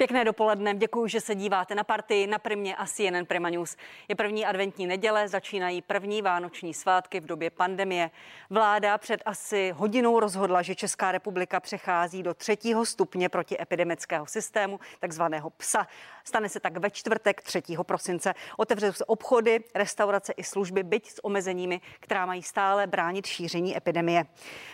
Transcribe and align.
Pěkné 0.00 0.24
dopoledne, 0.24 0.74
děkuji, 0.74 1.06
že 1.06 1.20
se 1.20 1.34
díváte 1.34 1.74
na 1.74 1.84
partii, 1.84 2.26
na 2.26 2.38
Primě 2.38 2.76
a 2.76 2.86
CNN 2.86 3.26
Prima 3.26 3.50
News. 3.50 3.76
Je 4.08 4.14
první 4.14 4.46
adventní 4.46 4.86
neděle, 4.86 5.28
začínají 5.28 5.82
první 5.82 6.22
vánoční 6.22 6.74
svátky 6.74 7.20
v 7.20 7.26
době 7.26 7.50
pandemie. 7.50 8.10
Vláda 8.50 8.98
před 8.98 9.22
asi 9.24 9.72
hodinou 9.76 10.20
rozhodla, 10.20 10.62
že 10.62 10.74
Česká 10.74 11.12
republika 11.12 11.60
přechází 11.60 12.22
do 12.22 12.34
třetího 12.34 12.86
stupně 12.86 13.28
protiepidemického 13.28 14.26
systému, 14.26 14.80
takzvaného 15.00 15.50
PSA. 15.50 15.86
Stane 16.30 16.48
se 16.48 16.60
tak 16.60 16.76
ve 16.76 16.90
čtvrtek 16.90 17.42
3. 17.42 17.62
prosince. 17.82 18.34
Otevřou 18.56 18.92
se 18.92 19.04
obchody, 19.04 19.64
restaurace 19.74 20.32
i 20.32 20.44
služby, 20.44 20.82
byť 20.82 21.10
s 21.10 21.24
omezeními, 21.24 21.80
která 22.00 22.26
mají 22.26 22.42
stále 22.42 22.86
bránit 22.86 23.26
šíření 23.26 23.76
epidemie. 23.76 24.24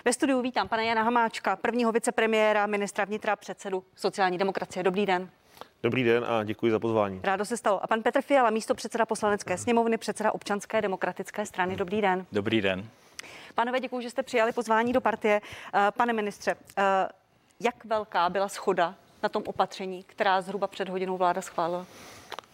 Ve 0.05 0.13
studiu 0.13 0.43
vítám 0.43 0.69
pana 0.69 0.83
Jana 0.83 1.03
Hamáčka, 1.03 1.57
prvního 1.57 1.93
vicepremiéra, 1.93 2.67
ministra 2.67 3.05
vnitra, 3.05 3.37
předsedu 3.37 3.85
sociální 3.95 4.39
demokracie. 4.39 4.83
Dobrý 4.83 5.07
den. 5.07 5.31
Dobrý 5.83 6.05
den 6.05 6.25
a 6.29 6.45
děkuji 6.45 6.73
za 6.73 6.79
pozvání. 6.79 7.21
Rádo 7.25 7.45
se 7.45 7.57
stalo. 7.57 7.85
A 7.85 7.87
pan 7.87 8.03
Petr 8.03 8.23
Fiala, 8.23 8.51
místo 8.51 8.75
předseda 8.75 9.07
poslanecké 9.07 9.59
sněmovny, 9.59 9.99
předseda 9.99 10.33
občanské 10.33 10.83
demokratické 10.83 11.47
strany. 11.47 11.77
Dobrý 11.77 12.01
den. 12.01 12.27
Dobrý 12.33 12.61
den. 12.61 12.89
Panové, 13.55 13.81
děkuji, 13.81 14.01
že 14.01 14.11
jste 14.11 14.23
přijali 14.23 14.53
pozvání 14.53 14.93
do 14.93 15.01
partie. 15.01 15.41
Eh, 15.75 15.91
pane 15.97 16.13
ministře, 16.13 16.57
eh, 16.79 16.83
jak 17.61 17.85
velká 17.85 18.31
byla 18.31 18.49
schoda 18.49 18.95
na 19.27 19.31
tom 19.31 19.43
opatření, 19.47 20.03
která 20.03 20.41
zhruba 20.41 20.67
před 20.67 20.89
hodinou 20.89 21.17
vláda 21.17 21.43
schválila? 21.43 21.87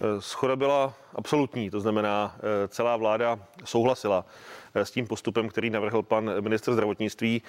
Eh, 0.01 0.21
schoda 0.21 0.57
byla 0.57 0.95
absolutní, 1.15 1.71
to 1.71 1.81
znamená, 1.81 2.37
celá 2.69 2.97
vláda 2.97 3.39
souhlasila 3.65 4.25
s 4.75 4.91
tím 4.91 5.07
postupem, 5.07 5.49
který 5.49 5.71
navrhl 5.71 6.03
pan 6.03 6.41
minister 6.41 6.75
zdravotnictví. 6.75 7.43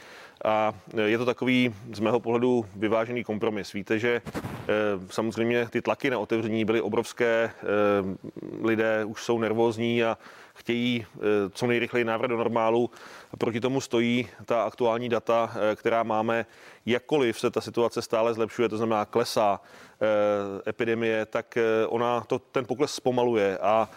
A 0.46 0.74
je 1.06 1.18
to 1.18 1.26
takový 1.26 1.76
z 1.94 2.00
mého 2.00 2.20
pohledu 2.20 2.66
vyvážený 2.76 3.24
kompromis. 3.24 3.74
Víte, 3.74 4.00
že 4.00 4.22
samozřejmě 5.10 5.68
ty 5.70 5.82
tlaky 5.82 6.10
na 6.10 6.20
otevření 6.20 6.66
byly 6.66 6.82
obrovské, 6.82 7.52
lidé 8.62 9.06
už 9.06 9.24
jsou 9.24 9.40
nervózní 9.40 10.04
a 10.04 10.18
chtějí 10.54 11.06
co 11.52 11.68
nejrychleji 11.68 12.06
návrat 12.06 12.28
do 12.28 12.38
normálu. 12.38 12.90
Proti 13.38 13.60
tomu 13.60 13.82
stojí 13.82 14.28
ta 14.46 14.64
aktuální 14.64 15.10
data, 15.10 15.52
která 15.76 16.04
máme 16.04 16.46
jakkoliv 16.86 17.40
se 17.40 17.52
ta 17.52 17.62
situace 17.62 18.02
stále 18.02 18.34
zlepšuje, 18.34 18.70
to 18.70 18.78
znamená 18.78 19.06
klesá 19.06 19.62
eh, 19.62 20.70
epidemie, 20.70 21.26
tak 21.26 21.58
eh, 21.58 21.88
ona 21.88 22.22
to, 22.22 22.40
ten 22.40 22.66
pokles 22.66 22.96
zpomaluje 22.96 23.58
a 23.58 23.90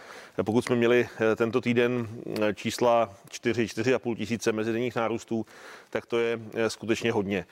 pokud 0.44 0.64
jsme 0.64 0.76
měli 0.76 1.08
eh, 1.32 1.36
tento 1.36 1.60
týden 1.60 2.08
čísla 2.54 3.14
4-4,5 3.30 4.16
tisíce 4.16 4.52
mezidenních 4.52 4.96
nárůstů, 4.96 5.46
tak 5.90 6.06
to 6.06 6.18
je 6.18 6.40
skutečně 6.68 7.12
hodně. 7.12 7.46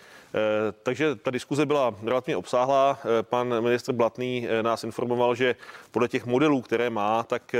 Takže 0.82 1.14
ta 1.14 1.30
diskuze 1.30 1.66
byla 1.66 1.94
relativně 2.04 2.36
obsáhlá. 2.36 2.98
Pan 3.22 3.62
ministr 3.62 3.92
Blatný 3.92 4.48
nás 4.62 4.84
informoval, 4.84 5.34
že 5.34 5.56
podle 5.90 6.08
těch 6.08 6.26
modelů, 6.26 6.62
které 6.62 6.90
má, 6.90 7.22
tak 7.22 7.54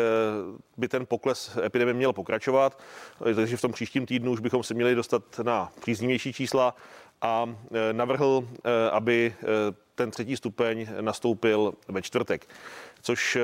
by 0.77 0.89
ten 0.89 1.07
pokles 1.07 1.59
epidemie 1.65 1.95
měl 1.95 2.13
pokračovat. 2.13 2.79
Takže 3.35 3.57
v 3.57 3.61
tom 3.61 3.73
příštím 3.73 4.07
týdnu 4.07 4.33
už 4.33 4.41
bychom 4.41 4.63
se 4.63 4.75
měli 4.75 4.95
dostat 4.95 5.23
na 5.43 5.73
příznivější 5.81 6.33
čísla 6.33 6.77
a 7.23 7.57
navrhl, 7.93 8.49
aby 8.93 9.35
ten 9.95 10.11
třetí 10.11 10.37
stupeň 10.37 10.87
nastoupil 11.01 11.75
ve 11.89 12.03
čtvrtek, 12.03 12.49
což 13.03 13.39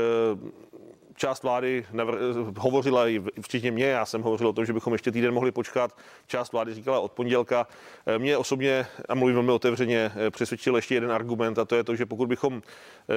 část 1.21 1.43
vlády 1.43 1.87
navr- 1.93 2.55
hovořila 2.59 3.09
i 3.09 3.23
včetně 3.41 3.71
mě, 3.71 3.87
já 3.87 4.07
jsem 4.07 4.23
hovořil 4.23 4.49
o 4.49 4.53
tom, 4.53 4.65
že 4.65 4.73
bychom 4.73 4.93
ještě 4.93 5.13
týden 5.13 5.35
mohli 5.35 5.53
počkat. 5.53 5.97
Část 6.27 6.53
vlády 6.53 6.75
říkala 6.75 7.01
od 7.01 7.13
pondělka. 7.13 7.67
Mě 8.19 8.37
osobně, 8.37 8.87
a 9.09 9.15
mluvím 9.15 9.35
velmi 9.35 9.53
otevřeně, 9.53 10.13
přesvědčil 10.31 10.77
ještě 10.77 10.95
jeden 10.95 11.13
argument 11.13 11.59
a 11.59 11.65
to 11.65 11.75
je 11.77 11.85
to, 11.85 11.97
že 11.97 12.07
pokud 12.07 12.29
bychom 12.29 12.63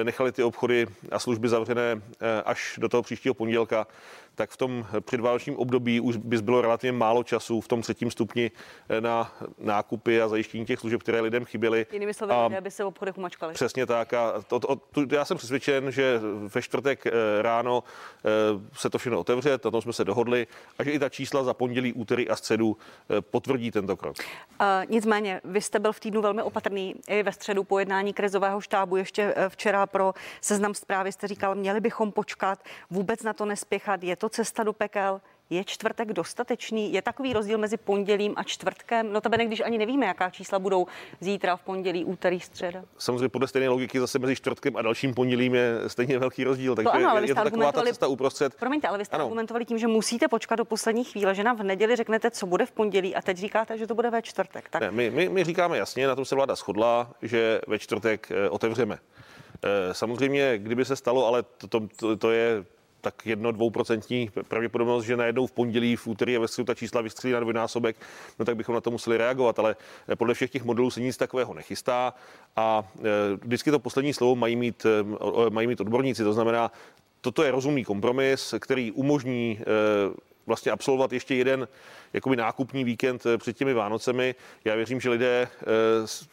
nechali 0.02 0.32
ty 0.32 0.42
obchody 0.42 0.86
a 1.10 1.18
služby 1.18 1.48
zavřené 1.48 2.02
až 2.44 2.78
do 2.78 2.88
toho 2.88 3.02
příštího 3.02 3.34
pondělka, 3.34 3.86
tak 4.34 4.50
v 4.50 4.56
tom 4.56 4.86
předvánočním 5.00 5.56
období 5.56 6.00
už 6.00 6.16
by 6.16 6.42
bylo 6.42 6.60
relativně 6.60 6.92
málo 6.92 7.22
času 7.22 7.60
v 7.60 7.68
tom 7.68 7.82
třetím 7.82 8.10
stupni 8.10 8.50
eh, 8.88 9.00
na 9.00 9.32
nákupy 9.58 10.22
a 10.22 10.28
zajištění 10.28 10.66
těch 10.66 10.80
služeb, 10.80 11.02
které 11.02 11.20
lidem 11.20 11.44
chyběly. 11.44 11.86
Jinými 11.92 12.14
slovy, 12.14 12.32
a 12.32 12.60
by 12.60 12.70
se 12.70 12.84
v 12.84 12.86
obchodech 12.86 13.18
umačkali. 13.18 13.54
Přesně 13.54 13.86
tak. 13.86 14.14
A 14.14 14.42
to, 14.46 14.60
to, 14.60 14.76
to, 14.76 15.14
já 15.14 15.24
jsem 15.24 15.36
přesvědčen, 15.36 15.92
že 15.92 16.20
ve 16.54 16.62
čtvrtek 16.62 17.06
eh, 17.06 17.12
ráno 17.42 17.84
eh, 18.24 18.30
se 18.72 18.90
to 18.90 18.98
všechno 18.98 19.20
otevře, 19.20 19.50
na 19.64 19.70
tom 19.70 19.82
jsme 19.82 19.92
se 19.92 20.04
dohodli 20.04 20.46
a 20.78 20.84
že 20.84 20.90
i 20.90 20.98
ta 20.98 21.08
čísla 21.08 21.44
za 21.44 21.54
pondělí, 21.54 21.92
úterý 21.92 22.28
a 22.28 22.36
středu 22.36 22.76
potvrdí 23.20 23.70
tento 23.70 23.96
krok. 23.96 24.16
Uh, 24.60 24.66
nicméně, 24.88 25.40
vy 25.44 25.60
jste 25.60 25.78
byl 25.78 25.92
v 25.92 26.00
týdnu 26.00 26.22
velmi 26.22 26.42
opatrný 26.42 26.94
i 27.08 27.22
ve 27.22 27.32
středu 27.32 27.64
po 27.64 27.78
jednání 27.78 28.12
krizového 28.12 28.60
štábu. 28.60 28.96
Ještě 28.96 29.34
včera 29.48 29.86
pro 29.86 30.14
seznam 30.40 30.74
zprávy 30.74 31.12
jste 31.12 31.28
říkal, 31.28 31.54
měli 31.54 31.80
bychom 31.80 32.12
počkat, 32.12 32.58
vůbec 32.90 33.22
na 33.22 33.32
to 33.32 33.44
nespěchat. 33.44 34.02
Je 34.02 34.16
to 34.16 34.23
to 34.24 34.28
cesta 34.28 34.62
do 34.62 34.72
pekel? 34.72 35.20
Je 35.50 35.64
čtvrtek 35.64 36.12
dostatečný? 36.12 36.92
Je 36.92 37.02
takový 37.02 37.32
rozdíl 37.32 37.58
mezi 37.58 37.76
pondělím 37.76 38.32
a 38.36 38.42
čtvrtkem? 38.42 39.12
No 39.12 39.20
tebe, 39.20 39.44
když 39.44 39.60
ani 39.60 39.78
nevíme, 39.78 40.06
jaká 40.06 40.30
čísla 40.30 40.58
budou 40.58 40.86
zítra 41.20 41.56
v 41.56 41.62
pondělí, 41.62 42.04
úterý, 42.04 42.40
středa. 42.40 42.82
Samozřejmě 42.98 43.28
podle 43.28 43.48
stejné 43.48 43.68
logiky 43.68 44.00
zase 44.00 44.18
mezi 44.18 44.36
čtvrtkem 44.36 44.76
a 44.76 44.82
dalším 44.82 45.14
pondělím 45.14 45.54
je 45.54 45.74
stejně 45.86 46.18
velký 46.18 46.44
rozdíl. 46.44 46.74
Takže 46.74 46.90
to 46.90 46.94
ano, 46.94 47.10
ale 47.10 47.20
je, 47.20 47.28
je 47.28 47.34
to 47.34 47.44
taková 47.44 47.72
ta 47.72 47.82
cesta 47.82 48.06
uprostřed. 48.06 48.54
Promiňte, 48.54 48.88
ale 48.88 48.98
vy 48.98 49.04
jste 49.04 49.16
ano. 49.16 49.24
argumentovali 49.24 49.64
tím, 49.64 49.78
že 49.78 49.86
musíte 49.86 50.28
počkat 50.28 50.56
do 50.56 50.64
poslední 50.64 51.04
chvíle, 51.04 51.34
že 51.34 51.44
nám 51.44 51.56
v 51.56 51.62
neděli 51.62 51.96
řeknete, 51.96 52.30
co 52.30 52.46
bude 52.46 52.66
v 52.66 52.72
pondělí 52.72 53.14
a 53.14 53.22
teď 53.22 53.36
říkáte, 53.36 53.78
že 53.78 53.86
to 53.86 53.94
bude 53.94 54.10
ve 54.10 54.22
čtvrtek. 54.22 54.68
Tak... 54.70 54.82
Ne, 54.82 54.90
my, 54.90 55.10
my, 55.10 55.28
my 55.28 55.44
říkáme 55.44 55.78
jasně, 55.78 56.06
na 56.06 56.14
tom 56.14 56.24
se 56.24 56.34
vláda 56.34 56.54
shodla, 56.54 57.10
že 57.22 57.60
ve 57.66 57.78
čtvrtek 57.78 58.30
eh, 58.30 58.48
otevřeme. 58.48 58.98
Eh, 59.64 59.94
samozřejmě, 59.94 60.58
kdyby 60.58 60.84
se 60.84 60.96
stalo, 60.96 61.26
ale 61.26 61.42
to, 61.42 61.80
to, 61.80 62.16
to 62.16 62.30
je 62.30 62.64
tak 63.04 63.26
jedno 63.26 63.52
dvouprocentní 63.52 64.30
pravděpodobnost, 64.48 65.04
že 65.04 65.16
najednou 65.16 65.46
v 65.46 65.52
pondělí, 65.52 65.96
v 65.96 66.06
úterý 66.06 66.36
a 66.36 66.40
ve 66.40 66.48
středu 66.48 66.66
ta 66.66 66.74
čísla 66.74 67.00
vystřílí 67.00 67.32
na 67.32 67.40
dvojnásobek, 67.40 67.96
no 68.38 68.44
tak 68.44 68.56
bychom 68.56 68.74
na 68.74 68.80
to 68.80 68.90
museli 68.90 69.16
reagovat, 69.16 69.58
ale 69.58 69.76
eh, 70.08 70.16
podle 70.16 70.34
všech 70.34 70.50
těch 70.50 70.64
modelů 70.64 70.90
se 70.90 71.00
nic 71.00 71.16
takového 71.16 71.54
nechystá 71.54 72.14
a 72.56 72.82
eh, 72.98 73.02
vždycky 73.42 73.70
to 73.70 73.78
poslední 73.78 74.12
slovo 74.14 74.36
mají 74.36 74.56
mít, 74.56 74.86
eh, 74.86 75.50
mají 75.50 75.66
mít 75.66 75.80
odborníci, 75.80 76.24
to 76.24 76.32
znamená, 76.32 76.72
toto 77.20 77.42
je 77.42 77.50
rozumný 77.50 77.84
kompromis, 77.84 78.54
který 78.60 78.92
umožní 78.92 79.58
vlastně 80.46 80.72
absolvovat 80.72 81.12
ještě 81.12 81.34
jeden 81.34 81.68
jakoby 82.12 82.36
nákupní 82.36 82.84
víkend 82.84 83.26
eh, 83.26 83.38
před 83.38 83.56
těmi 83.56 83.74
Vánocemi. 83.74 84.34
Já 84.64 84.74
věřím, 84.74 85.00
že 85.00 85.10
lidé 85.10 85.48
eh, 85.48 85.66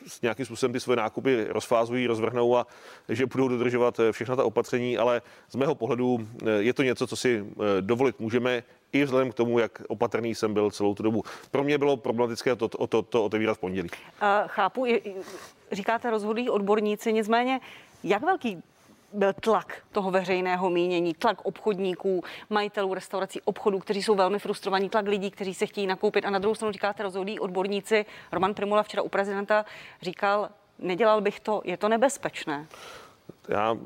s 0.08 0.22
nějakým 0.22 0.46
způsobem 0.46 0.74
ty 0.74 0.80
své 0.80 0.96
nákupy 0.96 1.46
rozfázují, 1.50 2.08
rozvrhnou 2.08 2.58
a 2.58 2.68
že 3.10 3.26
budou 3.26 3.48
dodržovat 3.48 4.00
eh, 4.00 4.12
všechna 4.12 4.36
ta 4.36 4.44
opatření, 4.44 4.98
ale 4.98 5.22
z 5.50 5.56
mého 5.56 5.76
pohledu 5.76 6.28
je 6.60 6.74
to 6.74 6.84
něco, 6.84 7.08
co 7.08 7.16
si 7.16 7.46
dovolit 7.82 8.20
můžeme 8.20 8.64
i 8.92 9.04
vzhledem 9.04 9.32
k 9.32 9.34
tomu, 9.34 9.60
jak 9.60 9.82
opatrný 9.88 10.36
jsem 10.36 10.54
byl 10.54 10.72
celou 10.72 10.96
tu 10.96 11.04
dobu. 11.04 11.24
Pro 11.52 11.64
mě 11.64 11.78
bylo 11.78 11.98
problematické 11.98 12.56
to, 12.56 12.68
to, 12.68 12.88
to, 12.88 13.02
to 13.02 13.26
otevírat 13.26 13.58
v 13.58 13.60
pondělí. 13.60 13.90
Uh, 13.90 14.28
chápu, 14.48 14.86
říkáte 15.72 16.10
rozhodují 16.10 16.50
odborníci, 16.50 17.14
nicméně 17.14 17.60
jak 18.04 18.22
velký 18.22 18.64
byl 19.14 19.34
tlak 19.34 19.78
toho 19.92 20.12
veřejného 20.12 20.70
mínění, 20.70 21.14
tlak 21.14 21.42
obchodníků, 21.44 22.24
majitelů 22.50 22.94
restaurací, 22.94 23.42
obchodů, 23.42 23.80
kteří 23.80 24.04
jsou 24.04 24.16
velmi 24.16 24.40
frustrovaní, 24.40 24.90
tlak 24.90 25.08
lidí, 25.08 25.32
kteří 25.32 25.54
se 25.54 25.66
chtějí 25.66 25.88
nakoupit. 25.88 26.26
A 26.26 26.30
na 26.30 26.40
druhou 26.40 26.56
stranu 26.56 26.72
říkáte, 26.72 27.04
rozhodují 27.04 27.40
odborníci. 27.40 28.06
Roman 28.32 28.54
Primula 28.54 28.84
včera 28.84 29.04
u 29.04 29.10
prezidenta 29.10 29.66
říkal, 30.02 30.50
nedělal 30.80 31.22
bych 31.22 31.40
to, 31.40 31.62
je 31.66 31.78
to 31.78 31.90
nebezpečné. 31.90 32.68
Já 33.50 33.78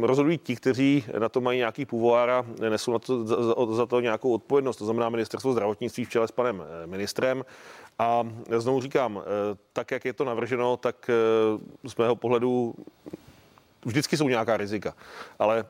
rozhodují 0.00 0.38
ti, 0.38 0.56
kteří 0.56 1.04
na 1.18 1.28
to 1.28 1.40
mají 1.40 1.58
nějaký 1.58 1.84
půvár 1.84 2.30
a 2.30 2.44
nesou 2.68 2.92
na 2.92 2.98
to, 2.98 3.24
za, 3.24 3.36
za 3.70 3.86
to 3.86 4.00
nějakou 4.00 4.34
odpovědnost. 4.34 4.76
To 4.76 4.84
znamená 4.84 5.08
ministerstvo 5.08 5.52
zdravotnictví 5.52 6.04
v 6.04 6.08
čele 6.08 6.28
s 6.28 6.30
panem 6.30 6.62
eh, 6.62 6.86
ministrem. 6.86 7.44
A 7.98 8.22
znovu 8.56 8.80
říkám, 8.80 9.22
eh, 9.22 9.56
tak 9.72 9.90
jak 9.90 10.04
je 10.04 10.12
to 10.12 10.24
navrženo, 10.24 10.76
tak 10.76 11.10
eh, 11.10 11.88
z 11.88 11.96
mého 11.96 12.16
pohledu 12.16 12.74
vždycky 13.86 14.16
jsou 14.16 14.28
nějaká 14.28 14.56
rizika, 14.56 14.94
ale 15.38 15.64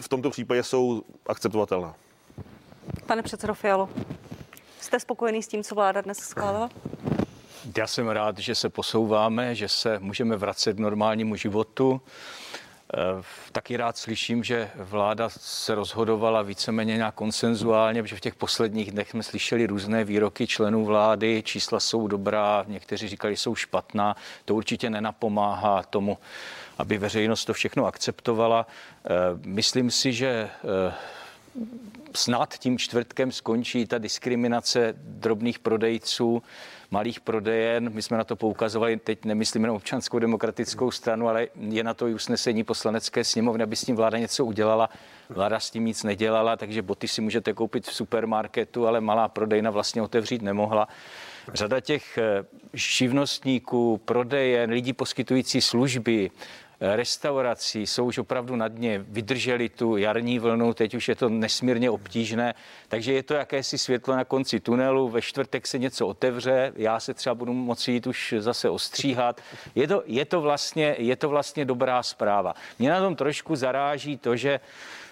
v 0.00 0.08
tomto 0.08 0.30
případě 0.30 0.62
jsou 0.62 1.02
akceptovatelná. 1.26 1.94
Pane 3.06 3.22
předsedo 3.22 3.54
Fialo, 3.54 3.88
jste 4.80 5.00
spokojený 5.00 5.42
s 5.42 5.48
tím, 5.48 5.64
co 5.64 5.74
vláda 5.74 6.00
dnes 6.00 6.18
schválila? 6.18 6.70
Já 7.76 7.86
jsem 7.86 8.08
rád, 8.08 8.38
že 8.38 8.54
se 8.54 8.68
posouváme, 8.68 9.54
že 9.54 9.68
se 9.68 9.98
můžeme 9.98 10.36
vracet 10.36 10.76
k 10.76 10.78
normálnímu 10.78 11.36
životu. 11.36 12.00
Eh, 12.94 13.22
taky 13.52 13.76
rád 13.76 13.96
slyším, 13.96 14.44
že 14.44 14.70
vláda 14.74 15.28
se 15.28 15.74
rozhodovala 15.74 16.42
víceméně 16.42 16.96
nějak 16.96 17.14
konsenzuálně, 17.14 18.02
protože 18.02 18.16
v 18.16 18.20
těch 18.20 18.34
posledních 18.34 18.90
dnech 18.90 19.10
jsme 19.10 19.22
slyšeli 19.22 19.66
různé 19.66 20.04
výroky 20.04 20.46
členů 20.46 20.84
vlády, 20.84 21.42
čísla 21.46 21.80
jsou 21.80 22.06
dobrá, 22.06 22.64
někteří 22.68 23.08
říkali, 23.08 23.36
jsou 23.36 23.54
špatná. 23.54 24.16
To 24.44 24.54
určitě 24.54 24.90
nenapomáhá 24.90 25.82
tomu, 25.82 26.18
aby 26.78 26.98
veřejnost 26.98 27.44
to 27.44 27.52
všechno 27.52 27.86
akceptovala. 27.86 28.66
Eh, 29.04 29.08
myslím 29.44 29.90
si, 29.90 30.12
že 30.12 30.28
eh, 30.28 30.92
snad 32.14 32.58
tím 32.58 32.78
čtvrtkem 32.78 33.32
skončí 33.32 33.86
ta 33.86 33.98
diskriminace 33.98 34.94
drobných 34.98 35.58
prodejců, 35.58 36.42
malých 36.90 37.20
prodejen. 37.20 37.92
My 37.92 38.02
jsme 38.02 38.16
na 38.18 38.24
to 38.24 38.36
poukazovali, 38.36 38.96
teď 38.96 39.24
nemyslím 39.24 39.62
na 39.62 39.72
občanskou 39.72 40.18
demokratickou 40.18 40.90
stranu, 40.90 41.28
ale 41.28 41.48
je 41.60 41.84
na 41.84 41.94
to 41.94 42.08
i 42.08 42.14
usnesení 42.14 42.64
poslanecké 42.64 43.24
sněmovny, 43.24 43.64
aby 43.64 43.76
s 43.76 43.84
tím 43.84 43.96
vláda 43.96 44.18
něco 44.18 44.44
udělala. 44.44 44.90
Vláda 45.28 45.60
s 45.60 45.70
tím 45.70 45.84
nic 45.84 46.02
nedělala, 46.02 46.56
takže 46.56 46.82
boty 46.82 47.08
si 47.08 47.20
můžete 47.20 47.52
koupit 47.52 47.86
v 47.86 47.94
supermarketu, 47.94 48.86
ale 48.86 49.00
malá 49.00 49.28
prodejna 49.28 49.70
vlastně 49.70 50.02
otevřít 50.02 50.42
nemohla. 50.42 50.88
Řada 51.54 51.80
těch 51.80 52.18
eh, 52.18 52.44
živnostníků, 52.72 54.00
prodejen, 54.04 54.70
lidí 54.70 54.92
poskytující 54.92 55.60
služby, 55.60 56.30
restaurací 56.80 57.86
jsou 57.86 58.04
už 58.04 58.18
opravdu 58.18 58.56
na 58.56 58.68
dně, 58.68 59.04
vydrželi 59.08 59.68
tu 59.68 59.96
jarní 59.96 60.38
vlnu, 60.38 60.74
teď 60.74 60.94
už 60.94 61.08
je 61.08 61.14
to 61.14 61.28
nesmírně 61.28 61.90
obtížné, 61.90 62.54
takže 62.88 63.12
je 63.12 63.22
to 63.22 63.34
jakési 63.34 63.78
světlo 63.78 64.16
na 64.16 64.24
konci 64.24 64.60
tunelu, 64.60 65.08
ve 65.08 65.22
čtvrtek 65.22 65.66
se 65.66 65.78
něco 65.78 66.06
otevře, 66.06 66.72
já 66.76 67.00
se 67.00 67.14
třeba 67.14 67.34
budu 67.34 67.52
moci 67.52 67.92
jít 67.92 68.06
už 68.06 68.34
zase 68.38 68.70
ostříhat. 68.70 69.40
Je 69.74 69.88
to, 69.88 70.02
je 70.06 70.24
to, 70.24 70.40
vlastně, 70.40 70.96
je 70.98 71.16
to 71.16 71.28
vlastně 71.28 71.64
dobrá 71.64 72.02
zpráva. 72.02 72.54
Mě 72.78 72.90
na 72.90 73.00
tom 73.00 73.16
trošku 73.16 73.56
zaráží 73.56 74.16
to, 74.16 74.36
že 74.36 74.60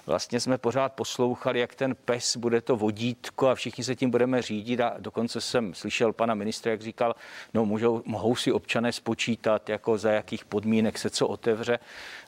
vlastně 0.09 0.41
jsme 0.41 0.59
pořád 0.59 0.93
poslouchali, 0.93 1.61
jak 1.61 1.75
ten 1.75 1.95
pes 1.95 2.37
bude 2.37 2.61
to 2.61 2.77
vodítko 2.77 3.49
a 3.49 3.55
všichni 3.55 3.85
se 3.85 3.97
tím 3.97 4.11
budeme 4.11 4.43
řídit 4.43 4.81
a 4.81 4.95
dokonce 4.99 5.41
jsem 5.41 5.75
slyšel 5.75 6.13
pana 6.13 6.35
ministra, 6.35 6.71
jak 6.71 6.83
říkal, 6.83 7.15
no 7.55 7.65
můžou, 7.67 8.03
mohou 8.05 8.37
si 8.37 8.53
občané 8.53 8.93
spočítat, 8.93 9.69
jako 9.69 9.99
za 9.99 10.11
jakých 10.11 10.45
podmínek 10.45 10.99
se 10.99 11.11
co 11.11 11.29
otevře. 11.29 11.79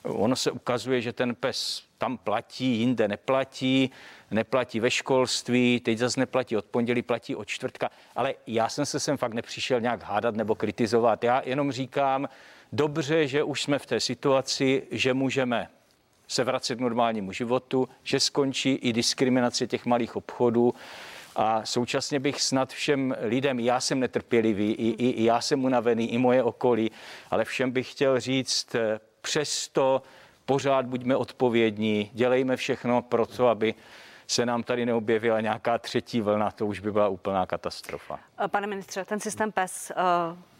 Ono 0.03 0.35
se 0.35 0.51
ukazuje, 0.51 1.01
že 1.01 1.13
ten 1.13 1.35
pes 1.35 1.83
tam 1.97 2.17
platí, 2.17 2.65
jinde 2.65 3.07
neplatí, 3.07 3.91
neplatí 4.31 4.79
ve 4.79 4.91
školství, 4.91 5.79
teď 5.79 5.97
zase 5.97 6.19
neplatí 6.19 6.57
od 6.57 6.65
pondělí, 6.65 7.01
platí 7.01 7.35
od 7.35 7.47
čtvrtka, 7.47 7.89
ale 8.15 8.33
já 8.47 8.69
jsem 8.69 8.85
se 8.85 8.99
sem 8.99 9.17
fakt 9.17 9.33
nepřišel 9.33 9.81
nějak 9.81 10.03
hádat 10.03 10.35
nebo 10.35 10.55
kritizovat. 10.55 11.23
Já 11.23 11.41
jenom 11.45 11.71
říkám, 11.71 12.29
dobře, 12.73 13.27
že 13.27 13.43
už 13.43 13.61
jsme 13.61 13.79
v 13.79 13.85
té 13.85 13.99
situaci, 13.99 14.83
že 14.91 15.13
můžeme 15.13 15.69
se 16.31 16.43
vracet 16.43 16.75
k 16.75 16.79
normálnímu 16.79 17.31
životu, 17.31 17.89
že 18.03 18.19
skončí 18.19 18.73
i 18.73 18.93
diskriminace 18.93 19.67
těch 19.67 19.85
malých 19.85 20.15
obchodů. 20.15 20.73
A 21.35 21.65
současně 21.65 22.19
bych 22.19 22.41
snad 22.41 22.69
všem 22.69 23.15
lidem, 23.21 23.59
já 23.59 23.79
jsem 23.79 23.99
netrpělivý, 23.99 24.71
i, 24.71 24.87
i, 24.89 25.09
i 25.09 25.23
já 25.23 25.41
jsem 25.41 25.63
unavený, 25.63 26.13
i 26.13 26.17
moje 26.17 26.43
okolí, 26.43 26.91
ale 27.31 27.45
všem 27.45 27.71
bych 27.71 27.91
chtěl 27.91 28.19
říct, 28.19 28.75
eh, 28.75 28.99
přesto 29.21 30.01
pořád 30.45 30.85
buďme 30.85 31.15
odpovědní, 31.15 32.09
dělejme 32.13 32.55
všechno 32.55 33.01
pro 33.01 33.25
to, 33.25 33.47
aby 33.47 33.75
se 34.27 34.45
nám 34.45 34.63
tady 34.63 34.85
neobjevila 34.85 35.41
nějaká 35.41 35.77
třetí 35.77 36.21
vlna, 36.21 36.51
to 36.51 36.65
už 36.65 36.79
by 36.79 36.91
byla 36.91 37.07
úplná 37.07 37.45
katastrofa. 37.45 38.19
Pane 38.47 38.67
ministře, 38.67 39.05
ten 39.05 39.19
systém 39.19 39.51
PES 39.51 39.91
uh 39.97 40.50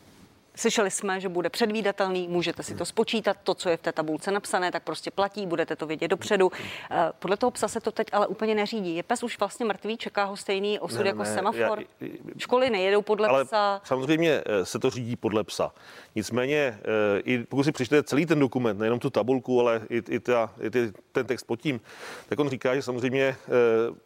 Slyšeli 0.56 0.92
jsme, 0.92 1.20
že 1.20 1.30
bude 1.30 1.50
předvídatelný, 1.50 2.28
můžete 2.28 2.64
si 2.64 2.76
to 2.76 2.86
spočítat, 2.86 3.38
to, 3.44 3.54
co 3.54 3.70
je 3.70 3.78
v 3.78 3.82
té 3.82 3.92
tabulce 3.92 4.32
napsané, 4.32 4.72
tak 4.72 4.84
prostě 4.84 5.12
platí, 5.12 5.46
budete 5.46 5.76
to 5.76 5.88
vědět 5.88 6.08
dopředu. 6.08 6.52
Eh, 6.92 7.12
podle 7.20 7.38
toho 7.38 7.52
psa 7.52 7.68
se 7.68 7.80
to 7.80 7.92
teď 7.92 8.08
ale 8.12 8.28
úplně 8.28 8.56
neřídí. 8.56 8.96
Je 8.96 9.04
pes 9.04 9.24
už 9.24 9.40
vlastně 9.40 9.66
mrtvý, 9.66 9.98
čeká 9.98 10.24
ho 10.24 10.38
stejný 10.38 10.80
osud 10.80 11.02
ne, 11.02 11.08
jako 11.08 11.24
ne, 11.24 11.34
semafor. 11.34 11.84
Já, 12.02 12.08
Školy 12.38 12.70
nejedou 12.70 13.02
podle 13.02 13.28
ale 13.28 13.46
psa. 13.46 13.82
Samozřejmě 13.84 14.42
eh, 14.46 14.66
se 14.66 14.80
to 14.80 14.90
řídí 14.90 15.16
podle 15.16 15.44
psa. 15.44 15.72
Nicméně, 16.16 16.58
eh, 16.58 17.20
i 17.20 17.44
pokud 17.44 17.64
si 17.64 17.72
přečtete 17.72 18.04
celý 18.04 18.26
ten 18.26 18.40
dokument, 18.40 18.80
nejenom 18.80 19.00
tu 19.00 19.10
tabulku, 19.10 19.60
ale 19.60 19.82
i, 19.90 20.04
i, 20.10 20.20
ta, 20.20 20.54
i 20.62 20.70
ty, 20.70 20.94
ten 21.12 21.26
text 21.26 21.44
pod 21.44 21.62
tím, 21.62 21.82
tak 22.30 22.40
on 22.40 22.50
říká, 22.50 22.76
že 22.76 22.82
samozřejmě 22.82 23.36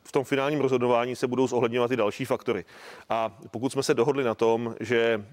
v 0.04 0.12
tom 0.12 0.24
finálním 0.24 0.60
rozhodování 0.60 1.16
se 1.16 1.28
budou 1.28 1.48
zohledňovat 1.48 1.92
i 1.92 1.96
další 1.96 2.26
faktory. 2.26 2.66
A 3.10 3.38
pokud 3.52 3.72
jsme 3.72 3.84
se 3.84 3.94
dohodli 3.94 4.24
na 4.24 4.36
tom, 4.36 4.76
že 4.80 5.26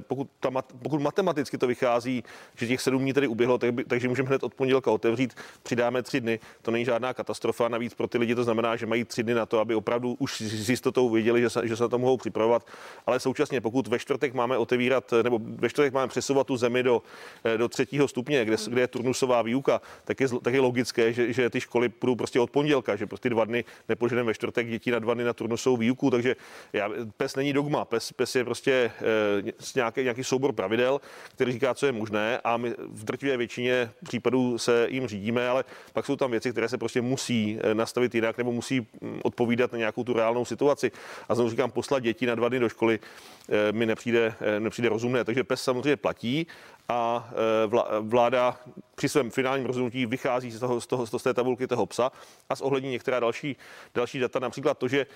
pokud 0.00 0.28
ta 0.62 0.74
pokud 0.82 1.00
matematicky 1.00 1.58
to 1.58 1.66
vychází, 1.66 2.24
že 2.56 2.66
těch 2.66 2.80
sedm 2.80 3.02
dní 3.02 3.12
tedy 3.12 3.26
uběhlo, 3.26 3.58
tak 3.58 3.72
by, 3.72 3.84
takže 3.84 4.08
můžeme 4.08 4.28
hned 4.28 4.42
od 4.42 4.54
pondělka 4.54 4.90
otevřít, 4.90 5.34
přidáme 5.62 6.02
tři 6.02 6.20
dny, 6.20 6.40
to 6.62 6.70
není 6.70 6.84
žádná 6.84 7.14
katastrofa. 7.14 7.68
Navíc 7.68 7.94
pro 7.94 8.08
ty 8.08 8.18
lidi 8.18 8.34
to 8.34 8.44
znamená, 8.44 8.76
že 8.76 8.86
mají 8.86 9.04
tři 9.04 9.22
dny 9.22 9.34
na 9.34 9.46
to, 9.46 9.60
aby 9.60 9.74
opravdu 9.74 10.16
už 10.18 10.40
s 10.40 10.70
jistotou 10.70 11.10
věděli, 11.10 11.40
že 11.40 11.50
se, 11.50 11.68
že 11.68 11.76
se 11.76 11.82
na 11.82 11.88
to 11.88 11.98
mohou 11.98 12.16
připravovat. 12.16 12.66
Ale 13.06 13.20
současně, 13.20 13.60
pokud 13.60 13.88
ve 13.88 13.98
čtvrtek 13.98 14.34
máme 14.34 14.58
otevírat, 14.58 15.12
nebo 15.22 15.40
ve 15.42 15.68
čtvrtek 15.68 15.92
máme 15.92 16.08
přesouvat 16.08 16.46
tu 16.46 16.56
zemi 16.56 16.82
do, 16.82 17.02
eh, 17.44 17.58
do 17.58 17.68
třetího 17.68 18.08
stupně, 18.08 18.44
kde, 18.44 18.56
kde 18.68 18.80
je 18.80 18.88
turnusová 18.88 19.42
výuka, 19.42 19.80
tak 20.04 20.20
je, 20.20 20.28
tak 20.42 20.54
je 20.54 20.60
logické, 20.60 21.12
že, 21.12 21.32
že 21.32 21.50
ty 21.50 21.60
školy 21.60 21.88
budou 22.00 22.14
prostě 22.14 22.40
od 22.40 22.50
pondělka, 22.50 22.96
že 22.96 23.06
prostě 23.06 23.30
dva 23.30 23.44
dny 23.44 23.64
nepoženeme 23.88 24.26
ve 24.26 24.34
čtvrtek 24.34 24.68
děti 24.68 24.90
na 24.90 24.98
dva 24.98 25.14
dny 25.14 25.24
na 25.24 25.32
turnusovou 25.32 25.76
výuku, 25.76 26.10
takže 26.10 26.36
já, 26.72 26.90
pes 27.16 27.36
není 27.36 27.52
dogma, 27.52 27.84
pes, 27.84 28.12
pes 28.12 28.34
je 28.34 28.44
prostě 28.44 28.72
e, 28.72 29.52
nějaký, 29.74 30.02
nějaký 30.02 30.24
soubor 30.24 30.47
soubor 30.48 30.54
pravidel, 30.54 31.00
který 31.34 31.52
říká, 31.52 31.74
co 31.74 31.86
je 31.86 31.92
možné 31.92 32.40
a 32.44 32.56
my 32.56 32.74
v 32.78 33.04
drtivé 33.04 33.36
většině 33.36 33.90
případů 34.04 34.58
se 34.58 34.86
jim 34.90 35.06
řídíme, 35.06 35.48
ale 35.48 35.64
pak 35.92 36.06
jsou 36.06 36.16
tam 36.16 36.30
věci, 36.30 36.52
které 36.52 36.68
se 36.68 36.78
prostě 36.78 37.00
musí 37.00 37.58
eh, 37.60 37.74
nastavit 37.74 38.14
jinak 38.14 38.38
nebo 38.38 38.52
musí 38.52 38.80
mm, 38.80 39.20
odpovídat 39.24 39.72
na 39.72 39.78
nějakou 39.78 40.04
tu 40.04 40.12
reálnou 40.12 40.44
situaci. 40.44 40.90
A 41.28 41.34
znovu 41.34 41.50
říkám, 41.50 41.70
poslat 41.70 42.02
děti 42.02 42.26
na 42.26 42.34
dva 42.34 42.48
dny 42.48 42.58
do 42.58 42.68
školy 42.68 42.98
eh, 42.98 43.72
mi 43.72 43.86
nepřijde, 43.86 44.34
eh, 44.40 44.60
nepřijde 44.60 44.88
rozumné. 44.88 45.24
Takže 45.24 45.44
PES 45.44 45.62
samozřejmě 45.62 45.96
platí 45.96 46.46
a 46.88 47.30
vláda 48.00 48.56
při 48.94 49.08
svém 49.08 49.30
finálním 49.30 49.66
rozhodnutí 49.66 50.06
vychází 50.06 50.50
z, 50.50 50.58
toho, 50.58 50.80
z, 50.80 50.86
toho, 50.86 51.06
z 51.06 51.22
té 51.22 51.34
tabulky 51.34 51.66
toho 51.66 51.86
psa 51.86 52.12
a 52.48 52.56
z 52.56 52.60
ohlední 52.60 52.90
některá 52.90 53.20
další, 53.20 53.56
další 53.94 54.18
data, 54.18 54.38
například 54.38 54.78
to, 54.78 54.88
že 54.88 55.06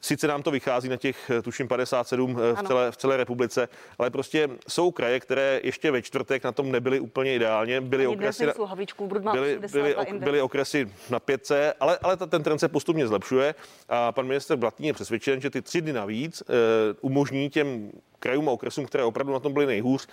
Sice 0.00 0.26
nám 0.26 0.42
to 0.42 0.50
vychází 0.50 0.88
na 0.88 0.96
těch, 0.96 1.30
tuším, 1.42 1.68
57 1.68 2.38
eh, 2.38 2.54
v 2.54 2.66
celé, 2.66 2.92
v 2.92 2.96
celé 2.96 3.16
republice, 3.16 3.68
ale 3.98 4.10
prostě 4.10 4.48
jsou 4.68 4.79
kraje, 4.90 5.20
které 5.20 5.60
ještě 5.64 5.90
ve 5.90 6.02
čtvrtek 6.02 6.44
na 6.44 6.52
tom 6.52 6.72
nebyly 6.72 7.00
úplně 7.00 7.34
ideálně. 7.34 7.80
Byly 7.80 8.06
okresy, 8.06 8.46
na, 8.46 9.32
byly, 9.32 9.58
byly, 9.72 9.96
byly 10.18 10.40
okresy 10.40 10.90
na 11.10 11.20
5 11.20 11.52
ale, 11.80 11.98
ale 12.02 12.16
ten 12.16 12.42
trend 12.42 12.58
se 12.58 12.68
postupně 12.68 13.06
zlepšuje 13.06 13.54
a 13.88 14.12
pan 14.12 14.26
minister 14.26 14.56
Blatný 14.56 14.86
je 14.86 14.92
přesvědčen, 14.92 15.40
že 15.40 15.50
ty 15.50 15.62
tři 15.62 15.80
dny 15.80 15.92
navíc 15.92 16.42
uh, 16.42 16.56
umožní 17.00 17.50
těm 17.50 17.90
krajům 18.18 18.48
a 18.48 18.52
okresům, 18.52 18.86
které 18.86 19.04
opravdu 19.04 19.32
na 19.32 19.40
tom 19.40 19.52
byly 19.52 19.66
nejhůř, 19.66 20.08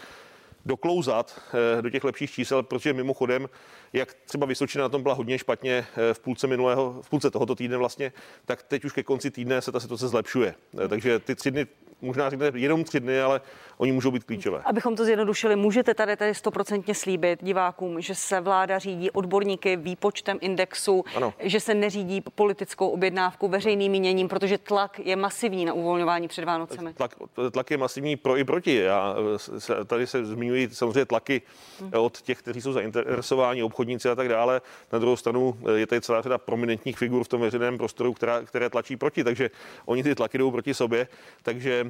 doklouzat 0.66 1.42
uh, 1.76 1.82
do 1.82 1.90
těch 1.90 2.04
lepších 2.04 2.32
čísel, 2.32 2.64
protože 2.64 2.94
mimochodem 2.94 3.48
jak 3.94 4.14
třeba 4.14 4.46
Vysočina 4.46 4.84
na 4.84 4.90
tom 4.90 5.04
byla 5.04 5.16
hodně 5.16 5.40
špatně 5.40 5.88
eh, 5.98 6.14
v 6.14 6.20
půlce 6.20 6.48
minulého, 6.48 7.02
v 7.02 7.10
půlce 7.10 7.32
tohoto 7.32 7.56
týdne 7.56 7.78
vlastně, 7.78 8.12
tak 8.46 8.64
teď 8.64 8.86
už 8.86 8.94
ke 8.94 9.04
konci 9.04 9.32
týdne 9.32 9.62
se 9.62 9.72
ta 9.72 9.80
situace 9.80 10.08
zlepšuje. 10.08 10.56
Eh, 10.84 10.88
takže 10.88 11.20
ty 11.20 11.36
tři 11.36 11.52
dny 11.52 11.68
možná 12.02 12.30
řeknete 12.30 12.60
jenom 12.60 12.84
tři 12.84 13.00
dny, 13.00 13.22
ale 13.22 13.42
oni 13.78 13.92
můžou 13.92 14.12
být 14.12 14.24
klíčové. 14.24 14.62
Abychom 14.66 14.96
to 14.96 15.06
zjednodušili, 15.06 15.56
můžete 15.56 15.94
tady 15.94 16.16
tady 16.18 16.36
stoprocentně 16.36 16.96
slíbit 16.96 17.44
divákům, 17.44 18.02
že 18.02 18.16
se 18.16 18.42
vláda 18.42 18.80
řídí 18.80 19.12
odborníky 19.12 19.76
výpočtem 19.76 20.38
indexu, 20.42 21.06
ano. 21.16 21.34
že 21.40 21.60
se 21.60 21.74
neřídí 21.74 22.22
politickou 22.22 22.90
objednávku, 22.90 23.48
veřejným 23.48 23.92
míněním, 23.92 24.28
protože 24.28 24.58
tlak 24.58 25.00
je 25.00 25.16
masivní 25.16 25.66
na 25.66 25.74
uvolňování 25.74 26.28
před 26.28 26.46
Vánocemi. 26.46 26.94
Tlak, 26.94 27.16
tlak 27.52 27.72
je 27.72 27.78
masivní 27.78 28.16
pro 28.16 28.38
i 28.38 28.44
proti. 28.44 28.76
Já 28.76 29.16
se, 29.58 29.86
tady 29.86 30.08
se 30.08 30.26
zmiňují 30.26 30.70
samozřejmě 30.72 31.06
tlaky 31.06 31.42
hmm. 31.80 31.92
od 31.94 32.22
těch, 32.22 32.40
kteří 32.40 32.62
jsou 32.62 32.74
zainteresováni, 32.74 33.64
obchodníci 33.64 34.10
a 34.10 34.16
tak 34.16 34.30
dále. 34.30 34.62
Na 34.92 35.00
druhou 35.00 35.16
stranu 35.16 35.58
je 35.76 35.88
tady 35.88 36.02
celá 36.02 36.22
řada 36.22 36.38
prominentních 36.38 36.98
figur 36.98 37.24
v 37.24 37.28
tom 37.28 37.42
veřejném 37.42 37.78
prostoru, 37.78 38.14
která, 38.14 38.42
které 38.42 38.70
tlačí 38.70 38.98
proti, 38.98 39.24
takže 39.24 39.50
oni 39.86 40.04
ty 40.04 40.16
tlaky 40.16 40.38
jdou 40.38 40.52
proti 40.52 40.74
sobě. 40.74 41.08
Takže 41.44 41.87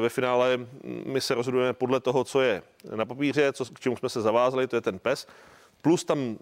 ve 0.00 0.08
finále 0.08 0.58
my 1.04 1.20
se 1.20 1.34
rozhodujeme 1.34 1.72
podle 1.72 2.00
toho, 2.00 2.24
co 2.24 2.40
je 2.40 2.62
na 2.94 3.04
papíře, 3.04 3.52
co, 3.52 3.64
k 3.64 3.80
čemu 3.80 3.96
jsme 3.96 4.08
se 4.08 4.20
zavázali, 4.20 4.66
to 4.66 4.76
je 4.76 4.80
ten 4.80 4.98
PES. 4.98 5.26
Plus 5.82 6.04
tam 6.04 6.38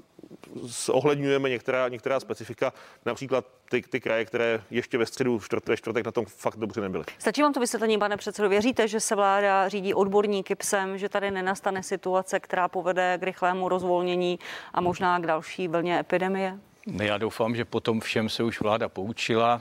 ohledňujeme 0.90 1.48
některá, 1.48 1.88
některá 1.88 2.20
specifika, 2.20 2.72
například 3.06 3.44
ty, 3.70 3.82
ty 3.82 4.00
kraje, 4.00 4.24
které 4.24 4.62
ještě 4.70 4.98
ve 4.98 5.06
středu, 5.06 5.40
čtvrtek, 5.40 5.78
čtvrtek 5.78 6.06
na 6.06 6.12
tom 6.12 6.24
fakt 6.24 6.56
dobře 6.56 6.80
nebyly. 6.80 7.04
Stačí 7.18 7.42
vám 7.42 7.52
to 7.52 7.60
vysvětlení, 7.60 7.98
pane 7.98 8.16
předsedo? 8.16 8.48
Věříte, 8.48 8.88
že 8.88 9.00
se 9.00 9.14
vláda 9.14 9.68
řídí 9.68 9.94
odborníky 9.94 10.54
psem, 10.54 10.98
že 10.98 11.08
tady 11.08 11.30
nenastane 11.30 11.82
situace, 11.82 12.40
která 12.40 12.68
povede 12.68 13.18
k 13.20 13.22
rychlému 13.22 13.68
rozvolnění 13.68 14.38
a 14.74 14.80
možná 14.80 15.18
k 15.18 15.26
další 15.26 15.68
vlně 15.68 15.98
epidemie? 15.98 16.58
Já 16.86 17.18
doufám, 17.18 17.56
že 17.56 17.64
potom 17.64 18.00
všem 18.00 18.28
se 18.28 18.42
už 18.42 18.60
vláda 18.60 18.88
poučila. 18.88 19.60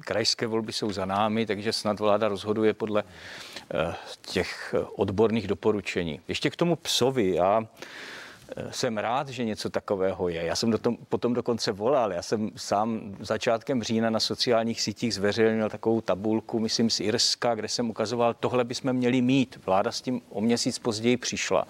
Krajské 0.00 0.46
volby 0.46 0.72
jsou 0.72 0.92
za 0.92 1.04
námi, 1.04 1.46
takže 1.46 1.72
snad 1.72 2.00
vláda 2.00 2.28
rozhoduje 2.28 2.74
podle 2.74 3.04
eh, 3.74 3.94
těch 4.20 4.74
odborných 4.96 5.46
doporučení. 5.46 6.20
Ještě 6.28 6.50
k 6.50 6.56
tomu 6.56 6.76
psovi. 6.76 7.34
Já 7.34 7.66
eh, 8.56 8.72
jsem 8.72 8.98
rád, 8.98 9.28
že 9.28 9.44
něco 9.44 9.70
takového 9.70 10.28
je. 10.28 10.44
Já 10.44 10.56
jsem 10.56 10.70
do 10.70 10.78
tom, 10.78 10.96
potom 11.08 11.34
dokonce 11.34 11.72
volal. 11.72 12.12
Já 12.12 12.22
jsem 12.22 12.50
sám 12.56 13.16
začátkem 13.20 13.82
října 13.82 14.10
na 14.10 14.20
sociálních 14.20 14.80
sítích 14.80 15.14
zveřejnil 15.14 15.70
takovou 15.70 16.00
tabulku, 16.00 16.58
myslím 16.58 16.90
z 16.90 17.00
Irska, 17.00 17.54
kde 17.54 17.68
jsem 17.68 17.90
ukazoval, 17.90 18.34
tohle 18.34 18.64
bychom 18.64 18.92
měli 18.92 19.20
mít. 19.20 19.58
Vláda 19.66 19.92
s 19.92 20.00
tím 20.00 20.22
o 20.28 20.40
měsíc 20.40 20.78
později 20.78 21.16
přišla. 21.16 21.66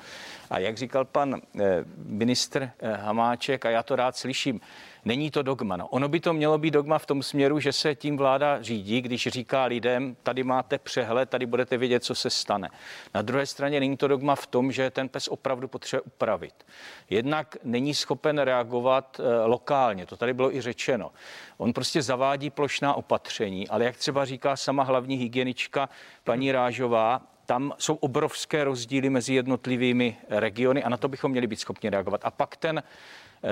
A 0.51 0.59
jak 0.59 0.77
říkal 0.77 1.05
pan 1.05 1.41
eh, 1.61 1.85
ministr 2.05 2.71
Hamáček, 2.97 3.67
a 3.67 3.71
já 3.71 3.83
to 3.83 3.97
rád 3.97 4.17
slyším, 4.17 4.61
Není 5.05 5.31
to 5.31 5.43
dogma. 5.43 5.77
No. 5.77 5.89
Ono 5.89 6.09
by 6.09 6.21
to 6.21 6.33
mělo 6.33 6.59
být 6.59 6.71
dogma 6.71 6.99
v 6.99 7.07
tom 7.07 7.23
směru, 7.23 7.61
že 7.61 7.73
se 7.73 7.95
tím 7.95 8.17
vláda 8.17 8.63
řídí, 8.63 9.01
když 9.01 9.29
říká 9.29 9.65
lidem, 9.65 10.17
tady 10.23 10.45
máte 10.45 10.79
přehled, 10.79 11.31
tady 11.31 11.47
budete 11.47 11.77
vědět, 11.77 12.05
co 12.05 12.15
se 12.15 12.31
stane. 12.31 12.71
Na 13.15 13.23
druhé 13.23 13.47
straně 13.47 13.81
není 13.81 13.97
to 13.97 14.09
dogma 14.09 14.35
v 14.35 14.47
tom, 14.47 14.73
že 14.73 14.91
ten 14.91 15.09
pes 15.09 15.29
opravdu 15.29 15.69
potřebuje 15.69 16.03
upravit. 16.03 16.67
Jednak 17.11 17.57
není 17.65 17.95
schopen 17.95 18.39
reagovat 18.39 19.21
e, 19.21 19.47
lokálně, 19.47 20.07
to 20.07 20.17
tady 20.17 20.35
bylo 20.35 20.57
i 20.57 20.61
řečeno. 20.61 21.11
On 21.57 21.73
prostě 21.73 22.03
zavádí 22.03 22.51
plošná 22.51 22.95
opatření, 22.95 23.69
ale 23.69 23.85
jak 23.85 23.97
třeba 23.97 24.25
říká 24.25 24.57
sama 24.57 24.83
hlavní 24.83 25.17
hygienička 25.17 25.89
paní 26.25 26.53
Rážová, 26.53 27.23
tam 27.49 27.73
jsou 27.79 27.95
obrovské 27.95 28.65
rozdíly 28.65 29.11
mezi 29.11 29.35
jednotlivými 29.35 30.17
regiony 30.29 30.85
a 30.85 30.89
na 30.89 30.97
to 30.97 31.09
bychom 31.09 31.31
měli 31.31 31.47
být 31.47 31.61
schopni 31.61 31.91
reagovat. 31.91 32.21
A 32.25 32.31
pak 32.31 32.57
ten, 32.57 32.79
eh, 32.79 32.83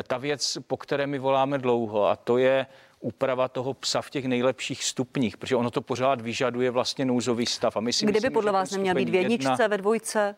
ta 0.06 0.18
věc, 0.18 0.58
po 0.66 0.76
které 0.76 1.06
my 1.06 1.18
voláme 1.18 1.58
dlouho, 1.58 2.06
a 2.06 2.16
to 2.16 2.38
je 2.38 2.66
úprava 3.00 3.48
toho 3.48 3.74
psa 3.74 4.02
v 4.02 4.10
těch 4.10 4.24
nejlepších 4.24 4.84
stupních, 4.84 5.36
protože 5.36 5.56
ono 5.56 5.70
to 5.70 5.80
pořád 5.80 6.20
vyžaduje 6.20 6.70
vlastně 6.70 7.04
nouzový 7.04 7.46
stav. 7.46 7.76
A 7.76 7.80
my 7.80 7.92
si 7.92 8.04
Kdyby 8.04 8.16
myslím, 8.16 8.32
podle 8.32 8.52
vás 8.52 8.70
neměl 8.70 8.94
být 8.94 9.08
v 9.08 9.14
jedničce, 9.14 9.50
jedna, 9.50 9.66
ve 9.66 9.78
dvojce? 9.78 10.34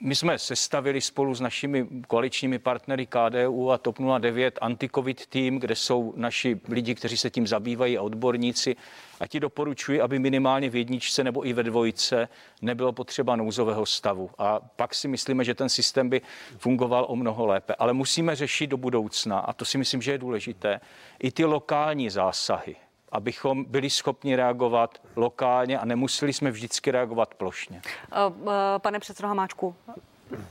My 0.00 0.16
jsme 0.16 0.38
sestavili 0.38 1.00
spolu 1.00 1.34
s 1.34 1.40
našimi 1.40 1.86
koaličními 2.06 2.58
partnery 2.58 3.06
KDU 3.06 3.70
a 3.70 3.78
TOP 3.78 3.98
09 4.18 4.58
anti-covid 4.60 5.26
tým, 5.26 5.58
kde 5.58 5.76
jsou 5.76 6.12
naši 6.16 6.60
lidi, 6.68 6.94
kteří 6.94 7.16
se 7.16 7.30
tím 7.30 7.46
zabývají 7.46 7.98
a 7.98 8.02
odborníci 8.02 8.76
a 9.20 9.26
ti 9.26 9.40
doporučuji, 9.40 10.00
aby 10.00 10.18
minimálně 10.18 10.70
v 10.70 10.76
jedničce 10.76 11.24
nebo 11.24 11.46
i 11.46 11.52
ve 11.52 11.62
dvojce 11.62 12.28
nebylo 12.62 12.92
potřeba 12.92 13.36
nouzového 13.36 13.86
stavu. 13.86 14.30
A 14.38 14.60
pak 14.76 14.94
si 14.94 15.08
myslíme, 15.08 15.44
že 15.44 15.54
ten 15.54 15.68
systém 15.68 16.08
by 16.08 16.20
fungoval 16.58 17.06
o 17.08 17.16
mnoho 17.16 17.46
lépe. 17.46 17.74
Ale 17.74 17.92
musíme 17.92 18.36
řešit 18.36 18.66
do 18.66 18.76
budoucna, 18.76 19.38
a 19.38 19.52
to 19.52 19.64
si 19.64 19.78
myslím, 19.78 20.02
že 20.02 20.12
je 20.12 20.18
důležité, 20.18 20.80
i 21.18 21.30
ty 21.30 21.44
lokální 21.44 22.10
zásahy 22.10 22.76
abychom 23.12 23.64
byli 23.64 23.90
schopni 23.90 24.36
reagovat 24.36 24.98
lokálně 25.16 25.78
a 25.78 25.84
nemuseli 25.84 26.32
jsme 26.32 26.50
vždycky 26.50 26.90
reagovat 26.90 27.34
plošně. 27.34 27.82
Eh, 27.84 28.16
eh, 28.16 28.78
pane 28.78 28.98
předsedo 28.98 29.28
Hamáčku, 29.28 29.74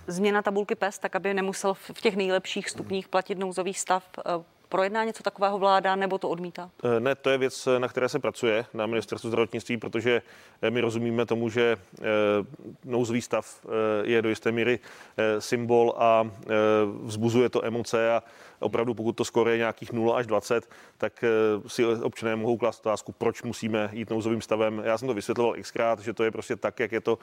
změna 0.07 0.41
tabulky 0.41 0.75
PES, 0.75 1.00
tak 1.00 1.15
aby 1.15 1.33
nemusel 1.33 1.74
v 1.74 2.01
těch 2.01 2.15
nejlepších 2.15 2.69
stupních 2.69 3.07
platit 3.07 3.38
nouzový 3.38 3.74
stav, 3.74 4.03
eh, 4.19 4.43
Projedná 4.69 5.03
něco 5.03 5.24
takového 5.24 5.59
vláda 5.59 5.95
nebo 5.95 6.17
to 6.17 6.29
odmítá? 6.29 6.69
Eh, 6.83 7.00
ne, 7.00 7.15
to 7.15 7.29
je 7.29 7.38
věc, 7.38 7.67
na 7.77 7.88
které 7.88 8.09
se 8.09 8.19
pracuje 8.19 8.65
na 8.74 8.86
ministerstvu 8.86 9.29
zdravotnictví, 9.29 9.77
protože 9.77 10.21
eh, 10.62 10.71
my 10.71 10.81
rozumíme 10.81 11.25
tomu, 11.25 11.50
že 11.50 11.77
eh, 12.00 12.03
nouzový 12.86 13.21
stav 13.21 13.65
je 14.03 14.21
do 14.21 14.29
jisté 14.29 14.51
míry 14.51 14.79
symbol 15.39 15.93
a 15.97 16.31
vzbuzuje 17.03 17.50
to 17.50 17.65
emoce 17.65 18.12
a 18.12 18.24
opravdu 18.59 18.93
pokud 18.93 19.11
to 19.11 19.25
skoro 19.25 19.49
je 19.49 19.57
nějakých 19.57 19.91
0 19.91 20.17
až 20.17 20.27
20, 20.27 20.69
tak 20.97 21.23
si 21.67 21.85
občané 21.85 22.35
mohou 22.35 22.57
klást 22.57 22.79
otázku, 22.79 23.11
proč 23.11 23.43
musíme 23.43 23.89
jít 23.93 24.09
nouzovým 24.09 24.41
stavem. 24.41 24.81
Já 24.85 24.97
jsem 24.97 25.07
to 25.07 25.13
vysvětloval 25.13 25.55
xkrát, 25.61 25.99
že 25.99 26.13
to 26.13 26.23
je 26.23 26.31
prostě 26.31 26.55
tak, 26.55 26.79
jak 26.79 26.91
je 26.91 27.01
to 27.01 27.17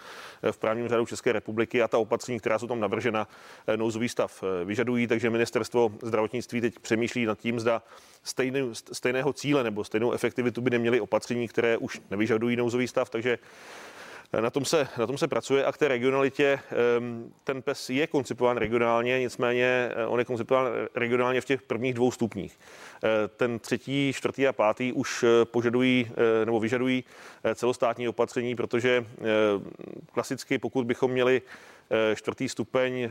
v 0.51 0.59
právním 0.59 0.89
řádu 0.89 1.07
České 1.07 1.33
republiky 1.33 1.83
a 1.83 1.89
ta 1.89 1.99
opatření, 1.99 2.41
která 2.41 2.59
jsou 2.59 2.67
tam 2.67 2.81
navržena, 2.81 3.29
nouzový 3.77 4.09
stav 4.09 4.45
vyžadují, 4.65 5.07
takže 5.07 5.31
ministerstvo 5.31 5.93
zdravotnictví 6.03 6.61
teď 6.61 6.79
přemýšlí 6.79 7.27
nad 7.27 7.39
tím, 7.39 7.61
zda 7.61 7.83
stejný, 8.23 8.71
stejného 8.73 9.33
cíle 9.33 9.65
nebo 9.65 9.85
stejnou 9.85 10.13
efektivitu 10.13 10.61
by 10.61 10.71
neměly 10.71 11.01
opatření, 11.01 11.49
které 11.49 11.77
už 11.77 12.01
nevyžadují 12.11 12.57
nouzový 12.57 12.89
stav, 12.89 13.11
takže 13.11 13.39
eh, 13.39 13.94
na 14.41 14.51
tom, 14.51 14.65
se, 14.65 14.89
na 14.99 15.07
tom 15.07 15.19
se 15.19 15.29
pracuje 15.29 15.65
a 15.65 15.73
k 15.73 15.79
té 15.79 15.89
regionalitě 15.89 16.61
ehm, 16.71 17.33
ten 17.45 17.63
PES 17.63 17.91
je 17.91 18.07
koncipován 18.07 18.57
regionálně, 18.57 19.19
nicméně 19.19 19.91
eh, 19.97 20.07
on 20.07 20.19
je 20.19 20.25
koncipován 20.25 20.67
regionálně 20.95 21.41
v 21.41 21.45
těch 21.45 21.63
prvních 21.63 21.95
dvou 21.95 22.11
stupních. 22.11 22.59
Eh, 23.05 23.09
ten 23.29 23.59
třetí, 23.59 24.13
čtvrtý 24.13 24.47
a 24.47 24.53
pátý 24.53 24.93
už 24.93 25.25
požadují 25.45 26.11
nebo 26.45 26.61
vyžadují 26.61 27.05
celostátní 27.55 28.09
opatření, 28.09 28.57
protože 28.57 29.07
klasicky, 30.13 30.59
pokud 30.59 30.87
bychom 30.87 31.11
měli 31.11 31.43
Eh, 31.43 31.74
čtvrtý 32.15 32.49
stupeň 32.49 33.03
eh, 33.03 33.11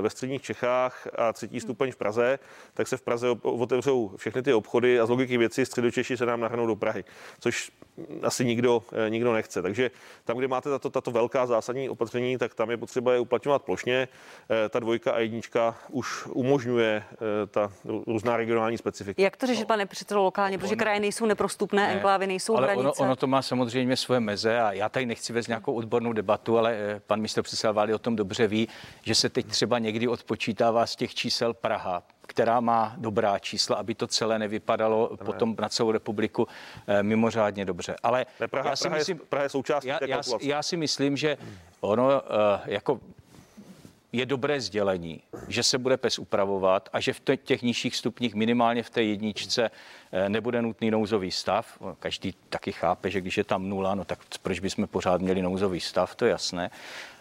ve 0.00 0.10
středních 0.10 0.42
Čechách 0.42 1.08
a 1.18 1.32
třetí 1.32 1.60
stupeň 1.60 1.92
v 1.92 1.96
Praze, 1.96 2.38
tak 2.74 2.88
se 2.88 2.96
v 2.96 3.02
Praze 3.02 3.28
otevřou 3.42 4.12
všechny 4.16 4.42
ty 4.42 4.52
obchody 4.52 5.00
a 5.00 5.06
z 5.06 5.10
logiky 5.10 5.38
věci 5.38 5.66
středočeši 5.66 6.16
se 6.16 6.26
nám 6.26 6.40
nahrnou 6.40 6.66
do 6.66 6.76
Prahy, 6.76 7.04
což 7.40 7.72
asi 8.22 8.44
nikdo, 8.44 8.82
eh, 9.06 9.10
nikdo 9.10 9.32
nechce. 9.32 9.62
Takže 9.62 9.90
tam, 10.24 10.38
kde 10.38 10.48
máte 10.48 10.70
tato, 10.70 10.90
tato 10.90 11.10
velká 11.10 11.46
zásadní 11.46 11.88
opatření, 11.88 12.38
tak 12.38 12.54
tam 12.54 12.70
je 12.70 12.76
potřeba 12.76 13.12
je 13.12 13.20
uplatňovat 13.20 13.62
plošně. 13.62 14.08
Ta 14.68 14.78
dvojka 14.78 15.12
a 15.12 15.18
jednička 15.18 15.76
už 15.90 16.26
umožňuje 16.26 17.04
ta 17.50 17.72
různá 18.06 18.36
regionální 18.36 18.78
specifika. 18.78 19.22
Jak 19.22 19.36
to 19.36 19.46
řešit, 19.46 19.66
pane 19.66 19.86
předsedo, 19.86 20.22
lokálně, 20.22 20.58
protože 20.58 20.76
kraje 20.76 21.00
nejsou 21.00 21.26
neprostupné, 21.26 21.86
ne, 21.86 21.92
enklávy 21.92 22.26
nejsou 22.26 22.56
ale 22.56 22.66
hranice? 22.66 22.88
Ono, 22.88 22.92
ono 22.98 23.16
to 23.16 23.26
má 23.26 23.42
samozřejmě 23.42 23.96
svoje 23.96 24.20
meze 24.20 24.60
a 24.60 24.72
já 24.72 24.88
tady 24.88 25.06
nechci 25.06 25.32
vést 25.32 25.48
nějakou 25.48 25.74
odbornou 25.74 26.12
debatu, 26.12 26.58
ale 26.58 27.00
pan 27.06 27.20
místo 27.20 27.42
předseda 27.42 27.94
o 27.94 27.98
tom 27.98 28.13
dobře 28.16 28.46
ví, 28.46 28.68
že 29.02 29.14
se 29.14 29.28
teď 29.28 29.46
třeba 29.46 29.78
někdy 29.78 30.08
odpočítává 30.08 30.86
z 30.86 30.96
těch 30.96 31.14
čísel 31.14 31.54
Praha, 31.54 32.02
která 32.26 32.60
má 32.60 32.94
dobrá 32.96 33.38
čísla, 33.38 33.76
aby 33.76 33.94
to 33.94 34.06
celé 34.06 34.38
nevypadalo 34.38 35.08
ne. 35.10 35.24
potom 35.24 35.56
na 35.60 35.68
celou 35.68 35.90
republiku 35.90 36.48
eh, 36.86 37.02
mimořádně 37.02 37.64
dobře. 37.64 37.96
Ale 38.02 38.26
ne, 38.40 38.48
Praha, 38.48 38.70
já 38.70 38.76
si 38.76 38.82
Praha, 38.82 38.98
myslím, 38.98 39.16
je, 39.16 39.24
Praha 39.28 39.42
je 39.42 39.48
součástí 39.48 39.88
já, 39.88 39.98
já, 40.06 40.20
já 40.40 40.62
si 40.62 40.76
myslím, 40.76 41.16
že 41.16 41.36
ono 41.80 42.22
eh, 42.22 42.60
jako 42.64 43.00
je 44.14 44.26
dobré 44.26 44.60
sdělení, 44.60 45.20
že 45.48 45.62
se 45.62 45.78
bude 45.78 45.96
pes 45.96 46.18
upravovat 46.18 46.88
a 46.92 47.00
že 47.00 47.12
v 47.12 47.20
těch 47.36 47.62
nižších 47.62 47.96
stupních, 47.96 48.34
minimálně 48.34 48.82
v 48.82 48.90
té 48.90 49.02
jedničce, 49.02 49.70
eh, 50.12 50.28
nebude 50.28 50.62
nutný 50.62 50.90
nouzový 50.90 51.30
stav. 51.30 51.78
Každý 51.98 52.34
taky 52.48 52.72
chápe, 52.72 53.10
že 53.10 53.20
když 53.20 53.38
je 53.38 53.44
tam 53.44 53.68
nula, 53.68 53.94
no 53.94 54.04
tak 54.04 54.18
proč 54.42 54.60
bychom 54.60 54.86
pořád 54.86 55.20
měli 55.20 55.42
nouzový 55.42 55.80
stav, 55.80 56.14
to 56.14 56.24
je 56.24 56.30
jasné. 56.30 56.70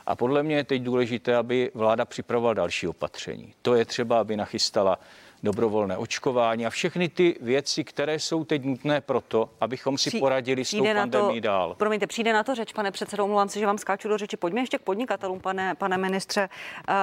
A 0.05 0.15
podle 0.15 0.43
mě 0.43 0.55
je 0.55 0.63
teď 0.63 0.81
důležité, 0.81 1.35
aby 1.35 1.71
vláda 1.73 2.05
připravovala 2.05 2.53
další 2.53 2.87
opatření. 2.87 3.53
To 3.61 3.75
je 3.75 3.85
třeba, 3.85 4.19
aby 4.19 4.37
nachystala 4.37 4.99
dobrovolné 5.43 5.97
očkování 5.97 6.65
a 6.65 6.69
všechny 6.69 7.09
ty 7.09 7.35
věci, 7.41 7.83
které 7.83 8.19
jsou 8.19 8.43
teď 8.43 8.63
nutné 8.63 9.01
proto, 9.01 9.49
abychom 9.61 9.97
si 9.97 10.19
poradili 10.19 10.65
s 10.65 10.71
tou 10.71 10.85
pandemí 10.93 11.41
to, 11.41 11.47
dál. 11.47 11.75
Promiňte, 11.75 12.07
přijde 12.07 12.33
na 12.33 12.43
to 12.43 12.55
řeč, 12.55 12.73
pane 12.73 12.91
předsedo, 12.91 13.23
omlouvám 13.23 13.49
se, 13.49 13.59
že 13.59 13.65
vám 13.65 13.77
skáču 13.77 14.07
do 14.07 14.17
řeči. 14.17 14.37
Pojďme 14.37 14.61
ještě 14.61 14.77
k 14.77 14.81
podnikatelům, 14.81 15.39
pane, 15.39 15.75
pane 15.75 15.97
ministře. 15.97 16.49
Uh, 16.89 16.95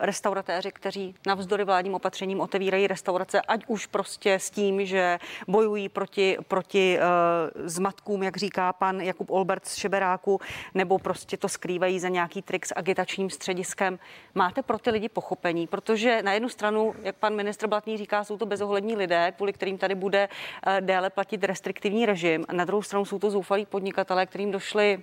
restauratéři, 0.00 0.72
kteří 0.72 1.14
navzdory 1.26 1.64
vládním 1.64 1.94
opatřením 1.94 2.40
otevírají 2.40 2.86
restaurace, 2.86 3.40
ať 3.40 3.64
už 3.66 3.86
prostě 3.86 4.34
s 4.34 4.50
tím, 4.50 4.86
že 4.86 5.18
bojují 5.48 5.88
proti, 5.88 6.36
proti 6.48 6.98
uh, 6.98 7.68
zmatkům, 7.68 8.22
jak 8.22 8.36
říká 8.36 8.72
pan 8.72 9.00
Jakub 9.00 9.30
Olbert 9.30 9.66
z 9.66 9.74
Šeberáku, 9.74 10.40
nebo 10.74 10.98
prostě 10.98 11.36
to 11.36 11.48
skrývají 11.48 12.00
za 12.00 12.08
nějaký 12.08 12.42
trik 12.42 12.66
s 12.66 12.74
agitačním 12.76 13.30
střediskem. 13.30 13.98
Máte 14.34 14.62
pro 14.62 14.78
ty 14.78 14.90
lidi 14.90 15.08
pochopení, 15.08 15.66
protože 15.66 16.22
na 16.22 16.32
jednu 16.32 16.48
stranu, 16.48 16.94
jak 17.02 17.16
pan 17.16 17.34
ministr 17.34 17.66
Blatný 17.66 17.96
říká, 17.96 18.24
jsou 18.24 18.38
to 18.38 18.46
bezohlední 18.46 18.96
lidé, 18.96 19.32
kvůli 19.36 19.52
kterým 19.52 19.78
tady 19.78 19.94
bude 19.94 20.28
uh, 20.28 20.72
déle 20.80 21.10
platit 21.10 21.44
restriktivní 21.44 22.06
režim. 22.06 22.44
A 22.48 22.52
na 22.52 22.64
druhou 22.64 22.82
stranu 22.82 23.04
jsou 23.04 23.18
to 23.18 23.30
zoufalí 23.30 23.66
podnikatelé, 23.66 24.26
kterým 24.26 24.50
došly, 24.50 25.02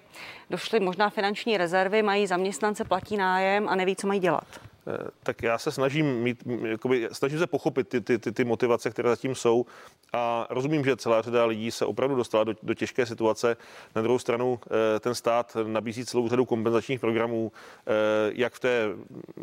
došly 0.50 0.80
možná 0.80 1.10
finanční 1.10 1.58
rezervy, 1.58 2.04
mají 2.04 2.28
zaměstnance, 2.28 2.84
platí 2.84 3.18
nájem 3.18 3.70
a 3.70 3.76
neví, 3.76 3.96
co 3.96 4.08
mají 4.08 4.20
dělat. 4.20 4.48
Eh, 4.88 4.98
tak 5.24 5.44
já 5.44 5.58
se 5.58 5.72
snažím 5.72 6.16
mít, 6.16 6.44
jakoby, 6.66 7.10
snažím 7.12 7.40
se 7.40 7.48
pochopit 7.48 7.88
ty, 7.88 8.02
ty, 8.02 8.20
ty, 8.20 8.32
ty 8.32 8.44
motivace, 8.44 8.90
které 8.90 9.10
zatím 9.10 9.36
jsou 9.36 9.66
a 10.14 10.48
rozumím, 10.50 10.86
že 10.86 10.96
celá 10.96 11.22
řada 11.22 11.46
lidí 11.46 11.72
se 11.72 11.86
opravdu 11.86 12.16
dostala 12.16 12.44
do, 12.44 12.54
do 12.64 12.74
těžké 12.74 13.06
situace. 13.06 13.58
Na 13.96 14.02
druhou 14.02 14.20
stranu 14.20 14.60
eh, 14.66 15.00
ten 15.00 15.16
stát 15.16 15.58
nabízí 15.64 16.06
celou 16.06 16.30
řadu 16.30 16.46
kompenzačních 16.46 17.00
programů, 17.00 17.52
eh, 17.88 17.92
jak 18.36 18.54
v 18.54 18.60
té 18.60 18.90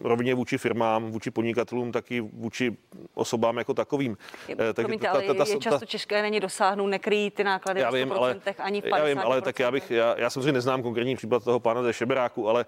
rovině 0.03 0.35
vůči 0.35 0.59
firmám, 0.59 1.11
vůči 1.11 1.31
podnikatelům, 1.31 1.93
tak 1.93 2.11
i 2.11 2.21
vůči 2.21 2.77
osobám 3.15 3.59
jako 3.59 3.75
takovým. 3.75 4.17
Tak 4.57 4.75
Promiňte, 4.75 5.07
ta, 5.07 5.13
ta, 5.13 5.35
ta, 5.35 5.43
ale 5.43 5.51
je 5.51 5.59
často 5.59 5.87
těžké 5.87 6.23
není 6.23 6.41
dosáhnout, 6.41 6.87
nekryjí 6.87 7.31
ty 7.31 7.45
náklady 7.45 7.81
já 7.81 7.91
vím, 7.91 8.13
ale, 8.13 8.37
ani 8.59 8.81
v 8.81 8.85
50%. 8.85 8.97
Já 8.97 9.05
vím, 9.05 9.19
ale 9.19 9.43
tak 9.43 9.59
já 9.59 9.71
bych, 9.71 9.91
já, 9.91 10.15
já 10.19 10.31
samozřejmě 10.31 10.53
neznám 10.53 10.83
konkrétní 10.83 11.17
případ 11.17 11.45
toho 11.45 11.61
pána 11.61 11.83
ze 11.83 11.93
Šeberáku, 11.93 12.49
ale 12.49 12.67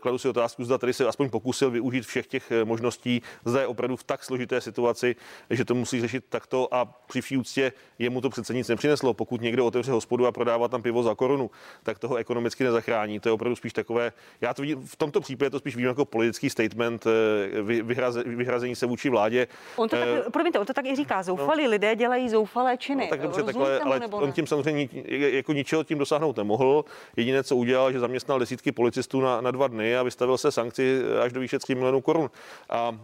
kladu 0.00 0.18
si 0.18 0.28
otázku, 0.28 0.64
zda 0.64 0.78
tady 0.78 0.92
se 0.92 1.06
aspoň 1.06 1.30
pokusil 1.30 1.70
využít 1.70 2.03
využít 2.04 2.08
všech 2.08 2.26
těch 2.26 2.52
eh, 2.52 2.64
možností. 2.64 3.22
Zde 3.44 3.60
je 3.60 3.66
opravdu 3.66 3.96
v 3.96 4.04
tak 4.04 4.24
složité 4.24 4.60
situaci, 4.60 5.16
že 5.50 5.64
to 5.64 5.74
musí 5.74 6.00
řešit 6.00 6.24
takto 6.28 6.68
a 6.74 6.84
při 6.84 7.20
vší 7.20 7.36
úctě 7.36 7.72
jemu 7.98 8.20
to 8.20 8.30
přece 8.30 8.54
nic 8.54 8.68
nepřineslo. 8.68 9.14
Pokud 9.14 9.40
někdo 9.40 9.66
otevře 9.66 9.92
hospodu 9.92 10.26
a 10.26 10.32
prodává 10.32 10.68
tam 10.68 10.82
pivo 10.82 11.02
za 11.02 11.14
korunu, 11.14 11.50
tak 11.82 11.98
toho 11.98 12.16
ekonomicky 12.16 12.64
nezachrání. 12.64 13.20
To 13.20 13.28
je 13.28 13.32
opravdu 13.32 13.56
spíš 13.56 13.72
takové, 13.72 14.12
já 14.40 14.54
to 14.54 14.62
vidím, 14.62 14.86
v 14.86 14.96
tomto 14.96 15.20
případě 15.20 15.50
to 15.50 15.58
spíš 15.58 15.76
vidím 15.76 15.88
jako 15.88 16.04
politický 16.04 16.50
statement, 16.50 17.06
eh, 17.06 17.62
vyhraze, 17.62 18.22
vyhrazení 18.22 18.76
se 18.76 18.86
vůči 18.86 19.10
vládě. 19.10 19.46
On 19.76 19.88
to 19.88 19.96
tak, 19.96 20.08
uh, 20.08 20.30
promiňte, 20.30 20.58
on 20.58 20.66
to 20.66 20.74
tak 20.74 20.86
i 20.86 20.96
říká, 20.96 21.22
zoufalí 21.22 21.64
no, 21.64 21.70
lidé 21.70 21.96
dělají 21.96 22.28
zoufalé 22.28 22.76
činy. 22.76 23.04
No, 23.04 23.10
tak 23.10 23.20
dobře, 23.20 23.42
takhle, 23.42 23.80
ale 23.80 24.00
on 24.10 24.32
tím 24.32 24.46
samozřejmě 24.46 24.88
jako 25.08 25.52
ničeho 25.52 25.84
tím 25.84 25.98
dosáhnout 25.98 26.36
nemohl. 26.36 26.84
Jediné, 27.16 27.42
co 27.42 27.56
udělal, 27.56 27.92
že 27.92 28.00
zaměstnal 28.00 28.38
desítky 28.38 28.72
policistů 28.72 29.20
na, 29.20 29.40
na 29.40 29.50
dva 29.50 29.68
dny 29.68 29.96
a 29.96 30.02
vystavil 30.02 30.38
se 30.38 30.52
sankci 30.52 31.02
až 31.24 31.32
do 31.32 31.40
výše 31.40 31.58
3 31.58 31.74
milionů 31.74 31.93
milionů 31.94 32.00
korun. 32.00 32.30
A 32.70 32.98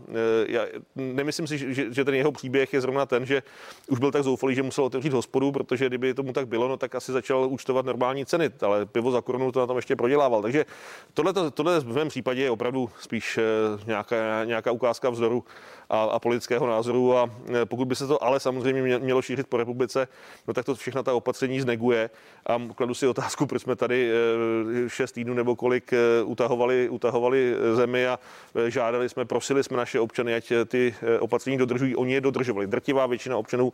já 0.46 0.66
nemyslím 0.96 1.46
si, 1.46 1.58
že, 1.58 1.94
že 1.94 2.04
ten 2.04 2.14
jeho 2.14 2.32
příběh 2.32 2.72
je 2.72 2.80
zrovna 2.80 3.06
ten, 3.06 3.26
že 3.26 3.42
už 3.88 3.98
byl 3.98 4.10
tak 4.10 4.22
zoufalý, 4.22 4.54
že 4.54 4.62
musel 4.62 4.84
otevřít 4.84 5.12
hospodu, 5.12 5.52
protože 5.52 5.86
kdyby 5.86 6.14
tomu 6.14 6.32
tak 6.32 6.48
bylo, 6.48 6.68
no 6.68 6.76
tak 6.76 6.94
asi 6.94 7.12
začal 7.12 7.46
účtovat 7.50 7.86
normální 7.86 8.26
ceny, 8.26 8.50
ale 8.60 8.86
pivo 8.86 9.10
za 9.10 9.20
korunu 9.20 9.52
to 9.52 9.60
na 9.60 9.66
tom 9.66 9.76
ještě 9.76 9.96
prodělával. 9.96 10.42
Takže 10.42 10.66
tohle, 11.14 11.32
tohle 11.50 11.80
v 11.80 11.94
mém 11.94 12.08
případě 12.08 12.42
je 12.42 12.50
opravdu 12.50 12.90
spíš 13.00 13.38
nějaká, 13.86 14.44
nějaká 14.44 14.72
ukázka 14.72 15.10
vzoru 15.10 15.44
a, 15.90 16.02
a 16.02 16.18
politického 16.18 16.66
názoru. 16.66 17.16
A 17.16 17.30
e, 17.54 17.66
pokud 17.66 17.88
by 17.88 17.94
se 17.94 18.06
to 18.06 18.24
ale 18.24 18.40
samozřejmě 18.40 18.98
mělo 18.98 19.22
šířit 19.22 19.46
po 19.46 19.56
republice, 19.56 20.08
no 20.48 20.54
tak 20.54 20.64
to 20.64 20.74
všechna 20.74 21.02
ta 21.02 21.14
opatření 21.14 21.60
zneguje. 21.60 22.10
A 22.46 22.62
kladu 22.74 22.94
si 22.94 23.06
otázku, 23.06 23.46
proč 23.46 23.62
jsme 23.62 23.76
tady 23.76 24.10
e, 24.10 24.88
šest 24.88 25.12
týdnů 25.12 25.34
nebo 25.34 25.56
kolik 25.56 25.92
e, 25.92 26.22
utahovali, 26.22 26.88
utahovali 26.88 27.54
zemi 27.74 28.06
a 28.06 28.18
žádali 28.80 29.08
jsme, 29.08 29.24
prosili 29.24 29.64
jsme 29.64 29.76
naše 29.76 30.00
občany, 30.00 30.34
ať 30.34 30.52
ty 30.66 30.94
opatření 31.20 31.58
dodržují. 31.58 31.96
Oni 31.96 32.12
je 32.12 32.20
dodržovali. 32.20 32.66
Drtivá 32.66 33.06
většina 33.06 33.36
občanů 33.36 33.72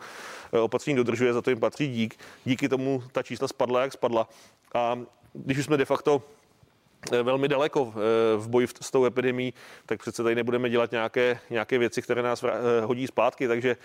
opatření 0.50 0.96
dodržuje, 0.96 1.32
za 1.32 1.42
to 1.42 1.50
jim 1.50 1.60
patří 1.60 1.88
dík. 1.88 2.18
Díky 2.44 2.68
tomu 2.68 3.02
ta 3.12 3.22
čísla 3.22 3.48
spadla, 3.48 3.82
jak 3.82 3.92
spadla. 3.92 4.28
A 4.74 4.98
když 5.32 5.58
už 5.58 5.64
jsme 5.64 5.76
de 5.76 5.84
facto 5.84 6.22
Eh, 7.12 7.22
velmi 7.22 7.48
daleko 7.48 7.94
eh, 7.94 8.36
v 8.36 8.48
boji 8.48 8.66
s 8.80 8.90
tou 8.90 9.04
epidemí, 9.06 9.54
tak 9.86 10.00
přece 10.00 10.22
tady 10.22 10.34
nebudeme 10.34 10.70
dělat 10.70 10.92
nějaké, 10.92 11.38
nějaké 11.50 11.78
věci, 11.78 12.02
které 12.02 12.22
nás 12.22 12.44
eh, 12.44 12.50
hodí 12.84 13.06
zpátky. 13.06 13.48
Takže 13.48 13.76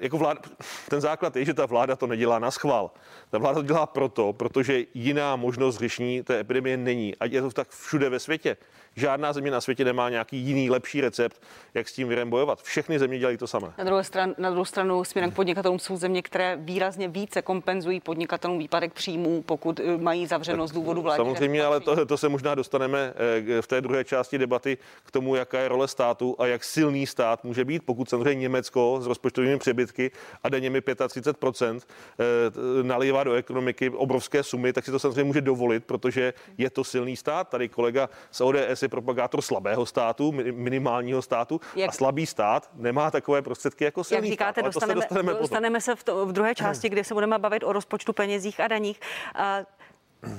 jako 0.00 0.18
vláda, 0.18 0.40
ten 0.88 1.00
základ 1.00 1.36
je, 1.36 1.44
že 1.44 1.54
ta 1.54 1.66
vláda 1.66 1.96
to 1.96 2.06
nedělá 2.06 2.38
na 2.38 2.50
schvál. 2.50 2.90
Ta 3.30 3.38
vláda 3.38 3.54
to 3.54 3.66
dělá 3.66 3.86
proto, 3.86 4.32
protože 4.32 4.84
jiná 4.94 5.36
možnost 5.36 5.76
řešení 5.76 6.22
té 6.22 6.40
epidemie 6.40 6.76
není. 6.76 7.16
Ať 7.16 7.32
je 7.32 7.42
to 7.42 7.50
tak 7.50 7.68
všude 7.68 8.08
ve 8.08 8.18
světě. 8.18 8.56
Žádná 8.96 9.32
země 9.32 9.50
na 9.50 9.60
světě 9.60 9.84
nemá 9.84 10.10
nějaký 10.10 10.36
jiný 10.36 10.70
lepší 10.70 11.00
recept, 11.00 11.42
jak 11.74 11.88
s 11.88 11.92
tím 11.92 12.08
virem 12.08 12.30
bojovat. 12.30 12.62
Všechny 12.62 12.98
země 12.98 13.18
dělají 13.18 13.36
to 13.36 13.46
samé. 13.46 13.72
Na, 13.78 13.84
druhé 13.84 14.04
stran, 14.04 14.34
na 14.38 14.50
druhou 14.50 14.64
stranu 14.64 15.04
směrem 15.04 15.30
k 15.30 15.34
podnikatelům 15.34 15.78
jsou 15.78 15.96
země, 15.96 16.22
které 16.22 16.56
výrazně 16.56 17.08
více 17.08 17.42
kompenzují 17.42 18.00
podnikatelům 18.00 18.58
výpadek 18.58 18.92
příjmů, 18.92 19.42
pokud 19.42 19.80
eh, 19.80 19.96
mají 19.96 20.26
zavřeno 20.26 20.66
z 20.66 20.72
důvodu 20.72 21.02
vlády. 21.02 21.16
Samozřejmě, 21.16 21.64
ale 21.64 21.80
to, 21.80 22.06
to 22.06 22.16
se 22.16 22.28
možná 22.28 22.54
dostaneme 22.54 23.14
eh, 23.58 23.62
v 23.62 23.66
té 23.66 23.80
druhé 23.80 24.04
části 24.04 24.38
debaty 24.38 24.78
k 25.04 25.10
tomu, 25.10 25.34
jaká 25.34 25.60
je 25.60 25.68
role 25.68 25.88
státu 25.88 26.36
a 26.38 26.46
jak 26.46 26.64
silný 26.64 27.06
stát 27.06 27.44
může 27.44 27.64
být, 27.64 27.82
pokud 27.84 28.10
samozřejmě 28.10 28.42
Německo 28.42 28.98
s 29.00 29.06
rozpočtovými 29.06 29.58
přebytky 29.58 30.10
a 30.42 30.48
daněmi 30.48 30.80
35% 30.80 31.80
eh, 31.80 32.82
nalívá 32.82 33.24
do 33.24 33.32
ekonomiky 33.32 33.90
obrovské 33.90 34.42
sumy, 34.42 34.72
tak 34.72 34.84
si 34.84 34.90
to 34.90 34.98
samozřejmě 34.98 35.24
může 35.24 35.40
dovolit, 35.40 35.84
protože 35.84 36.32
je 36.58 36.70
to 36.70 36.84
silný 36.84 37.16
stát. 37.16 37.48
Tady 37.48 37.68
kolega 37.68 38.08
z 38.30 38.40
ODS 38.40 38.83
je 38.84 38.88
propagátor 38.88 39.42
slabého 39.42 39.86
státu, 39.86 40.32
minimálního 40.52 41.22
státu 41.22 41.60
Jak... 41.76 41.88
a 41.88 41.92
slabý 41.92 42.26
stát 42.26 42.70
nemá 42.74 43.10
takové 43.10 43.42
prostředky 43.42 43.84
jako 43.84 44.04
silný 44.04 44.28
Jak 44.28 44.32
říkáte, 44.32 44.60
stát. 44.60 44.64
dostaneme, 44.64 45.00
se 45.00 45.08
dostaneme, 45.08 45.34
dostaneme 45.40 45.80
se 45.80 45.94
v, 45.94 46.04
to, 46.04 46.26
v 46.26 46.32
druhé 46.32 46.54
části, 46.54 46.88
kde 46.88 47.04
se 47.04 47.14
budeme 47.14 47.38
bavit 47.38 47.62
o 47.64 47.72
rozpočtu 47.72 48.12
penězích 48.12 48.60
a 48.60 48.68
daních. 48.68 49.00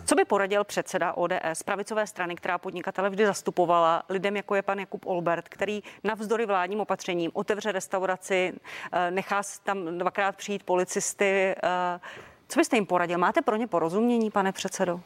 Co 0.06 0.16
by 0.16 0.26
poradil 0.26 0.64
předseda 0.64 1.14
ODS, 1.14 1.64
pravicové 1.66 2.08
strany, 2.08 2.36
která 2.36 2.58
podnikatele 2.58 3.10
vždy 3.10 3.26
zastupovala, 3.26 4.04
lidem 4.10 4.36
jako 4.36 4.56
je 4.56 4.62
pan 4.62 4.80
Jakub 4.80 5.06
Olbert, 5.06 5.50
který 5.50 5.84
navzdory 6.04 6.46
vládním 6.46 6.80
opatřením 6.80 7.32
otevře 7.34 7.72
restauraci, 7.72 8.54
eh, 8.92 9.12
nechá 9.12 9.42
tam 9.64 9.98
dvakrát 9.98 10.36
přijít 10.36 10.64
policisty. 10.64 11.56
Eh, 11.64 12.00
co 12.48 12.60
byste 12.60 12.78
jim 12.78 12.86
poradil? 12.86 13.18
Máte 13.18 13.42
pro 13.42 13.56
ně 13.56 13.68
porozumění, 13.68 14.32
pane 14.32 14.52
předsedo? 14.52 15.02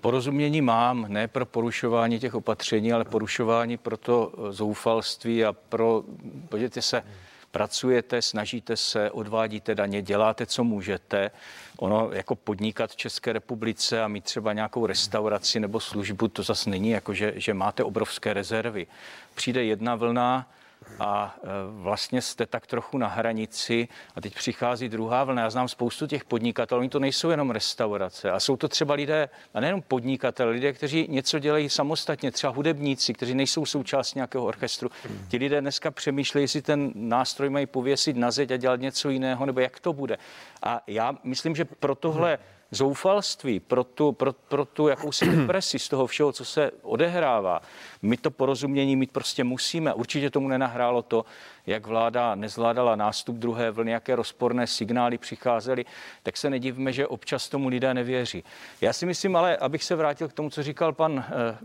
Porozumění 0.00 0.62
mám, 0.62 1.06
ne 1.08 1.28
pro 1.28 1.46
porušování 1.46 2.18
těch 2.18 2.34
opatření, 2.34 2.92
ale 2.92 3.04
porušování 3.04 3.76
pro 3.76 3.96
to 3.96 4.32
zoufalství 4.50 5.44
a 5.44 5.52
pro, 5.52 6.02
podívejte 6.48 6.82
se, 6.82 7.02
pracujete, 7.50 8.22
snažíte 8.22 8.76
se, 8.76 9.10
odvádíte 9.10 9.74
daně, 9.74 10.02
děláte, 10.02 10.46
co 10.46 10.64
můžete. 10.64 11.30
Ono 11.76 12.10
jako 12.12 12.36
podnikat 12.36 12.90
v 12.90 12.96
České 12.96 13.32
republice 13.32 14.02
a 14.02 14.08
mít 14.08 14.24
třeba 14.24 14.52
nějakou 14.52 14.86
restauraci 14.86 15.60
nebo 15.60 15.80
službu, 15.80 16.28
to 16.28 16.42
zase 16.42 16.70
není 16.70 16.90
jako, 16.90 17.14
že, 17.14 17.32
že 17.36 17.54
máte 17.54 17.84
obrovské 17.84 18.32
rezervy. 18.32 18.86
Přijde 19.34 19.64
jedna 19.64 19.94
vlna, 19.94 20.50
a 20.98 21.36
e, 21.42 21.46
vlastně 21.82 22.22
jste 22.22 22.46
tak 22.46 22.66
trochu 22.66 22.98
na 22.98 23.08
hranici 23.08 23.88
a 24.16 24.20
teď 24.20 24.34
přichází 24.34 24.88
druhá 24.88 25.24
vlna. 25.24 25.42
Já 25.42 25.50
znám 25.50 25.68
spoustu 25.68 26.06
těch 26.06 26.24
podnikatelů, 26.24 26.80
oni 26.80 26.88
to 26.88 26.98
nejsou 26.98 27.30
jenom 27.30 27.50
restaurace 27.50 28.30
a 28.30 28.40
jsou 28.40 28.56
to 28.56 28.68
třeba 28.68 28.94
lidé, 28.94 29.28
a 29.54 29.60
nejenom 29.60 29.82
podnikatelé, 29.82 30.50
lidé, 30.50 30.72
kteří 30.72 31.06
něco 31.10 31.38
dělají 31.38 31.68
samostatně, 31.68 32.30
třeba 32.30 32.52
hudebníci, 32.52 33.14
kteří 33.14 33.34
nejsou 33.34 33.66
součástí 33.66 34.18
nějakého 34.18 34.44
orchestru. 34.44 34.90
Ti 35.28 35.36
lidé 35.36 35.60
dneska 35.60 35.90
přemýšlejí, 35.90 36.44
jestli 36.44 36.62
ten 36.62 36.92
nástroj 36.94 37.50
mají 37.50 37.66
pověsit 37.66 38.16
na 38.16 38.30
zeď 38.30 38.50
a 38.50 38.56
dělat 38.56 38.80
něco 38.80 39.10
jiného, 39.10 39.46
nebo 39.46 39.60
jak 39.60 39.80
to 39.80 39.92
bude. 39.92 40.18
A 40.62 40.80
já 40.86 41.14
myslím, 41.24 41.56
že 41.56 41.64
pro 41.64 41.94
tohle 41.94 42.38
zoufalství, 42.70 43.60
pro 43.60 43.84
tu, 43.84 44.12
pro, 44.12 44.32
pro 44.32 44.64
tu 44.64 44.88
jakousi 44.88 45.26
depresi 45.36 45.78
z 45.78 45.88
toho 45.88 46.06
všeho, 46.06 46.32
co 46.32 46.44
se 46.44 46.70
odehrává, 46.82 47.60
my 48.02 48.16
to 48.16 48.30
porozumění 48.30 48.96
mít 48.96 49.12
prostě 49.12 49.44
musíme. 49.44 49.94
Určitě 49.94 50.30
tomu 50.30 50.48
nenahrálo 50.48 51.02
to, 51.02 51.24
jak 51.66 51.86
vláda 51.86 52.34
nezvládala 52.34 52.96
nástup 52.96 53.36
druhé 53.36 53.70
vlny, 53.70 53.90
jaké 53.90 54.16
rozporné 54.16 54.66
signály 54.66 55.18
přicházely, 55.18 55.84
tak 56.22 56.36
se 56.36 56.50
nedivme, 56.50 56.92
že 56.92 57.06
občas 57.06 57.48
tomu 57.48 57.68
lidé 57.68 57.94
nevěří. 57.94 58.44
Já 58.80 58.92
si 58.92 59.06
myslím 59.06 59.36
ale, 59.36 59.56
abych 59.56 59.84
se 59.84 59.96
vrátil 59.96 60.28
k 60.28 60.32
tomu, 60.32 60.50
co 60.50 60.62
říkal 60.62 60.92
pan, 60.92 61.24
eh, 61.28 61.58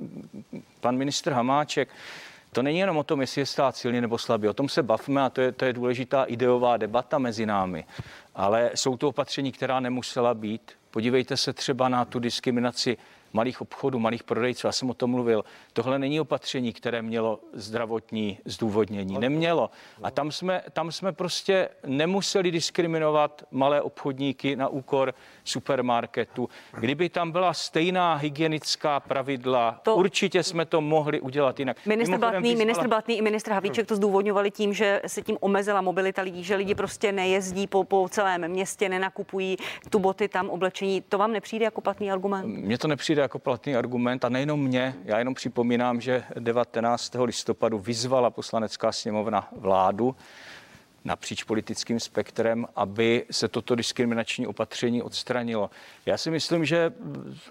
pan 0.80 0.98
ministr 0.98 1.32
Hamáček, 1.32 1.90
to 2.52 2.62
není 2.62 2.80
jenom 2.80 2.98
o 2.98 3.04
tom, 3.04 3.22
jestli 3.22 3.42
je 3.42 3.46
stát 3.46 3.76
silný 3.76 4.02
nebo 4.02 4.18
slabý. 4.18 4.48
O 4.48 4.54
tom 4.54 4.70
se 4.70 4.84
bavme 4.84 5.22
a 5.22 5.30
to 5.30 5.42
je, 5.42 5.52
to 5.52 5.66
je 5.66 5.74
důležitá 5.74 6.24
ideová 6.24 6.78
debata 6.78 7.18
mezi 7.18 7.46
námi. 7.46 7.86
Ale 8.36 8.72
jsou 8.76 8.98
to 8.98 9.10
opatření, 9.10 9.52
která 9.52 9.80
nemusela 9.80 10.34
být. 10.34 10.72
Podívejte 10.94 11.38
se 11.38 11.54
třeba 11.54 11.90
na 11.90 12.06
tu 12.06 12.20
diskriminaci 12.20 12.98
malých 13.34 13.62
obchodů, 13.62 14.00
malých 14.00 14.24
prodejců. 14.24 14.68
Já 14.68 14.72
jsem 14.72 14.90
o 14.90 14.94
tom 14.94 15.12
mluvil. 15.12 15.44
Tohle 15.74 16.00
není 16.00 16.20
opatření, 16.20 16.74
které 16.74 17.02
mělo 17.02 17.40
zdravotní 17.54 18.40
zdůvodnění. 18.46 19.18
Nemělo. 19.20 19.70
A 20.04 20.12
tam 20.12 20.32
jsme, 20.32 20.62
tam 20.74 20.92
jsme 20.92 21.12
prostě 21.12 21.70
nemuseli 21.86 22.52
diskriminovat 22.52 23.44
malé 23.52 23.82
obchodníky 23.82 24.56
na 24.56 24.68
úkor 24.68 25.14
supermarketu. 25.44 26.50
Kdyby 26.80 27.10
tam 27.10 27.32
byla 27.32 27.54
stejná 27.54 28.16
hygienická 28.16 29.00
pravidla, 29.00 29.80
to... 29.84 29.96
určitě 29.96 30.44
jsme 30.44 30.66
to 30.66 30.82
mohli 30.82 31.22
udělat 31.22 31.60
jinak. 31.60 31.86
Ministr 31.86 32.18
Blatný, 32.18 32.42
vyzvala... 32.42 32.58
ministr 32.58 32.88
Blatný 32.88 33.18
i 33.18 33.22
ministr 33.22 33.52
Havlíček 33.52 33.88
to 33.88 33.96
zdůvodňovali 33.96 34.52
tím, 34.52 34.74
že 34.74 35.02
se 35.08 35.22
tím 35.22 35.38
omezila 35.40 35.82
mobilita 35.82 36.22
lidí, 36.22 36.44
že 36.44 36.56
lidi 36.56 36.76
prostě 36.76 37.12
nejezdí 37.12 37.68
po, 37.68 37.84
po 37.84 38.10
celém 38.10 38.48
městě, 38.48 38.90
nenakupují 38.90 39.58
tu 39.90 40.00
boty 40.00 40.28
tam, 40.28 40.50
oblečení. 40.50 41.02
To 41.02 41.18
vám 41.18 41.32
nepřijde 41.32 41.66
jako 41.66 41.82
platný 41.82 42.12
argument? 42.12 42.46
Mně 42.46 42.78
to 42.78 42.88
nepřijde 42.88 43.22
jako 43.24 43.40
platný 43.40 43.76
argument 43.76 44.26
a 44.26 44.30
nejenom 44.30 44.64
mě. 44.64 44.96
Já 45.06 45.20
jenom 45.20 45.34
připomínám, 45.34 46.02
že 46.02 46.24
19. 46.40 47.16
listopadu 47.24 47.80
vyzvala 47.80 48.30
poslanecká 48.30 48.92
sněmovna 48.92 49.50
vládu, 49.52 50.16
napříč 51.06 51.44
politickým 51.44 52.00
spektrem, 52.00 52.68
aby 52.76 53.26
se 53.32 53.48
toto 53.48 53.76
diskriminační 53.76 54.48
opatření 54.48 55.02
odstranilo. 55.02 55.70
Já 56.06 56.18
si 56.18 56.32
myslím, 56.32 56.66
že, 56.66 56.94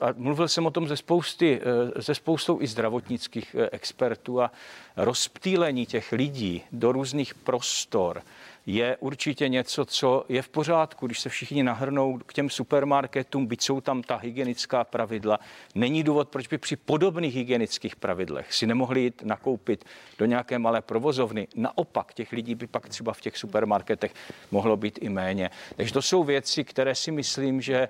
a 0.00 0.06
mluvil 0.16 0.48
jsem 0.48 0.66
o 0.66 0.70
tom 0.70 0.88
ze, 0.88 0.96
spousty, 0.96 1.60
ze 1.96 2.14
spoustou 2.14 2.62
i 2.62 2.66
zdravotnických 2.66 3.56
eh, 3.58 3.68
expertů 3.72 4.40
a 4.40 4.50
rozptýlení 4.96 5.86
těch 5.86 6.12
lidí 6.12 6.62
do 6.72 6.92
různých 6.92 7.34
prostor, 7.34 8.22
je 8.66 8.96
určitě 8.96 9.48
něco, 9.48 9.84
co 9.84 10.24
je 10.28 10.42
v 10.42 10.48
pořádku, 10.48 11.06
když 11.06 11.20
se 11.20 11.28
všichni 11.28 11.62
nahrnou 11.62 12.18
k 12.18 12.32
těm 12.32 12.50
supermarketům, 12.50 13.46
byť 13.46 13.62
jsou 13.62 13.80
tam 13.80 14.02
ta 14.02 14.16
hygienická 14.16 14.84
pravidla. 14.84 15.40
Není 15.74 16.02
důvod, 16.02 16.28
proč 16.28 16.46
by 16.46 16.58
při 16.58 16.76
podobných 16.76 17.34
hygienických 17.34 17.96
pravidlech 17.96 18.54
si 18.54 18.66
nemohli 18.66 19.00
jít 19.00 19.22
nakoupit 19.24 19.84
do 20.18 20.26
nějaké 20.26 20.58
malé 20.58 20.82
provozovny. 20.82 21.48
Naopak, 21.56 22.14
těch 22.14 22.32
lidí 22.32 22.54
by 22.54 22.66
pak 22.66 22.88
třeba 22.88 23.12
v 23.12 23.20
těch 23.20 23.38
supermarketech 23.38 24.14
mohlo 24.50 24.76
být 24.76 24.98
i 25.02 25.08
méně. 25.08 25.50
Takže 25.76 25.92
to 25.92 26.02
jsou 26.02 26.24
věci, 26.24 26.64
které 26.64 26.94
si 26.94 27.10
myslím, 27.10 27.60
že 27.60 27.88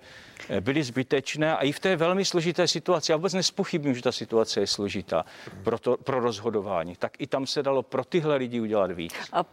eh, 0.49 0.61
byly 0.61 0.83
zbytečné 0.83 1.57
a 1.57 1.63
i 1.63 1.73
v 1.73 1.81
té 1.81 1.97
velmi 1.97 2.25
složité 2.25 2.69
situaci, 2.69 3.13
já 3.13 3.17
vůbec 3.17 3.35
nespochybním, 3.35 3.95
že 3.95 4.03
ta 4.03 4.13
situace 4.13 4.61
je 4.61 4.67
složitá 4.67 5.25
pro, 5.63 5.79
to, 5.79 5.97
pro 5.97 6.21
rozhodování, 6.21 6.97
tak 6.97 7.13
i 7.19 7.27
tam 7.27 7.47
se 7.47 7.63
dalo 7.63 7.83
pro 7.83 8.05
tyhle 8.05 8.37
lidi 8.37 8.61
udělat 8.61 8.91
víc. 8.91 9.15
A 9.33 9.45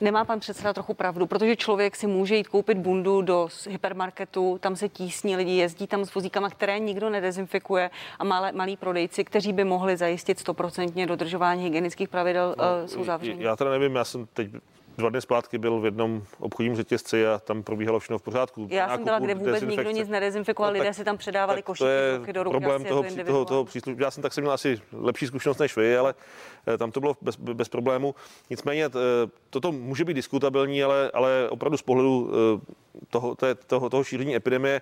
Nemá 0.00 0.24
pan 0.24 0.40
předseda 0.40 0.72
trochu 0.72 0.94
pravdu, 0.94 1.26
protože 1.26 1.56
člověk 1.56 1.96
si 1.96 2.06
může 2.06 2.36
jít 2.36 2.48
koupit 2.48 2.78
bundu 2.78 3.22
do 3.22 3.48
hypermarketu, 3.68 4.58
tam 4.58 4.76
se 4.76 4.88
tísní 4.88 5.36
lidi, 5.36 5.52
jezdí 5.52 5.86
tam 5.86 6.04
s 6.04 6.14
vozíkama, 6.14 6.50
které 6.50 6.78
nikdo 6.78 7.10
nedezinfikuje 7.10 7.90
a 8.18 8.24
malé, 8.24 8.52
malí 8.52 8.76
prodejci, 8.76 9.24
kteří 9.24 9.52
by 9.52 9.64
mohli 9.64 9.96
zajistit 9.96 10.38
stoprocentně 10.38 11.06
dodržování 11.06 11.64
hygienických 11.64 12.08
pravidel, 12.08 12.54
no, 12.58 12.64
uh, 12.64 12.86
jsou 12.86 13.04
zavření. 13.04 13.42
Já 13.42 13.56
teda 13.56 13.70
nevím, 13.70 13.96
já 13.96 14.04
jsem 14.04 14.26
teď 14.34 14.50
dva 15.00 15.10
dny 15.10 15.20
zpátky 15.20 15.58
byl 15.58 15.80
v 15.80 15.84
jednom 15.84 16.22
obchodním 16.38 16.76
řetězci 16.76 17.26
a 17.26 17.38
tam 17.38 17.62
probíhalo 17.62 17.98
všechno 17.98 18.18
v 18.18 18.22
pořádku. 18.22 18.68
Já 18.70 18.88
jsem 18.88 19.04
byla, 19.04 19.18
kde 19.18 19.34
vůbec 19.34 19.62
nikdo 19.62 19.90
nic 19.90 20.08
nedezinfikoval, 20.08 20.72
no, 20.72 20.78
lidé 20.78 20.94
si 20.94 21.04
tam 21.04 21.16
předávali 21.16 21.62
košíky 21.62 22.32
do 22.32 22.42
ruky. 22.42 22.56
Problém 22.56 22.84
toho, 22.84 23.02
to 23.02 23.24
toho, 23.24 23.44
toho 23.44 23.64
přístupu. 23.64 24.02
Já 24.02 24.10
jsem 24.10 24.22
tak 24.22 24.32
jsem 24.32 24.42
měl 24.44 24.52
asi 24.52 24.80
lepší 24.92 25.26
zkušenost 25.26 25.58
než 25.58 25.76
vy, 25.76 25.96
ale 25.96 26.14
eh, 26.74 26.78
tam 26.78 26.90
to 26.90 27.00
bylo 27.00 27.16
bez, 27.20 27.36
bez 27.36 27.68
problému. 27.68 28.14
Nicméně 28.50 28.84
eh, 28.84 28.90
toto 29.50 29.72
může 29.72 30.04
být 30.04 30.14
diskutabilní, 30.14 30.82
ale, 30.82 31.10
ale 31.14 31.48
opravdu 31.50 31.76
z 31.76 31.82
pohledu 31.82 32.30
eh, 32.32 32.74
toho, 33.10 33.36
toho, 33.66 33.90
toho 33.90 34.04
šíření 34.04 34.36
epidemie 34.36 34.80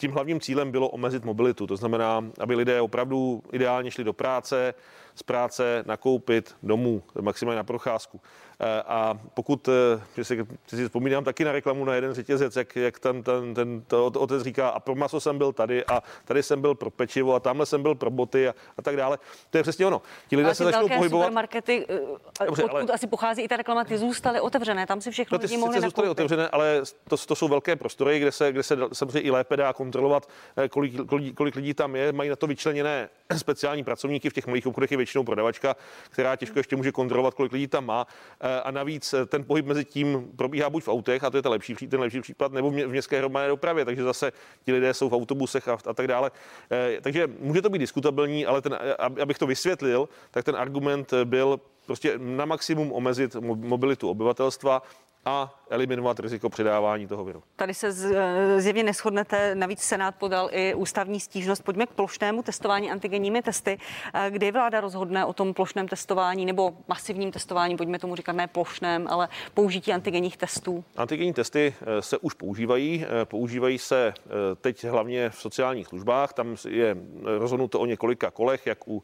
tím 0.00 0.12
hlavním 0.12 0.40
cílem 0.40 0.70
bylo 0.70 0.88
omezit 0.88 1.24
mobilitu. 1.24 1.66
To 1.66 1.76
znamená, 1.76 2.24
aby 2.38 2.54
lidé 2.54 2.80
opravdu 2.80 3.42
ideálně 3.52 3.90
šli 3.90 4.04
do 4.04 4.12
práce, 4.12 4.74
z 5.20 5.22
práce, 5.22 5.84
nakoupit 5.86 6.56
domů, 6.62 7.02
maximálně 7.20 7.56
na 7.56 7.64
procházku. 7.64 8.20
Eh, 8.62 8.82
a 8.86 9.20
pokud, 9.34 9.68
eh, 9.68 10.02
že 10.16 10.24
si, 10.24 10.46
si 10.66 10.84
vzpomínám 10.84 11.24
taky 11.24 11.44
na 11.44 11.52
reklamu 11.52 11.84
na 11.84 11.94
jeden 11.94 12.14
řetězec, 12.14 12.56
jak, 12.56 12.76
jak 12.76 12.98
ten, 12.98 13.22
ten, 13.22 13.54
ten 13.54 13.82
to 13.86 14.06
otec 14.06 14.42
říká, 14.42 14.68
a 14.68 14.80
pro 14.80 14.94
maso 14.94 15.20
jsem 15.20 15.38
byl 15.38 15.52
tady 15.52 15.84
a 15.84 16.02
tady 16.24 16.42
jsem 16.42 16.60
byl 16.60 16.74
pro 16.74 16.90
pečivo 16.90 17.34
a 17.34 17.40
tamhle 17.40 17.66
jsem 17.66 17.82
byl 17.82 17.94
pro 17.94 18.10
boty 18.10 18.48
a, 18.48 18.54
a 18.78 18.82
tak 18.82 18.96
dále. 18.96 19.18
To 19.50 19.58
je 19.58 19.62
přesně 19.62 19.86
ono. 19.86 20.02
Ti 20.28 20.36
lidé 20.36 20.54
se 20.54 20.64
začnou 20.64 20.88
pohybovat. 20.88 21.24
Supermarkety, 21.24 21.86
eh, 21.88 22.44
Dobře, 22.46 22.64
odkud 22.64 22.76
ale... 22.76 22.94
asi 22.94 23.06
pochází 23.06 23.42
i 23.42 23.48
ta 23.48 23.56
reklama, 23.56 23.84
ty 23.84 23.98
zůstaly 23.98 24.40
otevřené, 24.40 24.86
tam 24.86 25.00
si 25.00 25.10
všechno 25.10 25.34
no, 25.34 25.38
ty 25.38 25.46
lidi 25.46 25.56
mohli 25.56 25.80
zůstaly 25.80 26.08
otevřené, 26.08 26.48
ale 26.48 26.82
to, 27.08 27.16
to, 27.16 27.34
jsou 27.34 27.48
velké 27.48 27.76
prostory, 27.76 28.18
kde 28.18 28.32
se, 28.32 28.52
kde 28.52 28.62
se 28.62 28.76
samozřejmě 28.92 29.20
i 29.20 29.30
lépe 29.30 29.56
dá 29.56 29.72
kontrolovat, 29.72 30.28
kolik, 30.70 31.06
kolik, 31.06 31.34
kolik 31.34 31.56
lidí 31.56 31.74
tam 31.74 31.96
je. 31.96 32.12
Mají 32.12 32.30
na 32.30 32.36
to 32.36 32.46
vyčleněné 32.46 33.08
speciální 33.36 33.84
pracovníky 33.84 34.30
v 34.30 34.32
těch 34.32 34.46
malých 34.46 34.66
obchodech 34.66 34.90
je 34.90 34.96
většinou 35.10 35.24
prodavačka, 35.24 35.76
která 36.10 36.36
těžko 36.36 36.58
ještě 36.58 36.76
může 36.76 36.92
kontrolovat, 36.92 37.34
kolik 37.34 37.52
lidí 37.52 37.66
tam 37.66 37.86
má. 37.86 38.06
Eh, 38.40 38.60
a 38.60 38.70
navíc 38.70 39.14
eh, 39.14 39.26
ten 39.26 39.44
pohyb 39.44 39.66
mezi 39.66 39.84
tím 39.84 40.30
probíhá 40.36 40.70
buď 40.70 40.84
v 40.84 40.88
autech, 40.88 41.24
a 41.24 41.30
to 41.30 41.36
je 41.36 41.42
ten 41.42 41.52
lepší, 41.52 41.74
ten 41.74 42.00
lepší 42.00 42.20
případ, 42.20 42.52
nebo 42.52 42.70
v 42.70 42.86
městské 42.86 43.18
hromadné 43.18 43.48
dopravě, 43.48 43.84
takže 43.84 44.02
zase 44.02 44.32
ti 44.64 44.72
lidé 44.72 44.94
jsou 44.94 45.08
v 45.08 45.14
autobusech 45.14 45.68
a, 45.68 45.78
a 45.86 45.92
tak 45.92 46.06
dále. 46.06 46.30
Eh, 46.70 47.00
takže 47.00 47.26
může 47.40 47.62
to 47.62 47.70
být 47.70 47.78
diskutabilní, 47.78 48.46
ale 48.46 48.62
ten, 48.62 48.78
abych 48.98 49.38
to 49.38 49.46
vysvětlil, 49.46 50.08
tak 50.30 50.44
ten 50.44 50.56
argument 50.56 51.12
byl 51.24 51.60
prostě 51.86 52.14
na 52.18 52.44
maximum 52.44 52.92
omezit 52.92 53.36
mobilitu 53.40 54.10
obyvatelstva 54.10 54.82
a 55.24 55.59
eliminovat 55.70 56.20
riziko 56.20 56.48
předávání 56.48 57.06
toho 57.06 57.24
viru. 57.24 57.42
Tady 57.56 57.74
se 57.74 57.88
eh, 57.88 58.60
zjevně 58.60 58.82
neschodnete, 58.82 59.54
navíc 59.54 59.80
Senát 59.80 60.14
podal 60.14 60.48
i 60.52 60.74
ústavní 60.74 61.20
stížnost. 61.20 61.64
Pojďme 61.64 61.86
k 61.86 61.90
plošnému 61.90 62.42
testování 62.42 62.90
antigenními 62.90 63.42
testy. 63.42 63.78
Eh, 64.14 64.30
kdy 64.30 64.52
vláda 64.52 64.80
rozhodne 64.80 65.24
o 65.24 65.32
tom 65.32 65.54
plošném 65.54 65.88
testování 65.88 66.46
nebo 66.46 66.74
masivním 66.88 67.32
testování, 67.32 67.76
pojďme 67.76 67.98
tomu 67.98 68.16
říkat 68.16 68.32
ne 68.32 68.46
plošném, 68.46 69.06
ale 69.08 69.28
použití 69.54 69.92
antigenních 69.92 70.36
testů? 70.36 70.84
Antigenní 70.96 71.32
testy 71.32 71.74
eh, 71.80 72.02
se 72.02 72.18
už 72.18 72.34
používají. 72.34 73.06
Používají 73.24 73.78
se 73.78 74.14
teď 74.60 74.84
hlavně 74.84 75.30
v 75.30 75.36
sociálních 75.36 75.86
službách. 75.86 76.32
Tam 76.32 76.56
je 76.68 76.96
rozhodnuto 77.24 77.80
o 77.80 77.86
několika 77.86 78.30
kolech, 78.30 78.66
jak 78.66 78.88
u 78.88 79.02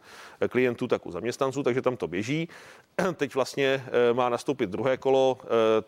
klientů, 0.48 0.86
tak 0.86 1.06
u 1.06 1.10
zaměstnanců, 1.10 1.62
takže 1.62 1.82
tam 1.82 1.96
to 1.96 2.08
běží. 2.08 2.48
Teď 3.16 3.34
vlastně 3.34 3.84
má 4.12 4.28
nastoupit 4.28 4.70
druhé 4.70 4.96
kolo 4.96 5.38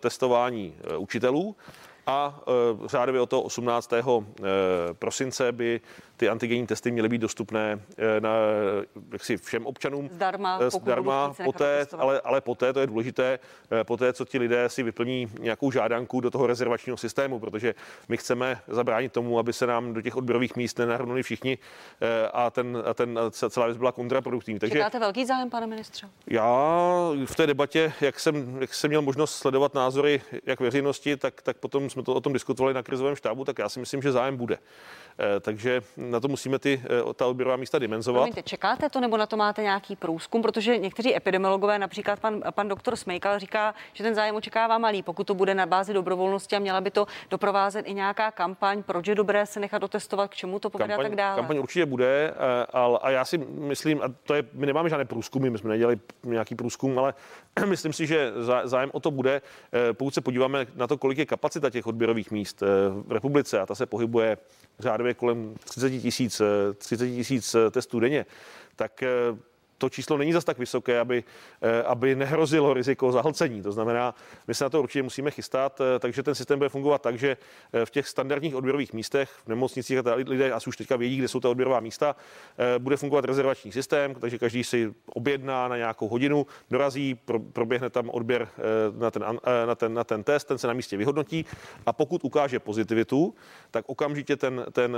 testování 0.00 0.67
Učitelů 0.98 1.56
a 2.06 2.40
e, 2.84 2.88
řádově 2.88 3.20
od 3.20 3.30
toho 3.30 3.42
18. 3.42 3.92
E, 3.92 4.02
prosince 4.92 5.52
by 5.52 5.80
ty 6.18 6.28
antigenní 6.28 6.66
testy 6.66 6.90
měly 6.90 7.08
být 7.08 7.18
dostupné 7.18 7.80
e, 7.98 8.20
na, 8.20 8.30
jaksi 9.12 9.36
všem 9.36 9.66
občanům. 9.66 10.08
Zdarma, 10.12 10.70
zdarma 10.70 11.34
poté, 11.44 11.86
ale, 11.98 12.20
ale 12.20 12.40
poté, 12.40 12.72
to 12.72 12.80
je 12.80 12.86
důležité, 12.86 13.38
poté, 13.82 14.12
co 14.12 14.24
ti 14.24 14.38
lidé 14.38 14.68
si 14.68 14.82
vyplní 14.82 15.28
nějakou 15.40 15.70
žádanku 15.70 16.20
do 16.20 16.30
toho 16.30 16.46
rezervačního 16.46 16.96
systému, 16.96 17.38
protože 17.38 17.74
my 18.08 18.16
chceme 18.16 18.60
zabránit 18.68 19.12
tomu, 19.12 19.38
aby 19.38 19.52
se 19.52 19.66
nám 19.66 19.94
do 19.94 20.02
těch 20.02 20.16
odběrových 20.16 20.56
míst 20.56 20.78
nenahrnuli 20.78 21.22
všichni 21.22 21.58
a, 22.32 22.50
ten, 22.50 22.82
a 22.86 22.94
ten 22.94 23.18
celá 23.30 23.66
věc 23.66 23.78
byla 23.78 23.92
kontraproduktivní. 23.92 24.58
Takže 24.58 24.72
Čekáte 24.72 24.98
velký 24.98 25.26
zájem, 25.26 25.50
pane 25.50 25.66
ministře? 25.66 26.08
Já 26.26 26.78
v 27.26 27.34
té 27.36 27.46
debatě, 27.46 27.92
jak 28.00 28.20
jsem, 28.20 28.60
jak 28.60 28.74
jsem 28.74 28.88
měl 28.88 29.02
možnost 29.02 29.36
sledovat 29.36 29.74
názory 29.74 30.22
jak 30.46 30.60
veřejnosti, 30.60 31.16
tak, 31.16 31.42
tak 31.42 31.56
potom 31.56 31.90
jsme 31.90 32.02
to 32.02 32.14
o 32.14 32.20
tom 32.20 32.32
diskutovali 32.32 32.74
na 32.74 32.82
krizovém 32.82 33.16
štábu, 33.16 33.44
tak 33.44 33.58
já 33.58 33.68
si 33.68 33.80
myslím, 33.80 34.02
že 34.02 34.12
zájem 34.12 34.36
bude. 34.36 34.58
Eh, 35.20 35.40
takže 35.40 35.82
na 36.10 36.20
to 36.20 36.28
musíme 36.28 36.58
ty, 36.58 36.82
eh, 36.84 37.14
ta 37.14 37.26
odběrová 37.26 37.56
místa 37.56 37.78
dimenzovat. 37.78 38.20
Promiňte, 38.20 38.42
čekáte 38.42 38.88
to 38.88 39.00
nebo 39.00 39.16
na 39.16 39.26
to 39.26 39.36
máte 39.36 39.62
nějaký 39.62 39.96
průzkum? 39.96 40.42
Protože 40.42 40.78
někteří 40.78 41.16
epidemiologové, 41.16 41.78
například 41.78 42.20
pan, 42.20 42.42
pan 42.50 42.68
doktor 42.68 42.96
Smejkal, 42.96 43.38
říká, 43.38 43.74
že 43.92 44.04
ten 44.04 44.14
zájem 44.14 44.36
očekává 44.36 44.78
malý, 44.78 45.02
pokud 45.02 45.26
to 45.26 45.34
bude 45.34 45.54
na 45.54 45.66
bázi 45.66 45.94
dobrovolnosti 45.94 46.56
a 46.56 46.58
měla 46.58 46.80
by 46.80 46.90
to 46.90 47.06
doprovázet 47.30 47.86
i 47.88 47.94
nějaká 47.94 48.30
kampaň, 48.30 48.82
proč 48.82 49.06
je 49.06 49.14
dobré 49.14 49.46
se 49.46 49.60
nechat 49.60 49.82
otestovat, 49.82 50.30
k 50.30 50.34
čemu 50.34 50.58
to 50.58 50.70
povede 50.70 50.88
kampaň, 50.88 51.06
a 51.06 51.08
tak 51.08 51.16
dále. 51.16 51.36
Kampaň 51.36 51.58
určitě 51.58 51.86
bude, 51.86 52.34
eh, 52.34 52.66
ale, 52.72 52.98
a 53.02 53.10
já 53.10 53.24
si 53.24 53.38
myslím, 53.38 54.02
a 54.02 54.04
to 54.24 54.34
je, 54.34 54.44
my 54.52 54.66
nemáme 54.66 54.88
žádné 54.88 55.04
průzkumy, 55.04 55.50
my 55.50 55.58
jsme 55.58 55.70
nedělali 55.70 56.00
nějaký 56.24 56.54
průzkum, 56.54 56.98
ale 56.98 57.14
myslím 57.66 57.92
si, 57.92 58.06
že 58.06 58.32
zájem 58.64 58.90
o 58.92 59.00
to 59.00 59.10
bude, 59.10 59.42
pokud 59.92 60.14
se 60.14 60.20
podíváme 60.20 60.66
na 60.74 60.86
to, 60.86 60.98
kolik 60.98 61.18
je 61.18 61.26
kapacita 61.26 61.70
těch 61.70 61.86
odběrových 61.86 62.30
míst 62.30 62.62
v 62.90 63.12
republice 63.12 63.60
a 63.60 63.66
ta 63.66 63.74
se 63.74 63.86
pohybuje 63.86 64.36
řádově 64.78 65.14
kolem 65.14 65.54
30 65.64 65.92
tisíc 66.00 66.42
30 66.78 67.06
tisíc 67.06 67.56
testů 67.70 68.00
denně, 68.00 68.26
tak 68.76 69.02
eh, 69.02 69.08
to 69.78 69.88
číslo 69.88 70.18
není 70.18 70.32
zas 70.32 70.44
tak 70.44 70.58
vysoké, 70.58 71.00
aby, 71.00 71.24
eh, 71.62 71.82
aby 71.82 72.14
nehrozilo 72.14 72.74
riziko 72.74 73.12
zahlcení. 73.12 73.62
To 73.62 73.72
znamená, 73.72 74.14
my 74.46 74.54
se 74.54 74.64
na 74.64 74.70
to 74.70 74.82
určitě 74.82 75.02
musíme 75.02 75.30
chystat, 75.30 75.80
eh, 75.80 75.98
takže 75.98 76.22
ten 76.22 76.34
systém 76.34 76.58
bude 76.58 76.68
fungovat 76.68 77.02
tak, 77.02 77.18
že 77.18 77.36
v 77.84 77.90
těch 77.90 78.08
standardních 78.08 78.54
odběrových 78.54 78.92
místech, 78.92 79.30
v 79.44 79.48
nemocnicích, 79.48 79.98
a 79.98 80.14
lidé 80.14 80.52
asi 80.52 80.68
už 80.68 80.76
teďka 80.76 80.96
vědí, 80.96 81.16
kde 81.16 81.28
jsou 81.28 81.40
ta 81.40 81.48
odběrová 81.48 81.80
místa, 81.80 82.16
bude 82.78 82.96
fungovat 82.96 83.24
rezervační 83.24 83.72
systém, 83.72 84.14
takže 84.14 84.38
každý 84.38 84.64
si 84.64 84.94
objedná 85.06 85.68
na 85.68 85.76
nějakou 85.76 86.08
hodinu, 86.08 86.46
dorazí, 86.70 87.14
proběhne 87.52 87.90
tam 87.90 88.10
odběr 88.10 88.48
na 88.98 89.10
ten, 89.10 89.22
na 89.66 89.74
ten, 89.74 89.94
na 89.94 90.04
ten 90.04 90.24
test, 90.24 90.44
ten 90.44 90.58
se 90.58 90.66
na 90.66 90.72
místě 90.72 90.96
vyhodnotí 90.96 91.44
a 91.86 91.92
pokud 91.92 92.24
ukáže 92.24 92.58
pozitivitu, 92.58 93.34
tak 93.70 93.84
okamžitě 93.88 94.36
ten, 94.36 94.66
ten 94.72 94.96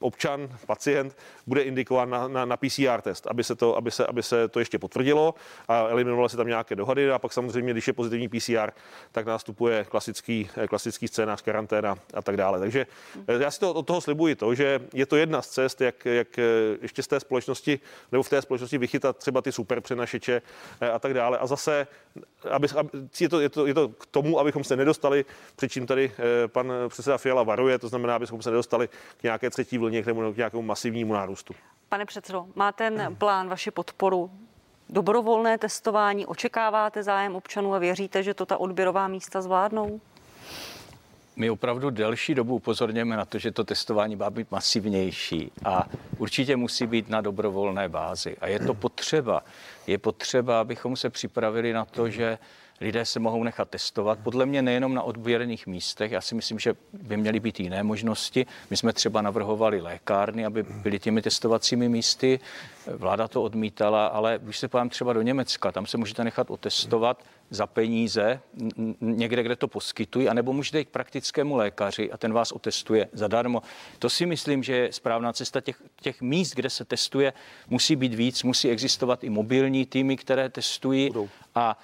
občan, 0.00 0.48
pacient 0.66 1.16
bude 1.46 1.62
indikován 1.62 2.10
na, 2.10 2.28
na, 2.28 2.44
na 2.44 2.56
PCR 2.56 3.00
test, 3.02 3.26
aby 3.26 3.44
se, 3.44 3.54
to, 3.54 3.76
aby, 3.76 3.90
se, 3.90 4.06
aby 4.06 4.22
se 4.22 4.48
to 4.48 4.58
ještě 4.58 4.78
potvrdilo 4.78 5.34
a 5.68 5.88
eliminovaly 5.88 6.28
se 6.28 6.36
tam 6.36 6.46
nějaké 6.46 6.76
dohady 6.76 7.10
a 7.10 7.18
pak 7.18 7.32
samozřejmě, 7.32 7.72
když 7.72 7.86
je 7.86 7.92
pozitivní 7.92 8.28
PCR, 8.28 8.70
tak 9.12 9.26
nastupuje 9.26 9.84
klasický, 9.84 10.48
klasický 10.68 11.08
scénář 11.08 11.42
karanténa 11.42 11.98
a 12.14 12.22
tak 12.22 12.36
dále. 12.36 12.58
Takže 12.58 12.86
eh, 13.28 13.42
já 13.42 13.50
si 13.50 13.60
to 13.60 13.74
od 13.74 13.86
toho 13.86 14.00
slibuji 14.00 14.34
to, 14.34 14.54
že 14.54 14.80
je 14.94 15.06
to 15.06 15.16
jedna 15.16 15.42
z 15.42 15.48
cest, 15.48 15.80
jak, 15.80 16.04
jak 16.04 16.38
eh, 16.38 16.42
ještě 16.82 17.02
z 17.02 17.06
té 17.06 17.20
společnosti 17.20 17.80
nebo 18.12 18.22
v 18.22 18.28
té 18.28 18.42
společnosti 18.42 18.78
vychytat 18.78 19.16
třeba 19.16 19.42
ty 19.42 19.52
super 19.52 19.80
přenašeče 19.80 20.42
eh, 20.80 20.90
a 20.90 20.98
tak 20.98 21.14
dále. 21.14 21.38
A 21.38 21.46
zase, 21.46 21.86
aby, 22.50 22.68
je, 23.20 23.28
to, 23.28 23.40
je, 23.40 23.48
to, 23.48 23.66
je 23.66 23.74
to 23.74 23.88
k 23.88 24.06
tomu, 24.06 24.40
abychom 24.40 24.64
se 24.64 24.76
nedostali, 24.76 25.24
před 25.56 25.72
čím 25.72 25.86
tady 25.86 26.12
pan 26.46 26.72
předseda 26.88 27.18
Fiala 27.18 27.42
varuje, 27.42 27.78
to 27.78 27.88
znamená, 27.88 28.16
abychom 28.16 28.42
se 28.42 28.50
nedostali 28.50 28.88
k 29.16 29.22
nějaké 29.22 29.50
třetí 29.50 29.78
vlně 29.78 29.89
vlně 29.90 30.32
k 30.32 30.36
nějakému 30.36 30.62
masivnímu 30.62 31.12
nárůstu. 31.12 31.54
Pane 31.88 32.06
předsedo, 32.06 32.46
má 32.54 32.72
ten 32.72 33.16
plán 33.18 33.48
vaši 33.48 33.70
podporu? 33.70 34.30
Dobrovolné 34.88 35.58
testování, 35.58 36.26
očekáváte 36.26 37.02
zájem 37.02 37.36
občanů 37.36 37.74
a 37.74 37.78
věříte, 37.78 38.22
že 38.22 38.34
to 38.34 38.46
ta 38.46 38.56
odběrová 38.56 39.08
místa 39.08 39.42
zvládnou? 39.42 40.00
My 41.36 41.50
opravdu 41.50 41.90
delší 41.90 42.34
dobu 42.34 42.54
upozorněme 42.54 43.16
na 43.16 43.24
to, 43.24 43.38
že 43.38 43.50
to 43.50 43.64
testování 43.64 44.16
má 44.16 44.30
být 44.30 44.50
masivnější 44.50 45.52
a 45.64 45.88
určitě 46.18 46.56
musí 46.56 46.86
být 46.86 47.08
na 47.08 47.20
dobrovolné 47.20 47.88
bázi. 47.88 48.36
A 48.40 48.46
je 48.46 48.60
to 48.60 48.74
potřeba. 48.74 49.42
Je 49.86 49.98
potřeba, 49.98 50.60
abychom 50.60 50.96
se 50.96 51.10
připravili 51.10 51.72
na 51.72 51.84
to, 51.84 52.10
že 52.10 52.38
lidé 52.80 53.04
se 53.04 53.20
mohou 53.20 53.44
nechat 53.44 53.70
testovat. 53.70 54.18
Podle 54.18 54.46
mě 54.46 54.62
nejenom 54.62 54.94
na 54.94 55.02
odběrných 55.02 55.66
místech, 55.66 56.12
já 56.12 56.20
si 56.20 56.34
myslím, 56.34 56.58
že 56.58 56.74
by 56.92 57.16
měly 57.16 57.40
být 57.40 57.60
jiné 57.60 57.82
možnosti. 57.82 58.46
My 58.70 58.76
jsme 58.76 58.92
třeba 58.92 59.22
navrhovali 59.22 59.80
lékárny, 59.80 60.46
aby 60.46 60.62
byly 60.62 60.98
těmi 60.98 61.22
testovacími 61.22 61.88
místy. 61.88 62.40
Vláda 62.86 63.28
to 63.28 63.42
odmítala, 63.42 64.06
ale 64.06 64.38
když 64.42 64.58
se 64.58 64.68
podívám 64.68 64.88
třeba 64.88 65.12
do 65.12 65.22
Německa, 65.22 65.72
tam 65.72 65.86
se 65.86 65.96
můžete 65.96 66.24
nechat 66.24 66.50
otestovat 66.50 67.24
za 67.50 67.66
peníze 67.66 68.40
někde, 69.00 69.42
kde 69.42 69.56
to 69.56 69.68
poskytují, 69.68 70.28
anebo 70.28 70.52
můžete 70.52 70.78
jít 70.78 70.84
k 70.84 70.88
praktickému 70.88 71.56
lékaři 71.56 72.12
a 72.12 72.16
ten 72.16 72.32
vás 72.32 72.52
otestuje 72.52 73.08
zadarmo. 73.12 73.62
To 73.98 74.10
si 74.10 74.26
myslím, 74.26 74.62
že 74.62 74.76
je 74.76 74.92
správná 74.92 75.32
cesta 75.32 75.60
těch, 75.60 75.82
těch 76.00 76.22
míst, 76.22 76.54
kde 76.54 76.70
se 76.70 76.84
testuje, 76.84 77.32
musí 77.68 77.96
být 77.96 78.14
víc, 78.14 78.42
musí 78.42 78.70
existovat 78.70 79.24
i 79.24 79.30
mobilní 79.30 79.86
týmy, 79.86 80.16
které 80.16 80.48
testují 80.48 81.06
Budou. 81.06 81.28
a 81.54 81.78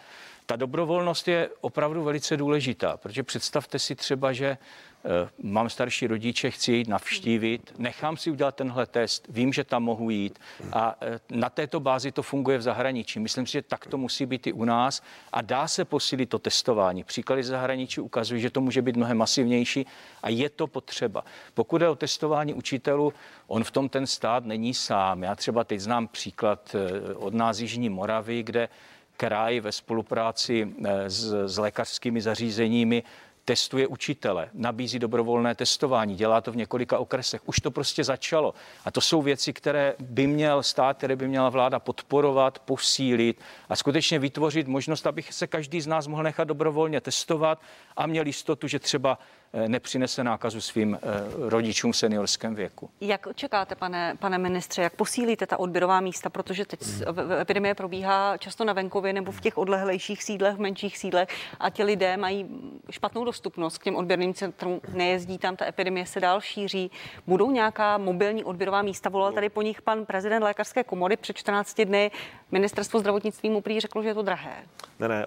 ta 0.47 0.57
dobrovolnost 0.57 1.29
je 1.29 1.51
opravdu 1.61 2.05
velice 2.05 2.37
důležitá, 2.37 2.97
protože 2.97 3.23
představte 3.23 3.79
si 3.79 3.95
třeba, 3.95 4.33
že 4.33 4.59
Eh, 5.07 5.29
mám 5.43 5.71
starší 5.71 6.07
rodiče, 6.07 6.51
chci 6.51 6.73
jít 6.73 6.89
navštívit, 6.89 7.75
nechám 7.79 8.17
si 8.17 8.31
udělat 8.31 8.55
tenhle 8.55 8.87
test, 8.87 9.27
vím, 9.29 9.53
že 9.53 9.65
tam 9.65 9.83
mohu 9.83 10.11
jít 10.11 10.39
a 10.73 10.97
eh, 11.01 11.21
na 11.31 11.51
této 11.51 11.81
bázi 11.81 12.13
to 12.13 12.23
funguje 12.23 12.59
v 12.59 12.63
zahraničí. 12.63 13.21
Myslím 13.21 13.47
si, 13.47 13.53
že 13.53 13.63
tak 13.63 13.87
to 13.87 13.99
musí 13.99 14.27
být 14.27 14.47
i 14.47 14.53
u 14.53 14.65
nás 14.65 15.03
a 15.33 15.43
dá 15.43 15.69
se 15.69 15.85
posílit 15.85 16.29
to 16.29 16.39
testování. 16.39 17.05
Příklady 17.05 17.43
z 17.43 17.47
zahraničí 17.47 18.01
ukazují, 18.01 18.41
že 18.41 18.51
to 18.51 18.61
může 18.61 18.83
být 18.83 18.97
mnohem 18.97 19.19
masivnější 19.19 19.87
a 20.23 20.29
je 20.29 20.51
to 20.51 20.67
potřeba. 20.67 21.25
Pokud 21.55 21.83
je 21.83 21.89
o 21.89 21.97
testování 21.97 22.55
učitelů, 22.55 23.13
on 23.47 23.65
v 23.65 23.71
tom 23.71 23.89
ten 23.89 24.07
stát 24.07 24.45
není 24.45 24.75
sám. 24.75 25.23
Já 25.23 25.35
třeba 25.35 25.65
teď 25.65 25.81
znám 25.81 26.09
příklad 26.09 26.75
eh, 26.75 27.15
od 27.15 27.35
nás 27.35 27.61
Jižní 27.61 27.89
Moravy, 27.89 28.43
kde 28.43 28.69
kraj 29.17 29.61
ve 29.61 29.73
spolupráci 29.73 30.75
s, 31.07 31.49
s 31.49 31.59
lékařskými 31.59 32.21
zařízeními 32.21 33.03
testuje 33.47 33.87
učitele, 33.87 34.51
nabízí 34.55 34.99
dobrovolné 34.99 35.55
testování, 35.55 36.15
dělá 36.15 36.41
to 36.41 36.53
v 36.53 36.57
několika 36.57 36.99
okresech. 36.99 37.49
Už 37.49 37.57
to 37.61 37.71
prostě 37.71 38.05
začalo. 38.05 38.55
A 38.85 38.91
to 38.91 39.01
jsou 39.01 39.23
věci, 39.23 39.53
které 39.53 39.95
by 39.99 40.27
měl 40.27 40.63
stát, 40.63 40.97
které 40.97 41.17
by 41.17 41.29
měla 41.29 41.49
vláda 41.49 41.79
podporovat, 41.79 42.59
posílit 42.59 43.41
a 43.69 43.77
skutečně 43.77 44.19
vytvořit 44.19 44.69
možnost, 44.69 45.07
aby 45.07 45.23
se 45.23 45.47
každý 45.47 45.81
z 45.81 45.87
nás 45.87 46.07
mohl 46.07 46.23
nechat 46.23 46.45
dobrovolně 46.45 47.01
testovat 47.01 47.61
a 47.97 48.07
měl 48.07 48.27
jistotu, 48.27 48.69
že 48.69 48.79
třeba 48.79 49.19
Eh, 49.19 49.46
nepřinese 49.69 50.25
nákazu 50.25 50.61
svým 50.61 50.95
eh, 50.95 51.09
rodičům 51.39 51.93
v 51.93 51.97
seniorském 51.97 52.55
věku. 52.55 52.91
Jak 53.01 53.27
čekáte, 53.35 53.75
pane, 53.75 54.15
pane 54.19 54.39
ministře, 54.39 54.83
jak 54.83 54.97
posílíte 54.97 55.47
ta 55.47 55.59
odběrová 55.59 56.01
místa, 56.01 56.31
protože 56.31 56.65
teď 56.65 56.81
hmm. 56.83 57.33
epidemie 57.41 57.75
probíhá 57.75 58.37
často 58.37 58.65
na 58.65 58.73
venkově 58.73 59.13
nebo 59.13 59.33
v 59.33 59.41
těch 59.41 59.59
odlehlejších 59.59 60.23
sídlech, 60.23 60.57
v 60.57 60.61
menších 60.61 60.99
sídlech 60.99 61.29
a 61.61 61.71
ti 61.71 61.85
lidé 61.85 62.17
mají 62.17 62.47
špatnou 62.91 63.25
dostupnost 63.25 63.79
k 63.79 63.85
těm 63.85 63.97
odběrným 63.97 64.35
centrům, 64.35 64.81
nejezdí 64.95 65.39
tam, 65.39 65.57
ta 65.57 65.67
epidemie 65.67 66.07
se 66.07 66.21
dál 66.21 66.41
šíří. 66.41 66.91
Budou 67.27 67.51
nějaká 67.51 67.99
mobilní 67.99 68.45
odběrová 68.45 68.83
místa? 68.83 69.11
Volal 69.11 69.33
tady 69.33 69.49
po 69.49 69.63
nich 69.63 69.83
pan 69.83 70.07
prezident 70.07 70.43
lékařské 70.43 70.85
komory 70.85 71.17
před 71.17 71.37
14 71.37 71.81
dny. 71.81 72.11
Ministerstvo 72.51 73.01
zdravotnictví 73.01 73.51
mu 73.51 73.61
prý 73.61 73.81
řeklo, 73.81 74.03
že 74.03 74.09
je 74.09 74.15
to 74.15 74.23
drahé. 74.23 74.57
Ne, 75.01 75.09
ne, 75.09 75.27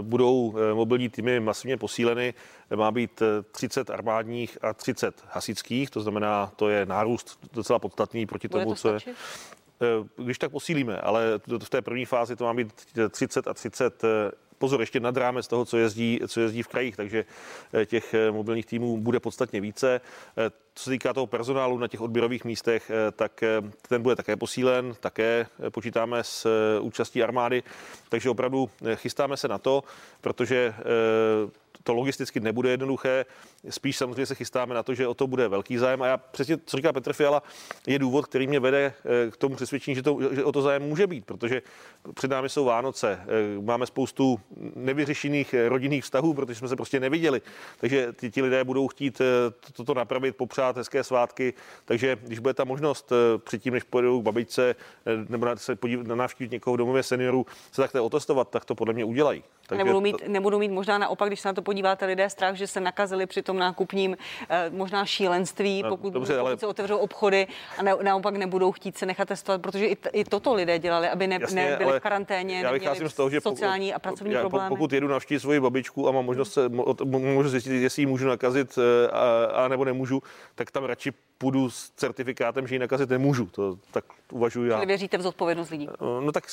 budou 0.00 0.54
eh, 0.56 0.74
mobilní 0.74 1.08
týmy 1.08 1.40
masivně 1.40 1.76
posíleny 1.76 2.34
má 2.76 2.90
být 2.90 3.22
30 3.60 3.90
eh, 3.90 3.92
armádních 3.92 4.58
a 4.62 4.74
30 4.74 5.24
hasičských, 5.30 5.90
to 5.90 6.00
znamená, 6.00 6.52
to 6.56 6.68
je 6.68 6.86
nárůst 6.86 7.38
docela 7.52 7.78
podstatný 7.78 8.26
proti 8.26 8.48
Bude 8.48 8.62
tomu, 8.62 8.74
to 8.74 8.80
co 8.80 8.88
je. 8.88 8.98
Eh, 9.06 10.08
když 10.16 10.38
tak 10.38 10.50
posílíme, 10.50 10.96
ale 10.96 11.40
v 11.62 11.70
té 11.70 11.82
první 11.82 12.04
fázi 12.04 12.36
to 12.36 12.44
má 12.44 12.54
být 12.54 12.72
30 13.10 13.48
a 13.48 13.54
30 13.54 14.04
eh, 14.04 14.08
pozor, 14.58 14.80
ještě 14.80 15.00
nad 15.00 15.16
rámec 15.16 15.48
toho, 15.48 15.64
co 15.64 15.76
jezdí, 15.76 16.20
co 16.28 16.40
jezdí 16.40 16.62
v 16.62 16.68
krajích, 16.68 16.96
takže 16.96 17.24
těch 17.86 18.14
mobilních 18.30 18.66
týmů 18.66 19.00
bude 19.00 19.20
podstatně 19.20 19.60
více. 19.60 20.00
Co 20.74 20.84
se 20.84 20.90
týká 20.90 21.12
toho 21.12 21.26
personálu 21.26 21.78
na 21.78 21.88
těch 21.88 22.00
odběrových 22.00 22.44
místech, 22.44 22.90
tak 23.16 23.44
ten 23.88 24.02
bude 24.02 24.16
také 24.16 24.36
posílen, 24.36 24.94
také 25.00 25.46
počítáme 25.70 26.24
s 26.24 26.46
účastí 26.80 27.22
armády, 27.22 27.62
takže 28.08 28.30
opravdu 28.30 28.70
chystáme 28.94 29.36
se 29.36 29.48
na 29.48 29.58
to, 29.58 29.84
protože 30.20 30.74
to 31.84 31.94
logisticky 31.94 32.40
nebude 32.40 32.70
jednoduché. 32.70 33.24
Spíš 33.70 33.96
samozřejmě 33.96 34.26
se 34.26 34.34
chystáme 34.34 34.74
na 34.74 34.82
to, 34.82 34.94
že 34.94 35.06
o 35.06 35.14
to 35.14 35.26
bude 35.26 35.48
velký 35.48 35.78
zájem. 35.78 36.02
A 36.02 36.06
já 36.06 36.16
přesně, 36.16 36.58
co 36.66 36.76
říká 36.76 36.92
Petr 36.92 37.12
Fiala, 37.12 37.42
je 37.86 37.98
důvod, 37.98 38.26
který 38.26 38.46
mě 38.46 38.60
vede 38.60 38.92
eh, 39.26 39.30
k 39.30 39.36
tomu 39.36 39.56
přesvědčení, 39.56 39.94
že, 39.94 40.02
to, 40.02 40.18
že 40.34 40.44
o 40.44 40.52
to 40.52 40.62
zájem 40.62 40.82
může 40.82 41.06
být, 41.06 41.24
protože 41.24 41.62
před 42.14 42.30
námi 42.30 42.48
jsou 42.48 42.64
Vánoce, 42.64 43.20
eh, 43.22 43.60
máme 43.60 43.86
spoustu 43.86 44.40
nevyřešených 44.76 45.54
eh, 45.54 45.68
rodinných 45.68 46.04
vztahů, 46.04 46.34
protože 46.34 46.58
jsme 46.58 46.68
se 46.68 46.76
prostě 46.76 47.00
neviděli. 47.00 47.42
Takže 47.80 48.12
ti, 48.20 48.30
ti 48.30 48.42
lidé 48.42 48.64
budou 48.64 48.88
chtít 48.88 49.22
toto 49.72 49.94
napravit, 49.94 50.36
popřát 50.36 50.76
hezké 50.76 51.04
svátky. 51.04 51.54
Takže 51.84 52.18
když 52.22 52.38
bude 52.38 52.54
ta 52.54 52.64
možnost 52.64 53.12
předtím, 53.38 53.74
než 53.74 53.82
pojedou 53.82 54.20
k 54.20 54.24
babičce 54.24 54.74
nebo 55.28 55.46
na, 55.46 55.56
se 55.56 55.76
podívat, 55.76 56.06
na 56.06 56.14
návštěvit 56.14 56.50
někoho 56.52 56.74
v 56.74 56.76
domově 56.76 57.02
seniorů, 57.02 57.46
se 57.72 57.82
takhle 57.82 58.00
otestovat, 58.00 58.48
tak 58.48 58.64
to 58.64 58.74
podle 58.74 58.94
mě 58.94 59.04
udělají. 59.04 59.44
Takže 59.66 59.84
nebudou, 59.84 60.00
mít, 60.00 60.28
nebudou 60.28 60.58
mít 60.58 60.70
možná 60.70 60.98
naopak, 60.98 61.28
když 61.28 61.40
se 61.40 61.48
na 61.48 61.52
to 61.52 61.62
podíváte, 61.70 62.06
lidé 62.06 62.30
strach, 62.30 62.54
že 62.54 62.66
se 62.66 62.80
nakazili 62.80 63.26
při 63.26 63.42
tom 63.42 63.58
nákupním 63.58 64.16
eh, 64.48 64.70
možná 64.70 65.06
šílenství, 65.06 65.82
no, 65.82 65.88
pokud, 65.88 66.12
dobře, 66.12 66.38
ale... 66.38 66.58
se 66.58 66.66
otevřou 66.66 66.96
obchody 66.96 67.46
a 67.78 67.82
ne, 67.82 67.94
naopak 68.02 68.36
nebudou 68.36 68.72
chtít 68.72 68.98
se 68.98 69.06
nechat 69.06 69.28
testovat, 69.28 69.62
protože 69.62 69.86
i, 69.86 69.96
i 70.12 70.24
toto 70.24 70.54
lidé 70.54 70.78
dělali, 70.78 71.08
aby 71.08 71.26
ne, 71.26 71.38
Jasně, 71.40 71.70
nebyli 71.70 71.98
v 71.98 72.02
karanténě, 72.02 72.60
já 72.60 72.72
vycházím 72.72 73.08
z 73.08 73.14
toho, 73.14 73.30
že 73.30 73.40
sociální 73.40 73.88
pokud, 73.88 73.96
a 73.96 73.98
pracovní 73.98 74.34
já, 74.34 74.40
problémy. 74.40 74.68
Pokud 74.68 74.92
jedu 74.92 75.08
navštívit 75.08 75.40
svoji 75.40 75.60
babičku 75.60 76.08
a 76.08 76.12
mám 76.12 76.24
možnost, 76.24 76.52
se, 76.52 76.68
můžu 77.04 77.48
zjistit, 77.48 77.82
jestli 77.82 78.02
ji 78.02 78.06
můžu 78.06 78.26
nakazit 78.26 78.78
eh, 78.78 79.08
a, 79.10 79.44
a 79.44 79.68
nebo 79.68 79.84
nemůžu, 79.84 80.22
tak 80.54 80.70
tam 80.70 80.84
radši 80.84 81.12
půjdu 81.38 81.70
s 81.70 81.90
certifikátem, 81.90 82.66
že 82.66 82.74
ji 82.74 82.78
nakazit 82.78 83.10
nemůžu. 83.10 83.46
To 83.46 83.76
tak 83.90 84.04
uvažuji 84.32 84.70
já. 84.70 84.76
Čili 84.76 84.86
věříte 84.86 85.18
v 85.18 85.22
zodpovědnost 85.22 85.70
lidí? 85.70 85.88
Eh, 85.90 86.24
no 86.24 86.32
tak 86.32 86.44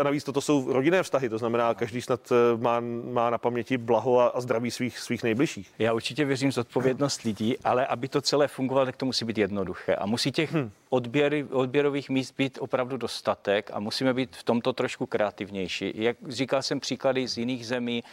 a 0.00 0.02
navíc 0.02 0.24
toto 0.24 0.40
jsou 0.40 0.72
rodinné 0.72 1.02
vztahy, 1.02 1.28
to 1.28 1.38
znamená, 1.38 1.74
každý 1.74 2.02
snad 2.02 2.32
má, 2.56 2.80
má 3.04 3.30
na 3.30 3.38
paměti 3.38 3.78
blaho 3.78 4.20
a, 4.20 4.26
a 4.26 4.40
zdraví 4.46 4.70
svých, 4.70 4.98
svých 4.98 5.22
nejbližších. 5.22 5.72
Já 5.78 5.92
určitě 5.92 6.24
věřím 6.24 6.52
zodpovědnost 6.52 7.22
lidí, 7.22 7.58
ale 7.64 7.86
aby 7.86 8.08
to 8.08 8.20
celé 8.20 8.48
fungovalo, 8.48 8.86
tak 8.86 8.96
to 8.96 9.06
musí 9.06 9.24
být 9.24 9.38
jednoduché. 9.38 9.94
A 9.94 10.06
musí 10.06 10.32
těch 10.32 10.52
hmm. 10.52 10.70
odběry, 10.88 11.44
odběrových 11.44 12.10
míst 12.10 12.34
být 12.38 12.58
opravdu 12.60 12.96
dostatek 12.96 13.70
a 13.74 13.80
musíme 13.80 14.14
být 14.14 14.36
v 14.36 14.42
tomto 14.42 14.72
trošku 14.72 15.06
kreativnější. 15.06 15.92
Jak 15.94 16.16
říkal 16.28 16.62
jsem 16.62 16.80
příklady 16.80 17.28
z 17.28 17.38
jiných 17.38 17.66
zemí, 17.66 18.04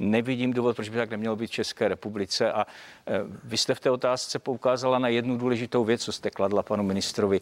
nevidím 0.00 0.52
důvod, 0.52 0.76
proč 0.76 0.88
by 0.88 0.96
tak 0.96 1.10
nemělo 1.10 1.36
být 1.36 1.46
v 1.46 1.50
České 1.50 1.88
republice. 1.88 2.52
A 2.52 2.66
e, 3.06 3.20
vy 3.44 3.56
jste 3.56 3.74
v 3.74 3.80
té 3.80 3.90
otázce 3.90 4.38
poukázala 4.38 4.98
na 4.98 5.08
jednu 5.08 5.38
důležitou 5.38 5.84
věc, 5.84 6.02
co 6.02 6.12
jste 6.12 6.30
kladla 6.30 6.62
panu 6.62 6.82
ministrovi. 6.82 7.40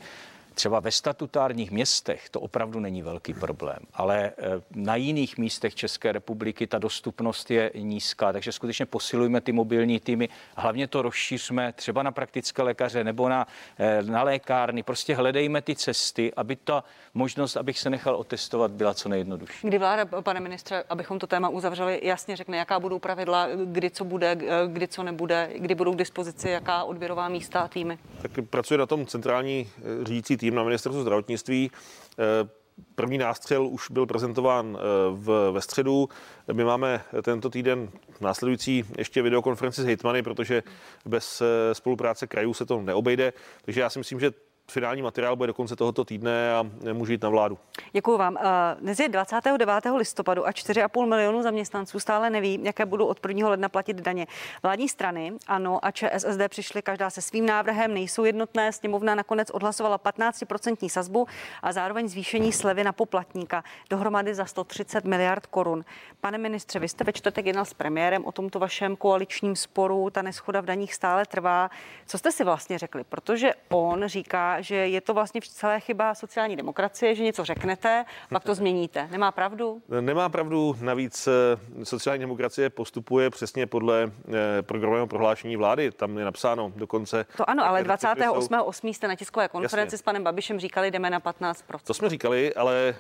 Třeba 0.57 0.81
ve 0.81 0.91
statutárních 0.91 1.71
městech 1.71 2.29
to 2.29 2.41
opravdu 2.41 2.81
není 2.81 3.03
velký 3.03 3.35
problém, 3.35 3.79
ale 3.95 4.33
eh, 4.39 4.63
na 4.75 4.97
jiných 4.97 5.39
místech 5.39 5.75
České 5.75 6.13
republiky 6.13 6.67
ta 6.67 6.79
dostupnost 6.79 7.51
je 7.51 7.71
nízká, 7.75 8.33
takže 8.33 8.53
skutečně 8.53 8.87
posilujeme 8.87 9.41
ty 9.41 9.53
mobilní 9.53 10.01
týmy, 10.01 10.29
hlavně 10.57 10.87
to 10.87 11.03
rozšířme 11.03 11.73
třeba 11.73 12.03
na 12.03 12.13
praktické 12.13 12.63
lékaře 12.63 13.05
nebo 13.05 13.29
na, 13.29 13.47
eh, 13.79 14.03
na 14.03 14.23
lékárny, 14.23 14.83
prostě 14.83 15.15
hledejme 15.15 15.63
ty 15.63 15.77
cesty, 15.77 16.35
aby 16.35 16.57
ta 16.57 16.85
možnost, 17.15 17.57
abych 17.57 17.79
se 17.79 17.91
nechal 17.91 18.17
otestovat, 18.17 18.71
byla 18.71 18.95
co 18.95 19.09
nejjednodušší. 19.09 19.69
Kdy 19.69 19.79
vláda, 19.79 20.05
pane 20.23 20.41
ministře, 20.41 20.85
abychom 20.89 21.19
to 21.19 21.27
téma 21.27 21.49
uzavřeli, 21.49 22.01
jasně 22.03 22.37
řekne, 22.37 22.57
jaká 22.57 22.81
budou 22.81 22.99
pravidla, 22.99 23.49
kdy 23.65 23.91
co 23.91 24.05
bude, 24.05 24.37
eh, 24.41 24.69
kdy 24.69 24.89
co 24.89 25.03
nebude, 25.03 25.51
kdy 25.57 25.75
budou 25.75 25.95
k 25.95 25.99
dispozici, 25.99 26.49
jaká 26.49 26.85
odběrová 26.85 27.29
místa 27.29 27.61
a 27.61 27.69
týmy? 27.69 27.99
Tak 28.23 28.31
pracuje 28.51 28.79
na 28.79 28.87
tom 28.87 29.07
centrální 29.07 29.69
řídící 30.03 30.37
tým 30.37 30.46
tým 30.47 30.55
na 30.55 30.65
ministerstvu 30.65 31.03
zdravotnictví. 31.03 31.71
Eh, 32.19 32.49
první 32.95 33.19
nástřel 33.19 33.67
už 33.67 33.91
byl 33.91 34.07
prezentován 34.07 34.79
eh, 34.79 34.81
v, 35.11 35.51
ve 35.53 35.61
středu. 35.61 36.09
My 36.53 36.65
máme 36.65 37.03
tento 37.23 37.51
týden 37.51 37.91
následující 38.21 38.85
ještě 38.99 39.23
videokonferenci 39.23 39.83
s 39.83 39.85
hejtmany, 39.85 40.23
protože 40.23 40.63
bez 41.05 41.41
eh, 41.43 41.75
spolupráce 41.75 42.27
krajů 42.27 42.55
se 42.55 42.67
to 42.67 42.81
neobejde. 42.81 43.33
Takže 43.65 43.81
já 43.81 43.91
si 43.91 43.99
myslím, 43.99 44.21
že 44.21 44.31
finální 44.71 45.03
materiál 45.03 45.37
bude 45.37 45.47
do 45.47 45.55
konce 45.55 45.77
tohoto 45.77 46.05
týdne 46.05 46.55
a 46.55 46.67
může 46.93 47.13
jít 47.13 47.23
na 47.23 47.29
vládu. 47.29 47.59
Děkuji 47.93 48.17
vám. 48.17 48.37
Eh, 48.41 48.43
dnes 48.81 49.01
je 49.01 49.09
29. 49.09 49.97
listopadu 49.97 50.47
a 50.47 50.53
4,5 50.53 51.07
milionu 51.07 51.43
zaměstnanců 51.43 52.01
stále 52.01 52.31
neví, 52.31 52.61
jaké 52.63 52.87
budou 52.87 53.07
od 53.07 53.27
1. 53.29 53.49
ledna 53.49 53.69
platit 53.69 53.97
daně. 53.97 54.27
Vládní 54.63 54.89
strany, 54.89 55.33
ANO 55.47 55.85
a 55.85 55.91
ČSSD 55.91 56.49
přišly 56.49 56.83
každá 56.83 57.11
se 57.11 57.23
svým 57.23 57.47
návrhem, 57.47 57.95
nejsou 57.95 58.25
jednotné. 58.25 58.73
Sněmovna 58.73 59.15
nakonec 59.15 59.51
odhlasovala 59.51 59.99
15% 59.99 60.89
sazbu 60.89 61.27
a 61.63 61.73
zároveň 61.73 62.09
zvýšení 62.09 62.53
slevy 62.53 62.85
na 62.85 62.93
poplatníka 62.93 63.65
dohromady 63.91 64.35
za 64.35 64.45
130 64.45 65.05
miliard 65.05 65.47
korun. 65.47 65.85
Pane 66.21 66.39
ministře, 66.39 66.79
vy 66.79 66.89
jste 66.89 67.05
ve 67.05 67.13
čtvrtek 67.13 67.47
jednal 67.47 67.65
s 67.65 67.75
premiérem 67.75 68.25
o 68.25 68.33
tomto 68.33 68.59
vašem 68.59 68.97
koaličním 68.97 69.57
sporu, 69.57 70.11
ta 70.11 70.23
neschoda 70.23 70.61
v 70.61 70.65
daních 70.65 70.95
stále 70.95 71.27
trvá. 71.27 71.71
Co 72.07 72.19
jste 72.19 72.33
si 72.33 72.45
vlastně 72.45 72.79
řekli? 72.79 73.05
Protože 73.05 73.53
on 73.69 74.05
říká, 74.07 74.56
že 74.61 74.75
je 74.75 75.01
to 75.01 75.15
vlastně 75.15 75.41
celé 75.45 75.81
chyba 75.81 76.15
sociální 76.15 76.57
demokracie, 76.57 77.15
že 77.15 77.23
něco 77.23 77.45
řeknete, 77.45 78.05
pak 78.31 78.45
to 78.45 78.55
změníte. 78.55 79.09
Nemá 79.11 79.33
pravdu? 79.33 79.83
Nemá 80.01 80.29
pravdu. 80.29 80.77
Navíc 80.81 81.29
eh, 81.29 81.85
sociální 81.85 82.21
demokracie 82.21 82.71
postupuje 82.71 83.31
přesně 83.31 83.67
podle 83.67 84.03
eh, 84.29 84.63
programového 84.63 85.07
prohlášení 85.07 85.57
vlády. 85.57 85.91
Tam 85.91 86.19
je 86.19 86.25
napsáno 86.25 86.73
dokonce. 86.77 87.27
To 87.37 87.51
ano, 87.51 87.67
ale 87.67 87.83
28.8. 87.83 88.89
jste 88.89 89.09
na 89.09 89.15
tiskové 89.15 89.49
konferenci 89.49 89.95
Jasně. 89.95 89.99
s 89.99 90.03
panem 90.03 90.25
Babišem 90.25 90.61
říkali, 90.61 90.91
jdeme 90.91 91.11
na 91.11 91.21
15%. 91.21 91.55
To 91.85 91.95
jsme 91.95 92.09
říkali, 92.09 92.55
ale 92.55 92.95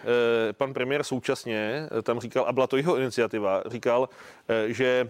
eh, 0.48 0.52
pan 0.52 0.74
premiér 0.74 1.02
současně 1.02 1.88
tam 2.02 2.20
říkal, 2.20 2.44
a 2.48 2.52
byla 2.52 2.66
to 2.66 2.76
jeho 2.76 2.96
iniciativa, 2.96 3.62
říkal, 3.66 4.08
že 4.66 5.08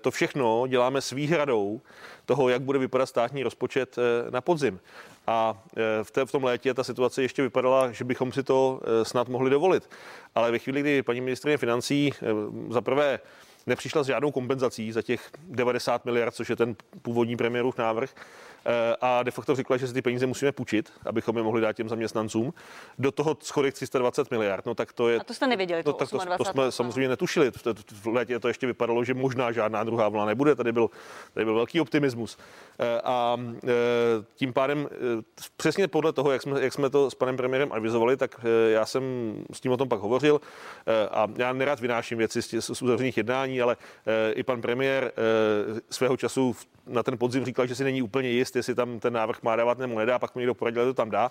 to 0.00 0.10
všechno 0.10 0.66
děláme 0.66 1.00
s 1.00 1.10
výhradou 1.10 1.80
toho, 2.26 2.48
jak 2.48 2.62
bude 2.62 2.78
vypadat 2.78 3.06
státní 3.06 3.42
rozpočet 3.42 3.96
na 4.30 4.40
podzim. 4.40 4.80
A 5.26 5.62
v, 6.02 6.10
té, 6.10 6.26
v 6.26 6.32
tom 6.32 6.44
létě 6.44 6.74
ta 6.74 6.84
situace 6.84 7.22
ještě 7.22 7.42
vypadala, 7.42 7.92
že 7.92 8.04
bychom 8.04 8.32
si 8.32 8.42
to 8.42 8.80
snad 9.02 9.28
mohli 9.28 9.50
dovolit. 9.50 9.90
Ale 10.34 10.50
ve 10.50 10.58
chvíli, 10.58 10.80
kdy 10.80 11.02
paní 11.02 11.20
ministrině 11.20 11.56
financí 11.56 12.12
za 12.70 12.80
prvé 12.80 13.20
nepřišla 13.66 14.02
s 14.02 14.06
žádnou 14.06 14.30
kompenzací 14.30 14.92
za 14.92 15.02
těch 15.02 15.30
90 15.48 16.04
miliard, 16.04 16.34
což 16.34 16.50
je 16.50 16.56
ten 16.56 16.76
původní 17.02 17.36
premiérův 17.36 17.78
návrh, 17.78 18.14
a 19.00 19.22
de 19.22 19.30
facto 19.30 19.54
řekla, 19.54 19.76
že 19.76 19.86
si 19.86 19.94
ty 19.94 20.02
peníze 20.02 20.26
musíme 20.26 20.52
půjčit, 20.52 20.92
abychom 21.06 21.36
je 21.36 21.42
mohli 21.42 21.60
dát 21.60 21.72
těm 21.72 21.88
zaměstnancům. 21.88 22.54
Do 22.98 23.12
toho 23.12 23.36
schodek 23.40 23.74
320 23.74 24.30
miliard. 24.30 24.66
No 24.66 24.74
tak 24.74 24.92
to 24.92 25.08
je. 25.08 25.20
A 25.20 25.24
to 25.24 25.34
jste 25.34 25.46
nevěděli, 25.46 25.82
to, 25.82 25.92
to, 25.92 25.98
tak 25.98 26.10
to, 26.10 26.44
to 26.44 26.44
jsme 26.44 26.72
samozřejmě 26.72 27.08
netušili. 27.08 27.50
V, 27.50 27.66
v 27.92 28.06
létě 28.06 28.40
to 28.40 28.48
ještě 28.48 28.66
vypadalo, 28.66 29.04
že 29.04 29.14
možná 29.14 29.52
žádná 29.52 29.84
druhá 29.84 30.08
vlna 30.08 30.24
nebude. 30.24 30.54
Tady 30.54 30.72
byl, 30.72 30.90
tady 31.34 31.44
byl 31.44 31.54
velký 31.54 31.80
optimismus. 31.80 32.38
Eh, 32.78 33.00
a 33.04 33.36
eh, 33.64 33.68
tím 34.34 34.52
pádem 34.52 34.88
přesně 35.56 35.88
podle 35.88 36.12
toho, 36.12 36.32
jak 36.32 36.42
jsme, 36.42 36.60
jak 36.62 36.72
jsme 36.72 36.90
to 36.90 37.10
s 37.10 37.14
panem 37.14 37.36
premiérem 37.36 37.72
avizovali, 37.72 38.16
tak 38.16 38.40
já 38.68 38.86
jsem 38.86 39.02
s 39.52 39.60
tím 39.60 39.72
o 39.72 39.76
tom 39.76 39.88
pak 39.88 40.00
hovořil 40.00 40.40
a 41.10 41.28
já 41.36 41.52
nerad 41.52 41.80
vynáším 41.80 42.18
věci 42.18 42.42
z, 42.42 42.54
z 42.60 42.82
uzavřených 42.82 43.16
jednání, 43.16 43.62
ale 43.62 43.76
i 44.34 44.42
pan 44.42 44.60
premiér 44.60 45.12
svého 45.90 46.16
času 46.16 46.56
na 46.86 47.02
ten 47.02 47.18
podzim 47.18 47.44
říkal, 47.44 47.66
že 47.66 47.74
si 47.74 47.84
není 47.84 48.02
úplně 48.02 48.28
jist, 48.28 48.49
jestli 48.58 48.74
tam 48.74 49.00
ten 49.00 49.12
návrh 49.12 49.42
má 49.42 49.56
dávat 49.56 49.78
nebo 49.78 49.98
nedá, 49.98 50.18
pak 50.18 50.34
mi 50.34 50.40
někdo 50.40 50.54
poradil, 50.54 50.84
to 50.84 50.94
tam 50.94 51.10
dá. 51.10 51.30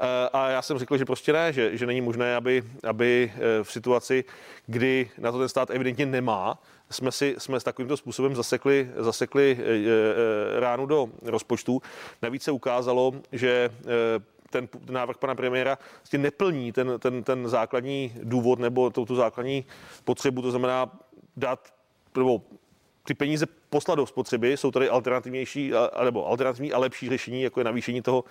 Eh, 0.00 0.28
a 0.32 0.48
já 0.48 0.62
jsem 0.62 0.78
řekl, 0.78 0.96
že 0.96 1.04
prostě 1.04 1.32
ne, 1.32 1.52
že, 1.52 1.76
že 1.76 1.86
není 1.86 2.00
možné, 2.00 2.36
aby, 2.36 2.62
aby 2.84 3.32
eh, 3.34 3.64
v 3.64 3.72
situaci, 3.72 4.24
kdy 4.66 5.10
na 5.18 5.32
to 5.32 5.38
ten 5.38 5.48
stát 5.48 5.70
evidentně 5.70 6.06
nemá, 6.06 6.58
jsme 6.90 7.12
si 7.12 7.34
jsme 7.38 7.60
s 7.60 7.64
takovýmto 7.64 7.96
způsobem 7.96 8.34
zasekli, 8.34 8.90
zasekli 8.96 9.58
eh, 9.60 10.60
ránu 10.60 10.86
do 10.86 11.08
rozpočtu. 11.22 11.82
Navíc 12.22 12.42
se 12.42 12.50
ukázalo, 12.50 13.12
že 13.32 13.70
ten 14.50 14.68
návrh 14.90 15.16
pana 15.16 15.34
premiéra 15.34 15.78
vlastně 15.96 16.18
neplní 16.18 16.72
ten, 16.72 16.92
ten, 16.98 17.24
ten 17.24 17.48
základní 17.48 18.14
důvod 18.22 18.58
nebo 18.58 18.90
tu 18.90 19.16
základní 19.16 19.64
potřebu, 20.04 20.42
to 20.42 20.50
znamená 20.50 20.90
dát 21.36 21.72
nebo 22.16 22.42
ty 23.08 23.14
peníze 23.14 23.46
poslat 23.70 23.94
do 23.94 24.06
spotřeby, 24.06 24.56
jsou 24.56 24.70
tady 24.70 24.88
alternativnější, 24.88 25.72
nebo 26.04 26.26
alternativní 26.26 26.72
a 26.72 26.78
lepší 26.78 27.08
řešení, 27.08 27.42
jako 27.42 27.60
je 27.60 27.64
navýšení 27.64 28.02
toho, 28.02 28.24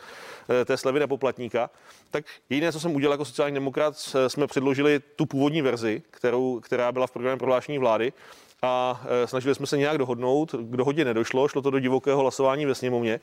eh, 0.49 0.65
té 0.65 0.77
slevy 0.77 0.99
na 0.99 1.07
poplatníka. 1.07 1.69
Tak 2.11 2.25
jediné, 2.49 2.71
co 2.71 2.79
jsem 2.79 2.95
udělal 2.95 3.13
jako 3.13 3.25
sociální 3.25 3.53
demokrat, 3.53 3.97
jsme 4.27 4.47
předložili 4.47 4.99
tu 5.15 5.25
původní 5.25 5.61
verzi, 5.61 6.01
kterou, 6.11 6.59
která 6.59 6.91
byla 6.91 7.07
v 7.07 7.11
programu 7.11 7.37
prohlášení 7.37 7.77
vlády 7.77 8.13
a 8.61 9.01
eh, 9.05 9.27
snažili 9.27 9.55
jsme 9.55 9.67
se 9.67 9.77
nějak 9.77 9.97
dohodnout. 9.97 10.51
K 10.51 10.77
dohodě 10.77 11.05
nedošlo, 11.05 11.47
šlo 11.47 11.61
to 11.61 11.69
do 11.69 11.79
divokého 11.79 12.21
hlasování 12.21 12.65
ve 12.65 12.75
sněmovně. 12.75 13.19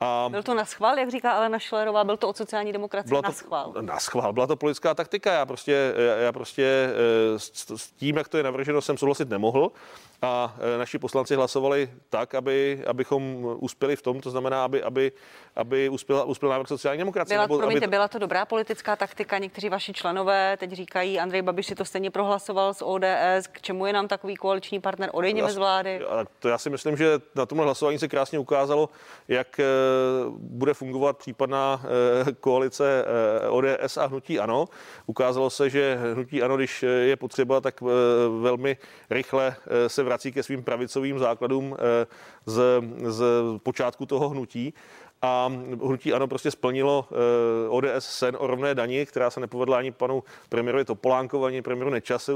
A 0.00 0.28
byl 0.28 0.42
to 0.42 0.54
na 0.54 0.64
schvál, 0.64 0.98
jak 0.98 1.10
říká 1.10 1.32
Alena 1.32 1.58
Šlerová, 1.58 2.04
byl 2.04 2.16
to 2.16 2.28
o 2.28 2.34
sociální 2.34 2.72
demokracii 2.72 3.08
byla 3.08 3.22
to, 3.22 3.28
na 3.28 3.32
schvál. 3.32 3.74
Na 3.80 3.98
schvál, 3.98 4.32
byla 4.32 4.46
to 4.46 4.56
politická 4.56 4.94
taktika. 4.94 5.32
Já 5.32 5.46
prostě, 5.46 5.94
já 6.20 6.32
prostě 6.32 6.64
eh, 7.34 7.38
s, 7.38 7.70
s 7.76 7.90
tím, 7.90 8.16
jak 8.16 8.28
to 8.28 8.36
je 8.36 8.42
navrženo, 8.42 8.80
jsem 8.80 8.98
souhlasit 8.98 9.28
nemohl 9.28 9.72
a 10.22 10.54
e, 10.74 10.78
naši 10.78 10.98
poslanci 10.98 11.34
hlasovali 11.34 11.90
tak, 12.08 12.34
aby, 12.34 12.82
abychom 12.86 13.46
uspěli 13.58 13.96
v 13.96 14.02
tom, 14.02 14.20
to 14.20 14.30
znamená, 14.30 14.64
aby, 14.64 14.82
aby, 14.82 15.12
aby 15.56 15.88
uspěl, 15.88 16.24
uspěl 16.26 16.50
návrh 16.50 16.68
sociální 16.68 16.98
demokracie. 16.98 17.36
Byla, 17.36 17.44
nebo, 17.44 17.58
promiňte, 17.58 17.84
aby... 17.84 17.90
byla 17.90 18.08
to 18.08 18.18
dobrá 18.18 18.44
politická 18.44 18.96
taktika, 18.96 19.38
někteří 19.38 19.68
vaši 19.68 19.92
členové 19.92 20.56
teď 20.56 20.72
říkají, 20.72 21.20
Andrej 21.20 21.42
Babiš 21.42 21.66
si 21.66 21.74
to 21.74 21.84
stejně 21.84 22.10
prohlasoval 22.10 22.74
s 22.74 22.84
ODS, 22.84 23.46
k 23.52 23.60
čemu 23.60 23.86
je 23.86 23.92
nám 23.92 24.08
takový 24.08 24.36
koaliční 24.36 24.80
partner, 24.80 25.10
odejděme 25.12 25.52
z 25.52 25.56
vlády. 25.56 26.00
To 26.38 26.48
já 26.48 26.58
si 26.58 26.70
myslím, 26.70 26.96
že 26.96 27.20
na 27.34 27.46
tomhle 27.46 27.64
hlasování 27.64 27.98
se 27.98 28.08
krásně 28.08 28.38
ukázalo, 28.38 28.88
jak 29.28 29.60
e, 29.60 29.64
bude 30.38 30.74
fungovat 30.74 31.18
případná 31.18 31.82
e, 32.28 32.32
koalice 32.32 33.04
ODS 33.48 33.96
a 33.96 34.06
hnutí 34.06 34.38
ANO. 34.38 34.68
Ukázalo 35.06 35.50
se, 35.50 35.70
že 35.70 35.98
hnutí 36.14 36.42
ANO, 36.42 36.56
když 36.56 36.84
je 37.02 37.16
potřeba, 37.16 37.60
tak 37.60 37.80
velmi 38.40 38.76
rychle 39.10 39.56
se 39.86 40.02
vrací 40.02 40.32
ke 40.32 40.42
svým 40.42 40.62
pravicovým 40.62 41.18
základům 41.18 41.76
eh, 41.78 42.06
z, 42.46 42.60
z 43.06 43.24
počátku 43.62 44.06
toho 44.06 44.28
hnutí 44.28 44.74
a 45.22 45.52
hnutí 45.84 46.12
ano 46.12 46.28
prostě 46.28 46.50
splnilo 46.50 47.08
eh, 47.10 47.68
ODS 47.68 47.86
sen 47.98 48.36
o 48.40 48.46
rovné 48.46 48.74
dani, 48.74 49.06
která 49.06 49.30
se 49.30 49.40
nepovedla 49.40 49.78
ani 49.78 49.92
panu 49.92 50.22
premiérovi 50.48 50.84
Topolánkovi, 50.84 51.46
ani 51.46 51.62
premiéru 51.62 51.90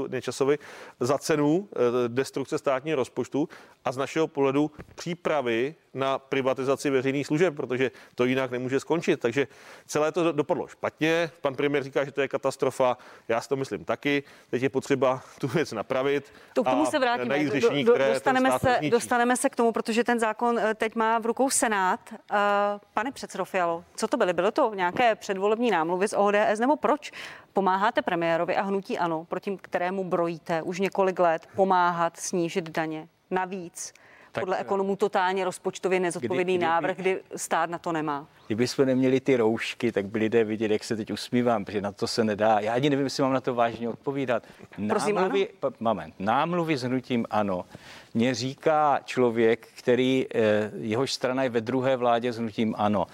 Nečasovi 0.07 0.57
za 0.99 1.17
cenu 1.17 1.69
eh, 1.71 1.77
destrukce 2.07 2.57
státního 2.57 2.95
rozpočtu 2.95 3.49
a 3.85 3.91
z 3.91 3.97
našeho 3.97 4.27
pohledu 4.27 4.71
přípravy 4.95 5.75
na 5.93 6.19
privatizaci 6.19 6.89
veřejných 6.89 7.27
služeb, 7.27 7.55
protože 7.55 7.91
to 8.15 8.25
jinak 8.25 8.51
nemůže 8.51 8.79
skončit. 8.79 9.19
Takže 9.19 9.47
celé 9.85 10.11
to 10.11 10.31
dopadlo 10.31 10.67
špatně. 10.67 11.31
Pan 11.41 11.55
premiér 11.55 11.83
říká, 11.83 12.05
že 12.05 12.11
to 12.11 12.21
je 12.21 12.27
katastrofa. 12.27 12.97
Já 13.27 13.41
si 13.41 13.49
to 13.49 13.55
myslím 13.55 13.85
taky. 13.85 14.23
Teď 14.49 14.63
je 14.63 14.69
potřeba 14.69 15.21
tu 15.39 15.47
věc 15.47 15.71
napravit. 15.71 16.33
To 16.53 16.63
k 16.63 16.69
tomu 16.69 16.85
se 16.85 16.99
vrátíme. 16.99 17.49
Řešení, 17.49 17.83
do, 17.83 17.97
do, 17.97 18.05
dostaneme, 18.13 18.59
se, 18.59 18.79
dostaneme 18.89 19.37
se 19.37 19.49
k 19.49 19.55
tomu, 19.55 19.71
protože 19.71 20.03
ten 20.03 20.19
zákon 20.19 20.59
eh, 20.59 20.73
teď 20.73 20.95
má 20.95 21.19
v 21.19 21.25
rukou 21.25 21.49
Senát. 21.49 21.99
Uh, 22.11 22.72
pane 22.93 23.11
předsedo 23.11 23.45
Fialo, 23.45 23.83
co 23.95 24.07
to 24.07 24.17
byly? 24.17 24.33
Bylo 24.33 24.51
to 24.51 24.73
nějaké 24.75 25.15
předvolební 25.15 25.71
námluvy 25.71 26.07
z 26.07 26.17
ODS 26.17 26.59
nebo 26.59 26.75
proč 26.75 27.11
pomáháte 27.53 28.01
premiérovi 28.01 28.55
a 28.55 28.61
hnutí 28.61 28.97
ano, 28.97 29.25
proti 29.29 29.57
kterému 29.61 30.03
brojíte 30.03 30.61
už 30.61 30.79
několik 30.79 31.19
let, 31.19 31.47
pomáhat 31.55 32.17
snížit 32.17 32.69
daně? 32.69 33.07
Navíc 33.31 33.93
tak, 34.33 34.41
podle 34.41 34.57
ekonomů 34.57 34.95
totálně 34.95 35.45
rozpočtově 35.45 35.99
nezodpovědný 35.99 36.57
kdy, 36.57 36.65
návrh, 36.65 36.97
kdy 36.97 37.21
stát 37.35 37.69
na 37.69 37.77
to 37.77 37.91
nemá. 37.91 38.27
Kdybychom 38.47 38.85
neměli 38.85 39.19
ty 39.19 39.37
roušky, 39.37 39.91
tak 39.91 40.05
by 40.05 40.19
lidé 40.19 40.43
vidět, 40.43 40.71
jak 40.71 40.83
se 40.83 40.95
teď 40.95 41.11
usmívám, 41.11 41.65
protože 41.65 41.81
na 41.81 41.91
to 41.91 42.07
se 42.07 42.23
nedá. 42.23 42.59
Já 42.59 42.73
ani 42.73 42.89
nevím, 42.89 43.05
jestli 43.05 43.23
mám 43.23 43.33
na 43.33 43.41
to 43.41 43.55
vážně 43.55 43.89
odpovídat. 43.89 44.43
Námluvy, 44.77 45.47
Prosím, 45.59 45.77
moment, 45.79 46.13
námluvy 46.19 46.77
s 46.77 46.83
hnutím 46.83 47.25
ano. 47.29 47.65
Mně 48.13 48.35
říká 48.35 48.99
člověk, 49.05 49.67
který 49.77 50.25
eh, 50.35 50.71
jehož 50.77 51.13
strana 51.13 51.43
je 51.43 51.49
ve 51.49 51.61
druhé 51.61 51.95
vládě 51.95 52.33
s 52.33 52.37
hnutím 52.37 52.75
ano. 52.77 53.07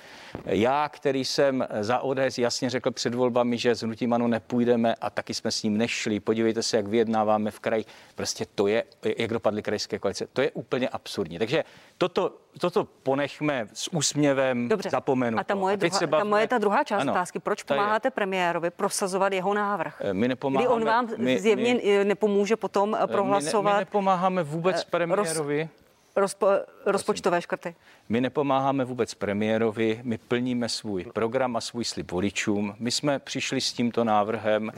Já, 0.45 0.89
který 0.89 1.25
jsem 1.25 1.67
za 1.79 1.99
ODS 1.99 2.37
jasně 2.37 2.69
řekl 2.69 2.91
před 2.91 3.15
volbami, 3.15 3.57
že 3.57 3.75
s 3.75 3.83
hnutím 3.83 4.13
ano 4.13 4.27
nepůjdeme 4.27 4.95
a 4.95 5.09
taky 5.09 5.33
jsme 5.33 5.51
s 5.51 5.63
ním 5.63 5.77
nešli. 5.77 6.19
Podívejte 6.19 6.63
se, 6.63 6.77
jak 6.77 6.87
vyjednáváme 6.87 7.51
v 7.51 7.59
kraji. 7.59 7.85
Prostě 8.15 8.45
to 8.55 8.67
je, 8.67 8.83
jak 9.17 9.29
dopadly 9.31 9.61
krajské 9.61 9.99
koalice. 9.99 10.27
To 10.33 10.41
je 10.41 10.51
úplně 10.51 10.89
absurdní. 10.89 11.39
Takže 11.39 11.63
toto, 11.97 12.37
toto 12.59 12.87
ponechme 13.03 13.67
s 13.73 13.93
úsměvem, 13.93 14.67
Dobře. 14.67 14.89
zapomenu. 14.89 15.39
A 15.39 15.43
ta 15.43 15.55
moje, 15.55 15.77
druhá, 15.77 15.99
bavíme... 15.99 16.17
ta 16.17 16.23
moje 16.23 16.47
ta 16.47 16.57
druhá 16.57 16.83
část 16.83 17.01
ano, 17.01 17.11
otázky, 17.11 17.39
proč 17.39 17.63
pomáháte 17.63 18.07
je... 18.07 18.11
premiérovi 18.11 18.69
prosazovat 18.69 19.33
jeho 19.33 19.53
návrh? 19.53 20.01
Eh, 20.01 20.13
my 20.13 20.27
nepomáháme. 20.27 20.65
Kdy 20.65 20.73
on 20.73 20.85
vám 20.85 21.07
my, 21.17 21.39
zjevně 21.39 21.73
my, 21.73 22.05
nepomůže 22.05 22.55
potom 22.55 22.97
prohlasovat. 23.05 23.63
My, 23.63 23.69
ne, 23.73 23.79
my 23.79 23.79
nepomáháme 23.79 24.43
vůbec 24.43 24.81
eh, 24.81 24.89
premiérovi. 24.89 25.61
Roz 25.61 25.79
rozpo, 26.15 26.47
rozpočtové 26.85 27.41
škrty? 27.41 27.75
My 28.09 28.21
nepomáháme 28.21 28.85
vůbec 28.85 29.13
premiérovi, 29.13 29.99
my 30.03 30.17
plníme 30.17 30.69
svůj 30.69 31.05
program 31.13 31.55
a 31.55 31.61
svůj 31.61 31.85
slib 31.85 32.11
voličům. 32.11 32.75
My 32.79 32.91
jsme 32.91 33.19
přišli 33.19 33.61
s 33.61 33.73
tímto 33.73 34.03
návrhem 34.03 34.71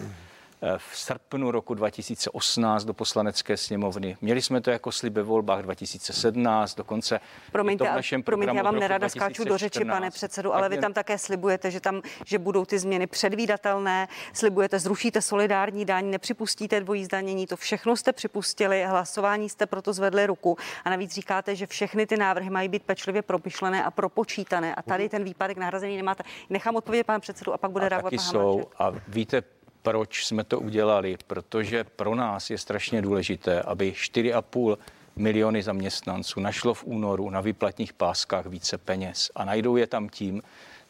v 0.78 0.98
srpnu 0.98 1.52
roku 1.52 1.74
2018 1.74 2.84
do 2.84 2.94
poslanecké 2.94 3.58
sněmovny. 3.58 4.18
Měli 4.22 4.42
jsme 4.42 4.62
to 4.62 4.72
jako 4.72 4.92
slib 4.92 5.14
ve 5.14 5.24
volbách 5.24 5.62
2017, 5.62 6.76
dokonce 6.76 7.20
promiňte, 7.52 7.86
to 7.86 7.92
v 7.92 7.96
našem 7.96 8.24
promiňte, 8.24 8.56
já 8.56 8.64
vám 8.64 8.80
nerada 8.80 9.08
2014. 9.08 9.34
skáču 9.36 9.50
do 9.50 9.58
řeči, 9.58 9.86
pane 9.86 10.12
předsedu, 10.12 10.56
ale 10.56 10.70
vy 10.70 10.78
tam 10.78 10.94
také 10.94 11.18
slibujete, 11.18 11.72
že 11.72 11.80
tam, 11.80 12.02
že 12.26 12.40
budou 12.40 12.66
ty 12.66 12.80
změny 12.80 13.08
předvídatelné, 13.08 14.08
slibujete, 14.34 14.80
zrušíte 14.80 15.22
solidární 15.22 15.86
daň, 15.86 16.10
nepřipustíte 16.10 16.80
dvojí 16.80 17.06
zdanění, 17.06 17.48
to 17.48 17.58
všechno 17.58 17.96
jste 17.96 18.14
připustili, 18.14 18.84
hlasování 18.84 19.50
jste 19.50 19.66
proto 19.66 19.94
zvedli 19.94 20.26
ruku 20.26 20.58
a 20.86 20.90
navíc 20.90 21.12
říkáte, 21.14 21.56
že 21.56 21.68
všechny 21.68 22.08
ty 22.08 22.18
návrhy 22.18 22.50
mají 22.50 22.70
být 22.70 22.84
pečlivě 22.84 23.22
propyšlené 23.22 23.84
a 23.84 23.92
propočítané 23.92 24.76
a 24.76 24.82
tady 24.82 25.10
ten 25.10 25.24
výpadek 25.24 25.58
nahrazený 25.58 25.98
nemáte. 25.98 26.24
Nechám 26.50 26.76
odpovědět 26.76 27.04
pan 27.04 27.22
předsedu 27.22 27.54
a 27.54 27.58
pak 27.58 27.72
bude 27.72 27.90
reagovat 27.90 28.14
pan 28.16 28.20
jsou, 28.20 28.64
A 28.80 28.92
víte, 29.08 29.44
proč 29.82 30.26
jsme 30.26 30.44
to 30.44 30.60
udělali? 30.60 31.18
Protože 31.28 31.84
pro 31.84 32.16
nás 32.16 32.50
je 32.50 32.58
strašně 32.58 33.02
důležité, 33.02 33.62
aby 33.62 33.92
4,5 33.92 34.78
miliony 35.16 35.64
zaměstnanců 35.64 36.40
našlo 36.40 36.74
v 36.74 36.84
únoru 36.84 37.30
na 37.30 37.42
výplatních 37.42 37.94
páskách 37.94 38.46
více 38.46 38.78
peněz 38.78 39.32
a 39.36 39.46
najdou 39.46 39.76
je 39.76 39.88
tam 39.88 40.10
tím, 40.10 40.42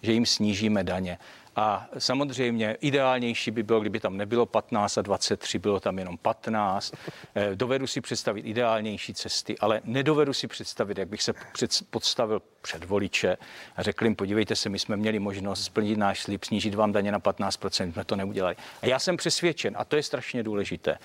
že 0.02 0.12
jim 0.12 0.26
snížíme 0.26 0.84
daně. 0.84 1.18
A 1.56 1.88
samozřejmě 1.98 2.78
ideálnější 2.82 3.52
by 3.52 3.64
bylo, 3.64 3.80
kdyby 3.80 4.00
tam 4.00 4.18
nebylo 4.18 4.46
15 4.46 4.98
a 4.98 5.02
23, 5.02 5.60
bylo 5.60 5.80
tam 5.80 6.00
jenom 6.00 6.18
15. 6.18 6.94
Eh, 7.36 7.56
dovedu 7.56 7.88
si 7.88 8.02
představit 8.02 8.42
ideálnější 8.42 9.14
cesty, 9.14 9.58
ale 9.58 9.82
nedovedu 9.84 10.34
si 10.34 10.48
představit, 10.48 10.98
jak 10.98 11.08
bych 11.08 11.24
se 11.24 11.34
podstavil 11.90 12.42
před 12.62 12.84
voliče 12.84 13.38
a 13.76 13.84
řekl 13.84 14.06
jim, 14.06 14.16
podívejte 14.16 14.56
se, 14.56 14.70
my 14.70 14.80
jsme 14.80 14.98
měli 14.98 15.20
možnost 15.20 15.64
splnit 15.64 15.98
náš 15.98 16.22
slib, 16.22 16.44
snížit 16.44 16.76
vám 16.76 16.92
daně 16.92 17.12
na 17.12 17.20
15%, 17.20 17.92
jsme 17.92 18.06
to 18.06 18.16
neudělali. 18.16 18.56
A 18.82 18.86
já 18.86 19.00
jsem 19.00 19.18
přesvědčen, 19.18 19.74
a 19.78 19.86
to 19.86 19.96
je 19.96 20.04
strašně 20.04 20.44
důležité, 20.44 20.98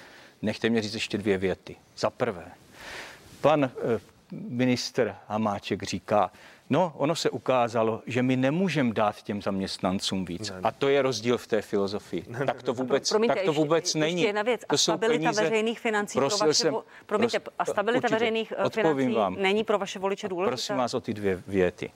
nechte 0.43 0.71
mě 0.71 0.83
říct 0.83 0.95
ještě 0.95 1.19
dvě 1.19 1.39
věty. 1.39 1.77
Za 1.97 2.11
prvé, 2.11 2.53
pan 3.41 3.65
eh, 3.65 4.01
minister 4.49 5.17
Hamáček 5.29 5.83
říká, 5.83 6.31
No, 6.71 6.93
ono 6.97 7.15
se 7.15 7.31
ukázalo, 7.31 8.03
že 8.07 8.23
my 8.23 8.37
nemůžeme 8.37 8.93
dát 8.93 9.23
těm 9.23 9.43
zaměstnancům 9.43 10.25
víc. 10.25 10.51
Ne, 10.51 10.57
ne. 10.57 10.61
A 10.63 10.71
to 10.71 10.89
je 10.89 11.03
rozdíl 11.03 11.39
v 11.39 11.47
té 11.47 11.63
filozofii. 11.63 12.25
Ne, 12.29 12.47
tak 12.47 12.63
to 12.63 12.75
vůbec, 12.75 13.09
Promiňte, 13.09 13.35
tak 13.35 13.45
to 13.45 13.53
vůbec 13.53 13.85
ještě, 13.85 13.99
není. 13.99 14.13
Ještě 14.13 14.29
jedna 14.29 14.43
věc. 14.43 14.61
To 14.61 14.75
a 14.75 14.77
stabilita 14.77 15.23
peníze, 15.23 15.43
veřejných 15.43 15.81
financí 15.81 16.19
pro 16.19 16.29
vaše, 16.29 16.55
jsem, 16.55 16.77
promiňte, 17.07 17.41
a 17.59 17.65
stabilita 17.65 18.07
určitě, 18.07 18.15
veřejných 18.15 18.53
eh, 18.57 18.71
financí 18.71 19.15
vám, 19.15 19.37
není 19.39 19.65
pro 19.65 19.79
vaše 19.79 19.99
voliče 19.99 20.29
důležitá? 20.29 20.51
Prosím 20.51 20.77
vás 20.77 20.95
o 20.95 21.01
ty 21.01 21.15
dvě 21.15 21.43
věty. 21.47 21.91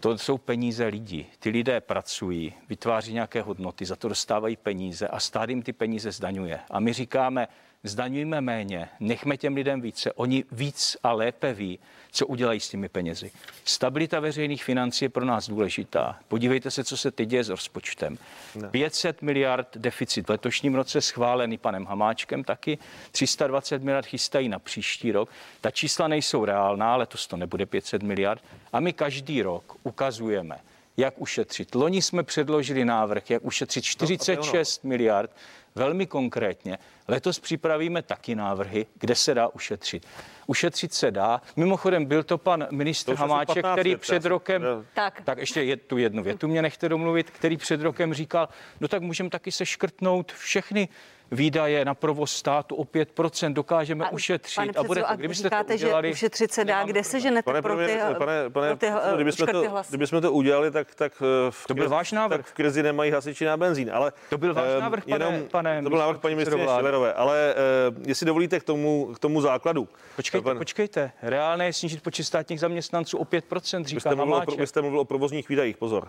To 0.00 0.18
jsou 0.18 0.38
peníze 0.38 0.86
lidí. 0.86 1.26
Ty 1.38 1.50
lidé 1.50 1.80
pracují, 1.80 2.54
vytváří 2.68 3.12
nějaké 3.12 3.42
hodnoty, 3.42 3.84
za 3.84 3.96
to 3.96 4.08
dostávají 4.08 4.56
peníze 4.56 5.08
a 5.08 5.20
stát 5.20 5.48
jim 5.48 5.62
ty 5.62 5.72
peníze 5.72 6.12
zdaňuje. 6.12 6.60
A 6.70 6.80
my 6.80 6.92
říkáme, 6.92 7.48
zdaňujme 7.82 8.40
méně, 8.40 8.88
nechme 9.00 9.36
těm 9.36 9.54
lidem 9.54 9.80
více. 9.80 10.12
Oni 10.12 10.44
víc 10.52 10.96
a 11.02 11.12
lépe 11.12 11.54
ví, 11.54 11.78
co 12.12 12.26
udělají 12.26 12.60
s 12.60 12.68
těmi 12.68 12.88
penězi. 12.88 13.30
Stabilita 13.64 14.20
veřejných 14.20 14.64
financí 14.64 15.04
je 15.04 15.08
pro 15.08 15.24
nás 15.24 15.48
důležitá. 15.48 16.18
Podívejte 16.28 16.70
se, 16.70 16.84
co 16.84 16.96
se 16.96 17.10
teď 17.10 17.28
děje 17.28 17.44
s 17.44 17.48
rozpočtem. 17.48 18.18
Ne. 18.54 18.68
500 18.68 19.22
miliard 19.22 19.68
deficit 19.76 20.26
v 20.26 20.30
letošním 20.30 20.74
roce 20.74 21.00
schválený 21.00 21.58
panem 21.58 21.86
Hamáčkem 21.86 22.44
taky. 22.44 22.78
320 23.10 23.82
miliard 23.82 24.06
chystají 24.06 24.48
na 24.48 24.58
příští 24.58 25.12
rok. 25.12 25.28
Ta 25.60 25.70
čísla 25.70 26.08
nejsou 26.08 26.44
reálná, 26.44 26.96
letos 26.96 27.26
to 27.26 27.36
nebude 27.36 27.66
500 27.66 28.02
miliard. 28.02 28.42
A 28.72 28.80
my 28.80 28.92
každý 28.92 29.42
rok 29.42 29.76
ukazujeme, 29.82 30.58
jak 30.96 31.14
ušetřit. 31.20 31.74
Loni 31.74 32.02
jsme 32.02 32.22
předložili 32.22 32.84
návrh, 32.84 33.30
jak 33.30 33.44
ušetřit 33.44 33.84
46 33.84 34.84
no, 34.84 34.88
miliard 34.88 35.30
velmi 35.74 36.06
konkrétně. 36.06 36.78
Letos 37.08 37.40
připravíme 37.40 38.02
taky 38.02 38.34
návrhy, 38.34 38.86
kde 38.98 39.14
se 39.14 39.34
dá 39.34 39.48
ušetřit. 39.48 40.06
Ušetřit 40.46 40.94
se 40.94 41.10
dá. 41.10 41.40
Mimochodem 41.56 42.04
byl 42.04 42.22
to 42.22 42.38
pan 42.38 42.66
ministr 42.70 43.12
to 43.12 43.20
Hamáček, 43.20 43.66
který 43.72 43.96
před 43.96 44.24
rokem, 44.24 44.62
tak. 44.94 45.20
tak 45.24 45.38
ještě 45.38 45.62
je 45.62 45.76
tu 45.76 45.98
jednu 45.98 46.22
větu 46.22 46.48
mě 46.48 46.62
nechte 46.62 46.88
domluvit, 46.88 47.30
který 47.30 47.56
před 47.56 47.80
rokem 47.80 48.14
říkal, 48.14 48.48
no 48.80 48.88
tak 48.88 49.02
můžeme 49.02 49.30
taky 49.30 49.52
se 49.52 49.66
škrtnout 49.66 50.32
všechny 50.32 50.88
výdaje 51.32 51.84
na 51.84 51.94
provoz 51.94 52.34
státu 52.36 52.74
o 52.76 52.84
5% 52.84 53.52
dokážeme 53.52 54.04
a, 54.04 54.10
ušetřit. 54.10 54.56
Pane 54.56 54.72
předsedo, 54.72 54.84
a 54.84 54.86
bude 54.86 55.02
to, 55.02 55.16
kdybyste 55.16 55.48
říkáte, 55.48 55.68
to 55.68 55.74
udělali, 55.74 56.08
že 56.08 56.12
ušetřit 56.12 56.52
se 56.52 56.64
dá, 56.64 56.84
kde 56.84 57.04
se 57.04 57.20
ženete 57.20 57.42
pane, 57.42 57.62
pro 57.62 57.76
ty, 57.76 57.98
pane, 58.18 58.50
pane, 58.50 58.50
pro 58.50 58.76
ty 58.76 58.86
kdybychom, 59.14 59.46
to, 59.46 59.82
kdybychom 59.88 60.20
to 60.20 60.32
udělali, 60.32 60.70
tak, 60.70 60.94
tak, 60.94 61.12
eh, 61.22 61.50
v, 61.50 61.66
to 61.66 61.74
byl 61.74 61.88
váš 61.88 62.12
návrh. 62.12 62.38
tak 62.38 62.46
v 62.46 62.54
krizi 62.54 62.82
nemají 62.82 63.10
hasiči 63.10 63.44
na 63.44 63.56
benzín. 63.56 63.90
Ale, 63.92 64.12
to 64.30 64.38
byl 64.38 64.54
váš 64.54 64.68
eh, 64.76 64.80
návrh, 64.80 65.04
pane, 65.04 65.24
jenom, 65.24 65.48
pane 65.48 65.61
To 65.82 65.88
byl 65.88 65.98
návrh 65.98 66.18
paní 66.18 66.34
ministrině 66.34 66.66
Šilerové. 66.76 67.12
Ale 67.12 67.54
uh, 67.88 68.08
jestli 68.08 68.26
dovolíte 68.26 68.60
k 68.60 68.62
tomu, 68.62 69.10
k 69.14 69.18
tomu 69.18 69.40
základu. 69.40 69.88
Počkejte, 70.16 70.44
pan, 70.44 70.58
počkejte. 70.58 71.12
Reálné 71.22 71.66
je 71.66 71.72
snížit 71.72 72.02
počet 72.02 72.24
státních 72.24 72.60
zaměstnanců 72.60 73.18
o 73.18 73.24
5%, 73.24 73.84
říká 73.84 73.96
vy 73.96 74.00
jste, 74.00 74.14
mluvil 74.14 74.44
o, 74.46 74.56
vy 74.56 74.66
jste 74.66 74.80
mluvil 74.80 75.00
o 75.00 75.04
provozních 75.04 75.48
výdajích, 75.48 75.76
pozor. 75.76 76.08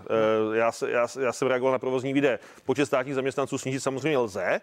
Uh, 0.49 0.56
já, 0.56 0.72
já, 0.88 1.08
já 1.22 1.34
jsem 1.34 1.47
reagoval 1.47 1.72
na 1.72 1.80
provozní 1.80 2.14
výdaje. 2.14 2.39
Počet 2.66 2.86
státních 2.86 3.16
zaměstnanců 3.16 3.58
snížit 3.58 3.80
samozřejmě 3.80 4.18
lze, 4.18 4.62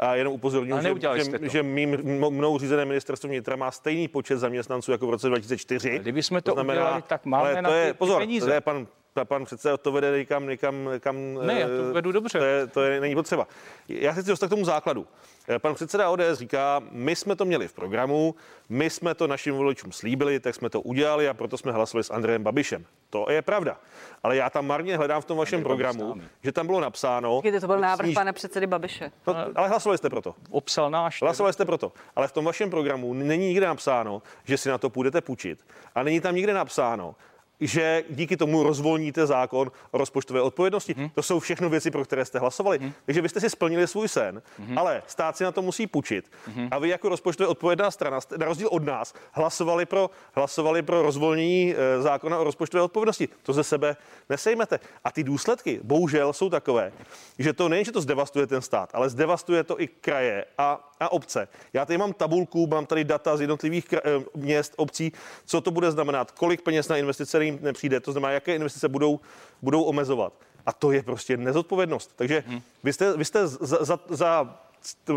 a 0.00 0.14
jenom 0.14 0.34
upozorňuji, 0.34 0.82
že, 0.82 1.22
že, 1.22 1.48
že 1.50 1.62
mým, 1.62 1.98
mnou 2.30 2.58
řízené 2.58 2.84
ministerstvo 2.84 3.28
vnitra 3.28 3.56
má 3.56 3.70
stejný 3.70 4.08
počet 4.08 4.38
zaměstnanců 4.38 4.92
jako 4.92 5.06
v 5.06 5.10
roce 5.10 5.28
2004. 5.28 5.98
Kdyby 5.98 6.22
jsme 6.22 6.42
to, 6.42 6.50
to 6.50 6.54
znamená, 6.54 6.80
udělali, 6.80 7.02
tak 7.02 7.24
máme 7.24 7.42
ale 7.42 7.54
to 7.54 7.62
na 7.62 7.76
je, 7.76 7.94
pozor, 7.94 8.22
peníze. 8.22 8.46
To 8.46 8.52
je 8.52 8.60
pan 8.60 8.86
pan 9.24 9.44
předseda 9.44 9.76
to 9.76 9.92
vede 9.92 10.18
někam, 10.18 10.48
někam, 10.48 10.88
někam 10.92 11.46
ne, 11.46 11.60
já 11.60 11.66
to 11.66 11.92
vedu 11.92 12.12
dobře. 12.12 12.38
To, 12.38 12.44
je, 12.44 12.66
to 12.66 12.82
je, 12.82 13.00
není 13.00 13.14
potřeba. 13.14 13.48
Já 13.88 14.14
se 14.14 14.20
chci 14.20 14.30
dostat 14.30 14.46
k 14.46 14.50
tomu 14.50 14.64
základu. 14.64 15.06
Eh, 15.48 15.58
pan 15.58 15.74
předseda 15.74 16.10
ODS 16.10 16.20
říká, 16.32 16.82
my 16.90 17.16
jsme 17.16 17.36
to 17.36 17.44
měli 17.44 17.68
v 17.68 17.72
programu, 17.72 18.34
my 18.68 18.90
jsme 18.90 19.14
to 19.14 19.26
našim 19.26 19.54
voličům 19.54 19.92
slíbili, 19.92 20.40
tak 20.40 20.54
jsme 20.54 20.70
to 20.70 20.80
udělali 20.80 21.28
a 21.28 21.34
proto 21.34 21.58
jsme 21.58 21.72
hlasovali 21.72 22.04
s 22.04 22.10
Andrejem 22.10 22.42
Babišem. 22.42 22.84
To 23.10 23.26
je 23.30 23.42
pravda. 23.42 23.80
Ale 24.22 24.36
já 24.36 24.50
tam 24.50 24.66
marně 24.66 24.96
hledám 24.96 25.22
v 25.22 25.24
tom 25.24 25.38
vašem 25.38 25.62
programu, 25.62 26.14
že 26.42 26.52
tam 26.52 26.66
bylo 26.66 26.80
napsáno. 26.80 27.40
Kdy 27.40 27.60
to 27.60 27.66
byl 27.66 27.80
návrh 27.80 28.06
sníž... 28.06 28.14
pana 28.14 28.32
předsedy 28.32 28.66
Babiše. 28.66 29.12
No, 29.26 29.34
ale 29.54 29.68
hlasovali 29.68 29.98
jste 29.98 30.10
proto. 30.10 30.34
Obsal 30.50 30.90
náš. 30.90 31.22
Hlasovali 31.22 31.52
jste 31.52 31.64
proto. 31.64 31.92
Ale 32.16 32.28
v 32.28 32.32
tom 32.32 32.44
vašem 32.44 32.70
programu 32.70 33.14
není 33.14 33.48
nikde 33.48 33.66
napsáno, 33.66 34.22
že 34.44 34.58
si 34.58 34.68
na 34.68 34.78
to 34.78 34.90
půjdete 34.90 35.20
půjčit. 35.20 35.66
A 35.94 36.02
není 36.02 36.20
tam 36.20 36.34
nikde 36.34 36.54
napsáno, 36.54 37.14
že 37.60 38.04
díky 38.10 38.36
tomu 38.36 38.62
rozvolníte 38.62 39.26
zákon 39.26 39.72
o 39.90 39.98
rozpočtové 39.98 40.42
odpovědnosti. 40.42 40.94
Hmm. 40.94 41.08
To 41.08 41.22
jsou 41.22 41.40
všechno 41.40 41.68
věci, 41.68 41.90
pro 41.90 42.04
které 42.04 42.24
jste 42.24 42.38
hlasovali. 42.38 42.78
Hmm. 42.78 42.92
Takže 43.06 43.20
vy 43.20 43.28
jste 43.28 43.40
si 43.40 43.50
splnili 43.50 43.86
svůj 43.86 44.08
sen, 44.08 44.42
hmm. 44.58 44.78
ale 44.78 45.02
stát 45.06 45.36
si 45.36 45.44
na 45.44 45.52
to 45.52 45.62
musí 45.62 45.86
půjčit. 45.86 46.32
Hmm. 46.46 46.68
A 46.70 46.78
vy 46.78 46.88
jako 46.88 47.08
rozpočtově 47.08 47.48
odpovědná 47.48 47.90
strana, 47.90 48.18
na 48.36 48.46
rozdíl 48.46 48.68
od 48.68 48.84
nás, 48.84 49.14
hlasovali 49.32 49.86
pro, 49.86 50.10
hlasovali 50.32 50.82
pro 50.82 51.02
rozvolnění 51.02 51.74
e, 51.74 52.02
zákona 52.02 52.38
o 52.38 52.44
rozpočtové 52.44 52.82
odpovědnosti. 52.82 53.28
To 53.42 53.52
ze 53.52 53.64
sebe 53.64 53.96
nesejmete. 54.28 54.80
A 55.04 55.12
ty 55.12 55.24
důsledky 55.24 55.80
bohužel 55.82 56.32
jsou 56.32 56.50
takové, 56.50 56.92
že 57.38 57.52
to 57.52 57.68
nejen, 57.68 57.84
že 57.84 57.92
to 57.92 58.00
zdevastuje 58.00 58.46
ten 58.46 58.62
stát, 58.62 58.90
ale 58.92 59.10
zdevastuje 59.10 59.64
to 59.64 59.80
i 59.80 59.86
kraje 59.86 60.44
a 60.58 60.90
a 61.00 61.12
obce. 61.12 61.48
Já 61.72 61.84
tady 61.84 61.98
mám 61.98 62.12
tabulku, 62.12 62.66
mám 62.66 62.86
tady 62.86 63.04
data 63.04 63.36
z 63.36 63.40
jednotlivých 63.40 63.92
eh, 63.92 63.98
měst, 64.34 64.74
obcí, 64.76 65.12
co 65.44 65.60
to 65.60 65.70
bude 65.70 65.90
znamenat, 65.90 66.30
kolik 66.30 66.62
peněz 66.62 66.88
na 66.88 66.96
investice 66.96 67.38
jim 67.50 67.58
nepřijde, 67.62 68.00
to 68.00 68.12
znamená, 68.12 68.32
jaké 68.32 68.54
investice 68.54 68.88
budou, 68.88 69.20
budou 69.62 69.82
omezovat. 69.82 70.32
A 70.66 70.72
to 70.72 70.92
je 70.92 71.02
prostě 71.02 71.36
nezodpovědnost. 71.36 72.12
Takže 72.16 72.44
hmm. 72.46 72.60
vy 72.84 72.92
jste, 72.92 73.16
vy 73.16 73.24
jste 73.24 73.46
za, 73.46 73.84
za, 73.84 74.00
za 74.08 74.58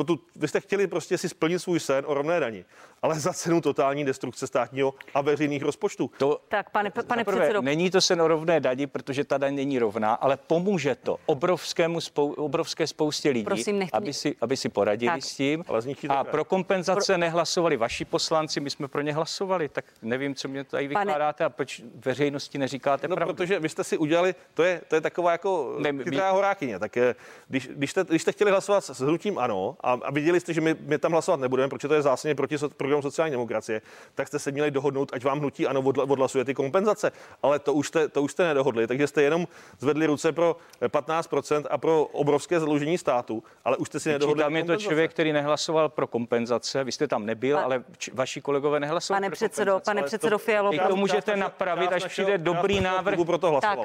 tu, 0.05 0.19
vy 0.35 0.47
jste 0.47 0.59
chtěli 0.59 0.87
prostě 0.87 1.17
si 1.17 1.29
splnit 1.29 1.59
svůj 1.59 1.79
sen 1.79 2.03
o 2.07 2.13
rovné 2.13 2.39
dani, 2.39 2.65
ale 3.03 3.19
za 3.19 3.33
cenu 3.33 3.61
totální 3.61 4.05
destrukce 4.05 4.47
státního 4.47 4.93
a 5.13 5.21
veřejných 5.21 5.63
rozpočtů. 5.63 6.11
To, 6.17 6.39
tak, 6.47 6.69
pane, 6.69 6.91
pane 7.07 7.23
prvé, 7.23 7.37
předsedo. 7.37 7.61
Není 7.61 7.89
to 7.89 8.01
sen 8.01 8.21
o 8.21 8.27
rovné 8.27 8.59
dani, 8.59 8.87
protože 8.87 9.23
ta 9.23 9.37
daň 9.37 9.55
není 9.55 9.79
rovná, 9.79 10.13
ale 10.13 10.37
pomůže 10.37 10.95
to 10.95 11.17
obrovskému 11.25 12.01
spou, 12.01 12.31
obrovské 12.33 12.87
spoustě 12.87 13.29
lidí, 13.29 13.45
Prosím, 13.45 13.87
aby, 13.93 14.13
si, 14.13 14.35
aby 14.41 14.57
si 14.57 14.69
poradili 14.69 15.11
tak. 15.11 15.23
s 15.23 15.35
tím. 15.35 15.63
Ale 15.67 15.81
a 16.09 16.23
pro 16.23 16.45
kompenzace 16.45 17.13
pro... 17.13 17.17
nehlasovali 17.17 17.77
vaši 17.77 18.05
poslanci, 18.05 18.59
my 18.59 18.69
jsme 18.69 18.87
pro 18.87 19.01
ně 19.01 19.13
hlasovali, 19.13 19.69
tak 19.69 19.85
nevím, 20.01 20.35
co 20.35 20.47
mě 20.47 20.63
tady 20.63 20.87
vykládáte 20.87 21.37
pane... 21.37 21.45
a 21.45 21.49
proč 21.49 21.81
veřejnosti 21.95 22.57
neříkáte 22.57 23.07
no, 23.07 23.15
pravdu. 23.15 23.33
protože 23.33 23.59
vy 23.59 23.69
jste 23.69 23.83
si 23.83 23.97
udělali, 23.97 24.35
to 24.53 24.63
je, 24.63 24.81
to 24.87 24.95
je 24.95 25.01
taková 25.01 25.31
jako 25.31 25.75
ne, 25.79 26.03
chytrá 26.03 26.31
my... 26.31 26.35
horákyně, 26.35 26.79
tak 26.79 26.95
je, 26.95 27.15
když, 27.47 27.67
když, 27.67 27.91
jste, 27.91 28.03
když 28.03 28.21
jste 28.21 28.31
chtěli 28.31 28.51
hlasovat 28.51 28.83
s 28.83 28.99
hnutím 28.99 29.37
ano, 29.37 29.77
a, 29.81 29.91
a 29.91 30.11
viděli 30.11 30.39
jste, 30.39 30.53
že 30.53 30.61
my, 30.61 30.75
my 30.79 30.97
tam 30.97 31.11
hlasovat 31.11 31.39
nebudeme, 31.39 31.69
protože 31.69 31.87
to 31.87 31.93
je 31.93 32.01
zásadně 32.01 32.35
proti 32.35 32.57
so, 32.57 32.75
programu 32.93 33.01
sociální 33.01 33.31
demokracie, 33.31 33.81
tak 34.15 34.27
jste 34.27 34.39
se 34.39 34.51
měli 34.51 34.71
dohodnout, 34.71 35.09
ať 35.13 35.23
vám 35.23 35.39
hnutí 35.39 35.67
ano 35.67 35.81
odla, 35.81 36.03
odhlasuje 36.03 36.45
ty 36.45 36.53
kompenzace. 36.53 37.11
Ale 37.43 37.59
to 37.59 37.73
už, 37.73 37.87
jste, 37.87 38.07
to 38.07 38.21
už 38.21 38.31
jste 38.31 38.43
nedohodli, 38.43 38.87
takže 38.87 39.07
jste 39.07 39.21
jenom 39.21 39.47
zvedli 39.79 40.05
ruce 40.05 40.31
pro 40.31 40.55
15% 40.81 41.63
a 41.69 41.77
pro 41.77 42.05
obrovské 42.05 42.59
zadlužení 42.59 42.97
státu, 42.97 43.43
ale 43.65 43.77
už 43.77 43.87
jste 43.87 43.99
si 43.99 44.09
nedohodli. 44.09 44.43
Tam 44.43 44.55
je 44.55 44.63
to 44.63 44.75
člověk, 44.75 45.11
který 45.11 45.33
nehlasoval 45.33 45.89
pro 45.89 46.07
kompenzace, 46.07 46.83
vy 46.83 46.91
jste 46.91 47.07
tam 47.07 47.25
nebyl, 47.25 47.59
a... 47.59 47.61
ale 47.61 47.83
č- 47.97 48.11
vaši 48.13 48.41
kolegové 48.41 48.79
nehlasovali 48.79 49.21
pane 49.21 49.29
pro 49.29 49.35
předsedo, 49.35 49.81
Pane 49.85 50.03
předsedo 50.03 50.37
Fialo, 50.37 50.71
to 50.87 50.95
můžete 50.95 51.35
napravit, 51.35 51.91
až 51.93 52.05
přijde 52.05 52.37
dobrý 52.37 52.81
návrh. 52.81 53.19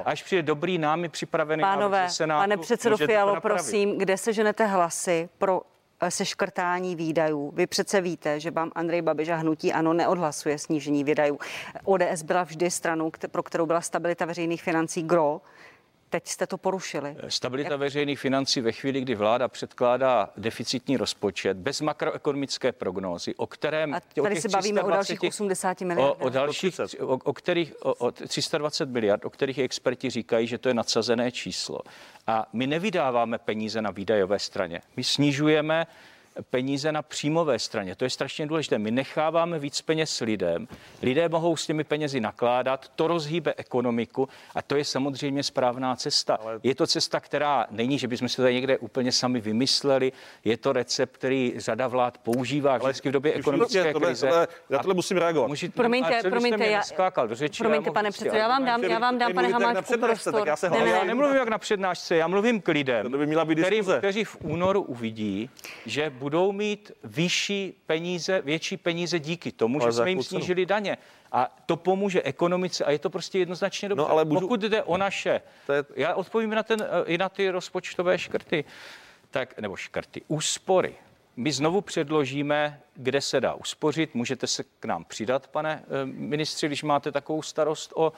Až 0.04 0.22
přijde 0.22 0.42
dobrý 0.42 0.78
námi 0.78 1.08
připravený 1.08 1.60
Pánové, 1.60 1.98
návrh 1.98 2.12
Senátu, 2.12 2.42
pane 2.42 2.56
předsedo 2.56 2.96
Fialo, 2.96 3.40
prosím, 3.40 3.98
kde 3.98 4.16
se 4.16 4.32
ženete 4.32 4.66
hlasy 4.66 5.28
pro 5.38 5.62
Eh, 5.62 5.77
seškrtání 6.08 6.96
výdajů. 6.96 7.52
Vy 7.54 7.66
přece 7.66 8.00
víte, 8.00 8.40
že 8.40 8.50
vám 8.50 8.72
Andrej 8.74 9.02
Babiš 9.02 9.28
a 9.28 9.36
hnutí 9.36 9.72
ano 9.72 9.92
neodhlasuje 9.92 10.58
snížení 10.58 11.04
výdajů. 11.04 11.38
ODS 11.84 12.22
byla 12.22 12.42
vždy 12.42 12.70
stranou, 12.70 13.12
pro 13.30 13.42
kterou 13.42 13.66
byla 13.66 13.80
stabilita 13.80 14.24
veřejných 14.24 14.62
financí 14.62 15.02
gro. 15.02 15.40
Teď 16.10 16.28
jste 16.28 16.46
to 16.46 16.58
porušili. 16.58 17.16
Eh, 17.18 17.30
stabilita 17.30 17.70
Jak... 17.70 17.80
veřejných 17.80 18.20
financí 18.20 18.60
ve 18.60 18.72
chvíli, 18.72 19.00
kdy 19.00 19.14
vláda 19.14 19.48
předkládá 19.48 20.30
deficitní 20.36 20.96
rozpočet 20.96 21.56
bez 21.56 21.80
makroekonomické 21.80 22.72
prognózy, 22.72 23.34
o 23.34 23.46
kterém... 23.46 23.94
A 23.94 24.00
tady 24.00 24.38
o 24.38 24.40
se 24.40 24.48
bavíme 24.48 24.80
320, 24.80 24.86
o 24.86 24.90
dalších 24.90 25.22
80 25.22 25.80
miliard. 25.80 26.16
O, 26.20 26.24
o 26.26 26.28
dalších, 26.28 26.80
o, 27.00 27.06
o 27.06 27.32
kterých, 27.32 27.74
o, 27.82 27.94
o 27.94 28.10
320 28.10 28.88
miliard, 28.88 29.24
o 29.24 29.30
kterých 29.30 29.58
experti 29.58 30.10
říkají, 30.10 30.46
že 30.46 30.58
to 30.58 30.68
je 30.68 30.74
nadsazené 30.74 31.32
číslo. 31.32 31.80
A 32.26 32.46
my 32.52 32.66
nevydáváme 32.66 33.38
peníze 33.38 33.82
na 33.82 33.90
výdajové 33.90 34.38
straně. 34.38 34.80
My 34.96 35.04
snižujeme 35.04 35.86
peníze 36.50 36.92
na 36.92 37.02
příjmové 37.02 37.58
straně. 37.58 37.94
To 37.94 38.04
je 38.04 38.10
strašně 38.10 38.46
důležité. 38.46 38.78
My 38.78 38.90
necháváme 38.90 39.58
víc 39.58 39.80
peněz 39.80 40.20
lidem, 40.20 40.68
lidé 41.02 41.28
mohou 41.28 41.56
s 41.56 41.66
těmi 41.66 41.84
penězi 41.84 42.20
nakládat, 42.20 42.88
to 42.88 43.08
rozhýbe 43.08 43.54
ekonomiku 43.56 44.28
a 44.54 44.62
to 44.62 44.76
je 44.76 44.84
samozřejmě 44.84 45.42
správná 45.42 45.96
cesta. 45.96 46.34
Ale... 46.34 46.60
Je 46.62 46.74
to 46.74 46.86
cesta, 46.86 47.20
která 47.20 47.66
není, 47.70 47.98
že 47.98 48.08
bychom 48.08 48.28
si 48.28 48.36
to 48.36 48.48
někde 48.48 48.78
úplně 48.78 49.12
sami 49.12 49.40
vymysleli, 49.40 50.12
je 50.44 50.56
to 50.56 50.72
recept, 50.72 51.16
který 51.16 51.54
řada 51.56 51.86
vlád 51.88 52.18
používá 52.18 52.70
Ale 52.70 52.90
vždycky 52.90 53.08
v 53.08 53.12
době 53.12 53.32
ekonomické 53.32 53.92
tohle, 53.92 54.06
krize. 54.08 54.28
Tohle, 54.28 54.48
já 54.70 54.78
tohle 54.78 54.94
musím 54.94 55.16
reagovat. 55.16 55.48
Můžete, 55.48 55.72
promiňte, 55.72 56.22
promiňte, 56.30 56.66
já, 56.66 56.82
skákal 56.82 57.28
do 57.28 57.34
řeči, 57.34 57.62
promiňte, 57.62 57.90
pane 57.90 58.10
předsedo, 58.10 58.36
já 58.36 58.48
vám 58.48 58.64
dám, 58.64 58.84
já 58.84 58.98
vám 58.98 59.18
dám, 59.18 59.34
pane 59.34 59.48
Hamáčku, 59.48 59.98
prostor. 59.98 60.48
Já, 60.48 60.56
se 60.56 60.70
ne, 60.70 60.84
ne, 60.84 60.90
já 60.90 61.04
nemluvím 61.04 61.36
jak 61.36 61.48
na 61.48 61.58
přednášce, 61.58 62.16
já 62.16 62.28
mluvím 62.28 62.60
k 62.60 62.68
lidem, 62.68 63.10
by 63.10 63.26
měla 63.26 63.44
být 63.44 63.58
který, 63.58 63.80
kteří 63.98 64.24
v 64.24 64.36
únoru 64.40 64.82
uvidí, 64.82 65.50
že 65.86 66.10
bude 66.10 66.27
budou 66.28 66.52
mít 66.52 66.92
vyšší 67.04 67.74
peníze, 67.86 68.42
větší 68.42 68.76
peníze 68.76 69.18
díky 69.18 69.52
tomu, 69.52 69.82
ale 69.82 69.92
že 69.92 69.96
jsme 69.96 70.10
jim 70.10 70.22
snížili 70.22 70.66
daně. 70.66 70.98
A 71.32 71.56
to 71.66 71.76
pomůže 71.76 72.22
ekonomice 72.22 72.84
a 72.84 72.90
je 72.90 72.98
to 72.98 73.10
prostě 73.10 73.38
jednoznačně 73.38 73.88
dobře. 73.88 74.02
No, 74.02 74.10
ale 74.10 74.24
budu... 74.24 74.40
Pokud 74.40 74.60
jde 74.60 74.82
o 74.82 74.96
naše, 74.96 75.40
je... 75.72 75.84
já 75.96 76.14
odpovím 76.14 76.50
na 76.50 76.62
ten, 76.62 76.86
i 77.06 77.18
na 77.18 77.28
ty 77.28 77.50
rozpočtové 77.50 78.18
škrty, 78.18 78.64
tak, 79.30 79.60
nebo 79.60 79.76
škrty, 79.76 80.22
úspory. 80.28 80.94
My 81.36 81.52
znovu 81.52 81.80
předložíme, 81.80 82.80
kde 82.94 83.20
se 83.20 83.40
dá 83.40 83.54
uspořit. 83.54 84.14
Můžete 84.14 84.46
se 84.46 84.64
k 84.80 84.84
nám 84.84 85.04
přidat, 85.04 85.48
pane 85.48 85.84
eh, 85.84 86.06
ministři, 86.06 86.66
když 86.66 86.82
máte 86.82 87.12
takovou 87.12 87.42
starost 87.42 87.92
o 87.96 88.12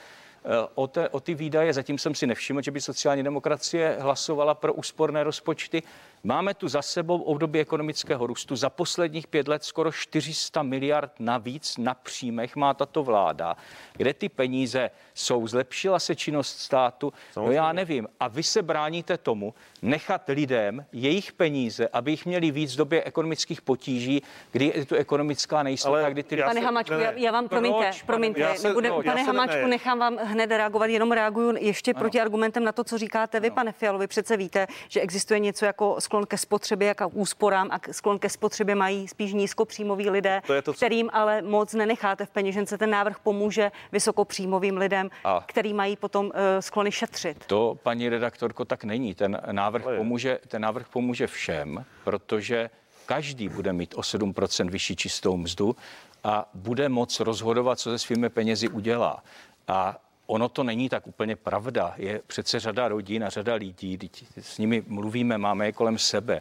Eh, 0.44 0.68
o, 0.74 0.86
te, 0.86 1.08
o 1.08 1.20
ty 1.20 1.34
výdaje. 1.34 1.72
Zatím 1.72 1.98
jsem 1.98 2.14
si 2.14 2.26
nevšiml, 2.26 2.62
že 2.62 2.70
by 2.70 2.80
sociální 2.80 3.22
demokracie 3.22 3.96
hlasovala 4.00 4.54
pro 4.54 4.72
úsporné 4.72 5.24
rozpočty. 5.24 5.82
Máme 6.24 6.54
tu 6.54 6.68
za 6.68 6.82
sebou 6.82 7.22
období 7.22 7.60
ekonomického 7.60 8.26
růstu. 8.26 8.56
Za 8.56 8.70
posledních 8.70 9.26
pět 9.26 9.48
let 9.48 9.64
skoro 9.64 9.92
400 9.92 10.62
miliard 10.62 11.12
navíc 11.18 11.78
na 11.78 11.94
příjmech 11.94 12.56
má 12.56 12.74
tato 12.74 13.02
vláda. 13.02 13.56
Kde 13.92 14.14
ty 14.14 14.28
peníze 14.28 14.90
jsou? 15.14 15.46
Zlepšila 15.46 15.98
se 15.98 16.16
činnost 16.16 16.58
státu? 16.58 17.12
No 17.36 17.52
já 17.52 17.72
nevím. 17.72 18.08
A 18.20 18.28
vy 18.28 18.42
se 18.42 18.62
bráníte 18.62 19.18
tomu 19.18 19.54
nechat 19.82 20.28
lidem 20.28 20.86
jejich 20.92 21.32
peníze, 21.32 21.88
aby 21.88 22.10
jich 22.10 22.26
měli 22.26 22.50
víc 22.50 22.74
v 22.74 22.76
době 22.76 23.04
ekonomických 23.04 23.62
potíží, 23.62 24.22
kdy 24.52 24.72
je 24.74 24.86
tu 24.86 24.94
ekonomická 24.94 25.62
nejistota, 25.62 26.10
kdy 26.10 26.22
ty... 26.22 26.36
Pane 26.36 26.60
Hamačku, 26.60 26.94
já, 26.94 27.10
já 27.10 27.32
vám 27.32 27.48
promiňte, 27.48 27.84
Proč? 27.84 28.02
promiňte, 28.02 28.40
já 28.40 28.54
se, 28.54 28.68
nebude, 28.68 28.88
no, 28.88 29.02
pane 29.02 29.22
Hamačku, 29.22 29.56
ne. 29.56 29.68
nechám 29.68 29.98
vám 29.98 30.16
hned 30.16 30.50
reagovat, 30.50 30.86
jenom 30.86 31.12
reaguju 31.12 31.54
ještě 31.58 31.92
ano. 31.92 32.00
proti 32.00 32.20
argumentem 32.20 32.64
na 32.64 32.72
to, 32.72 32.84
co 32.84 32.98
říkáte 32.98 33.40
vy, 33.40 33.48
ano. 33.48 33.54
pane 33.54 33.72
Fialovi. 33.72 34.06
Přece 34.06 34.36
víte, 34.36 34.66
že 34.88 35.00
existuje 35.00 35.40
něco 35.40 35.64
jako 35.64 36.00
sklon 36.10 36.26
ke 36.26 36.38
spotřebě, 36.38 36.88
jako 36.88 37.08
úsporám 37.08 37.68
a 37.70 37.80
sklon 37.92 38.18
ke 38.18 38.28
spotřebě 38.28 38.74
mají 38.74 39.08
spíš 39.08 39.32
nízkopříjmoví 39.32 40.10
lidé, 40.10 40.42
to 40.46 40.54
je 40.54 40.62
to, 40.62 40.72
co... 40.72 40.76
kterým 40.76 41.10
ale 41.12 41.42
moc 41.42 41.74
nenecháte 41.74 42.26
v 42.26 42.30
peněžence. 42.30 42.78
Ten 42.78 42.90
návrh 42.90 43.18
pomůže 43.18 43.72
vysokopříjmovým 43.92 44.76
lidem, 44.76 45.10
a. 45.24 45.44
který 45.46 45.74
mají 45.74 45.96
potom 45.96 46.26
uh, 46.26 46.32
sklony 46.60 46.92
šetřit. 46.92 47.44
To, 47.46 47.78
paní 47.82 48.08
redaktorko, 48.08 48.64
tak 48.64 48.84
není. 48.84 49.14
Ten 49.14 49.40
návrh, 49.52 49.84
pomůže, 49.96 50.38
ten 50.48 50.62
návrh 50.62 50.88
pomůže 50.88 51.26
všem, 51.26 51.84
protože 52.04 52.70
každý 53.06 53.48
bude 53.48 53.72
mít 53.72 53.94
o 53.94 54.00
7% 54.00 54.70
vyšší 54.70 54.96
čistou 54.96 55.36
mzdu 55.36 55.76
a 56.24 56.48
bude 56.54 56.88
moc 56.88 57.20
rozhodovat, 57.20 57.78
co 57.78 57.90
se 57.90 57.98
svými 57.98 58.28
penězi 58.28 58.68
udělá. 58.68 59.22
A 59.68 59.96
ono 60.30 60.48
to 60.48 60.62
není 60.62 60.88
tak 60.88 61.06
úplně 61.06 61.36
pravda. 61.36 61.94
Je 61.96 62.20
přece 62.26 62.60
řada 62.60 62.88
rodin 62.88 63.24
a 63.24 63.28
řada 63.28 63.54
lidí, 63.54 63.98
s 64.40 64.58
nimi 64.58 64.82
mluvíme, 64.86 65.38
máme 65.38 65.66
je 65.66 65.72
kolem 65.72 65.98
sebe, 65.98 66.40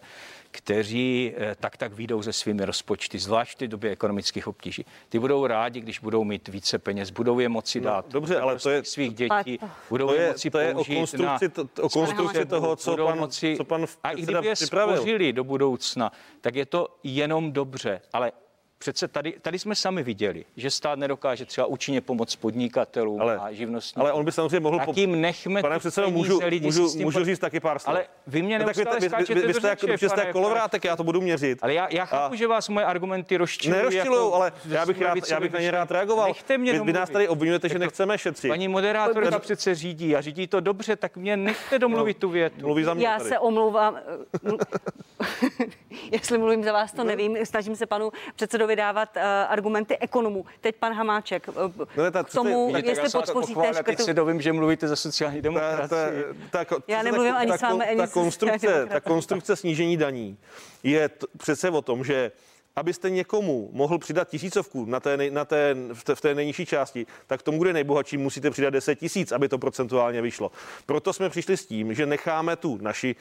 kteří 0.51 1.33
eh, 1.37 1.55
tak 1.59 1.77
tak 1.77 1.93
výjdou 1.93 2.21
se 2.21 2.33
svými 2.33 2.65
rozpočty, 2.65 3.19
zvlášť 3.19 3.61
v 3.61 3.67
době 3.67 3.91
ekonomických 3.91 4.47
obtíží. 4.47 4.85
Ty 5.09 5.19
budou 5.19 5.47
rádi, 5.47 5.81
když 5.81 5.99
budou 5.99 6.23
mít 6.23 6.47
více 6.47 6.79
peněz, 6.79 7.09
budou 7.09 7.39
je 7.39 7.49
moci 7.49 7.81
no, 7.81 7.85
dát 7.85 8.05
no, 8.05 8.11
dobře, 8.11 8.39
ale 8.39 8.59
to 8.59 8.69
je 8.69 8.83
svých 8.83 9.13
dětí, 9.13 9.59
budou 9.89 10.07
to 10.07 10.13
je, 10.13 10.21
je 10.21 10.27
moci 10.27 10.49
to 10.49 10.59
je 10.59 10.75
o 10.75 10.83
konstrukci, 10.83 11.45
na, 11.45 11.49
to, 11.49 11.83
o 11.83 11.89
konstrukci 11.89 12.45
toho, 12.45 12.75
co 12.75 12.97
pan, 12.97 13.19
moci, 13.19 13.53
co 13.57 13.65
pan 13.65 13.85
A 14.03 14.11
i 14.11 14.21
kdyby 14.21 14.47
je 14.47 14.55
spořili 14.55 15.33
do 15.33 15.43
budoucna, 15.43 16.11
tak 16.41 16.55
je 16.55 16.65
to 16.65 16.87
jenom 17.03 17.51
dobře, 17.51 18.01
ale 18.13 18.31
Přece 18.79 19.07
tady, 19.07 19.33
tady 19.41 19.59
jsme 19.59 19.75
sami 19.75 20.03
viděli, 20.03 20.45
že 20.55 20.71
stát 20.71 20.99
nedokáže 20.99 21.45
třeba 21.45 21.67
účinně 21.67 22.01
pomoct 22.01 22.35
podnikatelům 22.35 23.21
ale, 23.21 23.37
a 23.37 23.51
živnostníkům. 23.51 24.01
Ale 24.01 24.13
on 24.13 24.25
by 24.25 24.31
samozřejmě 24.31 24.59
mohl... 24.59 24.79
Tak 24.79 24.97
jim 24.97 25.21
nechme 25.21 25.61
Pane 25.61 25.79
předsedo, 25.79 26.09
můžu, 26.09 26.39
lidi 26.45 26.65
můžu, 26.65 26.97
můžu 26.97 27.23
říct 27.23 27.39
taky 27.39 27.59
pár 27.59 27.79
slov. 27.79 27.95
Ale 27.95 28.05
vy 28.27 28.41
mě 28.41 28.59
no, 28.59 28.65
tak 28.65 28.75
vy, 28.75 28.83
vy, 28.83 29.33
vy, 29.33 29.47
vy, 29.47 29.53
jste, 29.53 29.67
jak, 29.67 29.83
vy 29.83 30.09
jste 30.09 30.21
jak 30.21 30.31
kolovrátek, 30.31 30.83
já 30.83 30.95
to 30.95 31.03
budu 31.03 31.21
měřit. 31.21 31.59
Ale 31.61 31.73
já, 31.73 31.87
já 31.91 32.05
chápu, 32.05 32.33
a... 32.33 32.35
že 32.35 32.47
vás 32.47 32.69
moje 32.69 32.85
argumenty 32.85 33.37
rozčilují. 33.37 33.77
Nerozčilují, 33.77 34.21
jako, 34.21 34.33
ale 34.33 34.51
já 34.65 34.85
bych, 34.85 35.01
rád, 35.01 35.17
já 35.31 35.39
bych 35.39 35.51
na 35.51 35.59
ně 35.59 35.71
rád 35.71 35.91
reagoval. 35.91 36.27
Nechte 36.27 36.57
mě 36.57 36.73
vy, 36.73 36.79
vy 36.79 36.93
nás 36.93 37.09
tady 37.09 37.27
obvinujete, 37.27 37.69
že 37.69 37.73
jako 37.73 37.79
nechceme 37.79 38.17
šetřit. 38.17 38.49
Paní 38.49 38.67
moderátorka 38.67 39.39
přece 39.39 39.75
řídí 39.75 40.15
a 40.15 40.21
řídí 40.21 40.47
to 40.47 40.59
dobře, 40.59 40.95
tak 40.95 41.17
mě 41.17 41.37
nechte 41.37 41.79
domluvit 41.79 42.17
tu 42.17 42.29
větu. 42.29 42.65
Mluví 42.65 42.83
za 42.83 42.93
mě 42.93 43.07
Já 43.07 43.19
se 43.19 43.39
omlouvám. 43.39 43.99
Jestli 46.11 46.37
mluvím 46.37 46.63
za 46.63 46.73
vás, 46.73 46.91
to 46.91 47.03
nevím. 47.03 47.45
Snažím 47.45 47.75
se 47.75 47.85
panu 47.85 48.11
předsedovi 48.35 48.68
dávat 48.75 49.17
argumenty 49.47 49.97
ekonomů. 49.97 50.45
Teď 50.61 50.75
pan 50.75 50.93
Hamáček, 50.93 51.49
eh, 51.49 51.85
no, 51.97 52.11
ta, 52.11 52.23
k 52.23 52.31
tomu, 52.31 52.73
vidíte, 52.73 52.91
jestli 52.91 53.19
podpoříte 53.19 53.73
škrtu... 53.73 53.83
Teď 53.83 53.99
se 54.01 54.13
dovím, 54.13 54.41
že 54.41 54.53
mluvíte 54.53 54.87
za 54.87 54.95
sociální 54.95 55.41
demokracii. 55.41 56.23
Ta, 56.51 56.65
ta, 56.65 56.65
ta, 56.65 56.75
Já 56.87 57.03
nemluvím 57.03 57.35
ani 57.35 57.51
s 57.51 57.61
vámi, 57.61 57.87
ani 57.87 57.97
ta 57.97 58.07
konstrukce, 58.07 58.85
ta 58.85 58.99
konstrukce 58.99 59.55
snížení 59.55 59.97
daní 59.97 60.37
je 60.83 61.09
t- 61.09 61.25
přece 61.37 61.69
o 61.69 61.81
tom, 61.81 62.03
že 62.03 62.31
abyste 62.75 63.09
někomu 63.09 63.69
mohl 63.73 63.97
přidat 63.97 64.29
tisícovku 64.29 64.85
na 64.85 64.99
té, 64.99 65.17
na 65.31 65.45
té, 65.45 65.75
v, 65.93 66.03
té, 66.03 66.15
v 66.15 66.21
té 66.21 66.35
nejnižší 66.35 66.65
části, 66.65 67.05
tak 67.27 67.41
tomu, 67.41 67.59
kde 67.59 67.73
nejbohatší, 67.73 68.17
musíte 68.17 68.51
přidat 68.51 68.69
10 68.69 68.95
tisíc, 68.95 69.31
aby 69.31 69.49
to 69.49 69.57
procentuálně 69.57 70.21
vyšlo. 70.21 70.51
Proto 70.85 71.13
jsme 71.13 71.29
přišli 71.29 71.57
s 71.57 71.65
tím, 71.65 71.93
že 71.93 72.05
necháme 72.05 72.55
tu 72.55 72.77
naši 72.81 73.15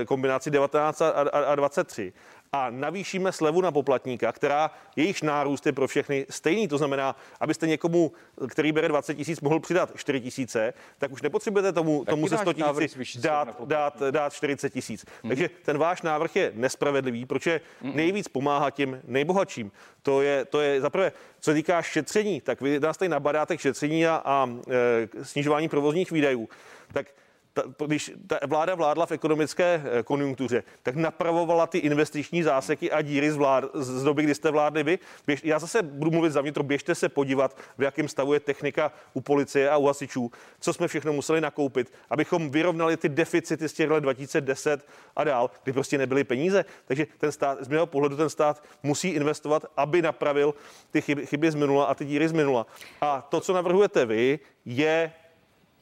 eh, 0.00 0.04
kombinaci 0.04 0.50
19 0.50 1.02
a, 1.02 1.08
a, 1.08 1.38
a 1.38 1.54
23 1.54 2.12
a 2.52 2.70
navýšíme 2.70 3.32
slevu 3.32 3.60
na 3.60 3.72
poplatníka, 3.72 4.32
která 4.32 4.70
jejich 4.96 5.22
nárůst 5.22 5.66
je 5.66 5.72
pro 5.72 5.88
všechny 5.88 6.26
stejný. 6.30 6.68
To 6.68 6.78
znamená, 6.78 7.16
abyste 7.40 7.66
někomu, 7.66 8.12
který 8.48 8.72
bere 8.72 8.88
20 8.88 9.14
tisíc, 9.14 9.40
mohl 9.40 9.60
přidat 9.60 9.92
4 9.96 10.20
tisíce, 10.20 10.74
tak 10.98 11.12
už 11.12 11.22
nepotřebujete 11.22 11.72
tomu, 11.72 12.04
tomu 12.04 12.28
se 12.28 12.38
100 12.38 12.52
tisíc 12.52 13.20
dát, 13.20 13.60
dát, 13.64 14.02
dát 14.10 14.32
40 14.32 14.70
tisíc. 14.70 15.04
Hmm. 15.22 15.30
Takže 15.30 15.50
ten 15.62 15.78
váš 15.78 16.02
návrh 16.02 16.36
je 16.36 16.52
nespravedlivý, 16.54 17.26
protože 17.26 17.60
hmm. 17.82 17.96
nejvíc 17.96 18.28
pomáhá 18.28 18.70
těm 18.70 19.00
nejbohatším. 19.04 19.72
To 20.02 20.22
je, 20.22 20.44
to 20.44 20.60
je 20.60 20.80
zaprvé, 20.80 21.12
co 21.40 21.52
týká 21.52 21.82
šetření, 21.82 22.40
tak 22.40 22.60
vy 22.60 22.80
nás 22.80 22.96
tady 22.96 23.08
nabadáte 23.08 23.56
k 23.56 23.60
šetření 23.60 24.06
a, 24.06 24.22
a 24.24 24.50
e, 24.70 25.24
snižování 25.24 25.68
provozních 25.68 26.10
výdajů. 26.10 26.48
Tak 26.92 27.06
ta, 27.52 27.62
když 27.86 28.12
ta 28.26 28.38
vláda 28.46 28.74
vládla 28.74 29.06
v 29.06 29.12
ekonomické 29.12 29.82
eh, 29.84 30.02
konjunktuře, 30.02 30.62
tak 30.82 30.96
napravovala 30.96 31.66
ty 31.66 31.78
investiční 31.78 32.42
záseky 32.42 32.90
a 32.90 33.02
díry 33.02 33.32
z, 33.32 33.36
vlád, 33.36 33.64
z 33.74 34.02
doby, 34.02 34.22
kdy 34.22 34.34
jste 34.34 34.50
vládli 34.50 34.82
vy. 34.82 34.98
Běž, 35.26 35.44
já 35.44 35.58
zase 35.58 35.82
budu 35.82 36.10
mluvit 36.10 36.30
za 36.30 36.40
vnitro, 36.40 36.62
běžte 36.62 36.94
se 36.94 37.08
podívat, 37.08 37.56
v 37.78 37.82
jakém 37.82 38.08
stavu 38.08 38.34
je 38.34 38.40
technika 38.40 38.92
u 39.14 39.20
policie 39.20 39.70
a 39.70 39.76
u 39.76 39.86
hasičů, 39.86 40.30
co 40.60 40.72
jsme 40.72 40.88
všechno 40.88 41.12
museli 41.12 41.40
nakoupit, 41.40 41.92
abychom 42.10 42.50
vyrovnali 42.50 42.96
ty 42.96 43.08
deficity 43.08 43.68
z 43.68 43.72
těch 43.72 43.90
let 43.90 44.00
2010 44.00 44.86
a 45.16 45.24
dál, 45.24 45.50
kdy 45.62 45.72
prostě 45.72 45.98
nebyly 45.98 46.24
peníze. 46.24 46.64
Takže 46.84 47.06
ten 47.18 47.32
stát, 47.32 47.58
z 47.60 47.68
mého 47.68 47.86
pohledu 47.86 48.16
ten 48.16 48.30
stát 48.30 48.64
musí 48.82 49.08
investovat, 49.08 49.66
aby 49.76 50.02
napravil 50.02 50.54
ty 50.90 51.00
chyby, 51.00 51.26
chyby 51.26 51.50
z 51.50 51.54
minula 51.54 51.84
a 51.84 51.94
ty 51.94 52.04
díry 52.04 52.28
z 52.28 52.32
minula. 52.32 52.66
A 53.00 53.22
to, 53.22 53.40
co 53.40 53.52
navrhujete 53.52 54.06
vy, 54.06 54.38
je 54.64 55.12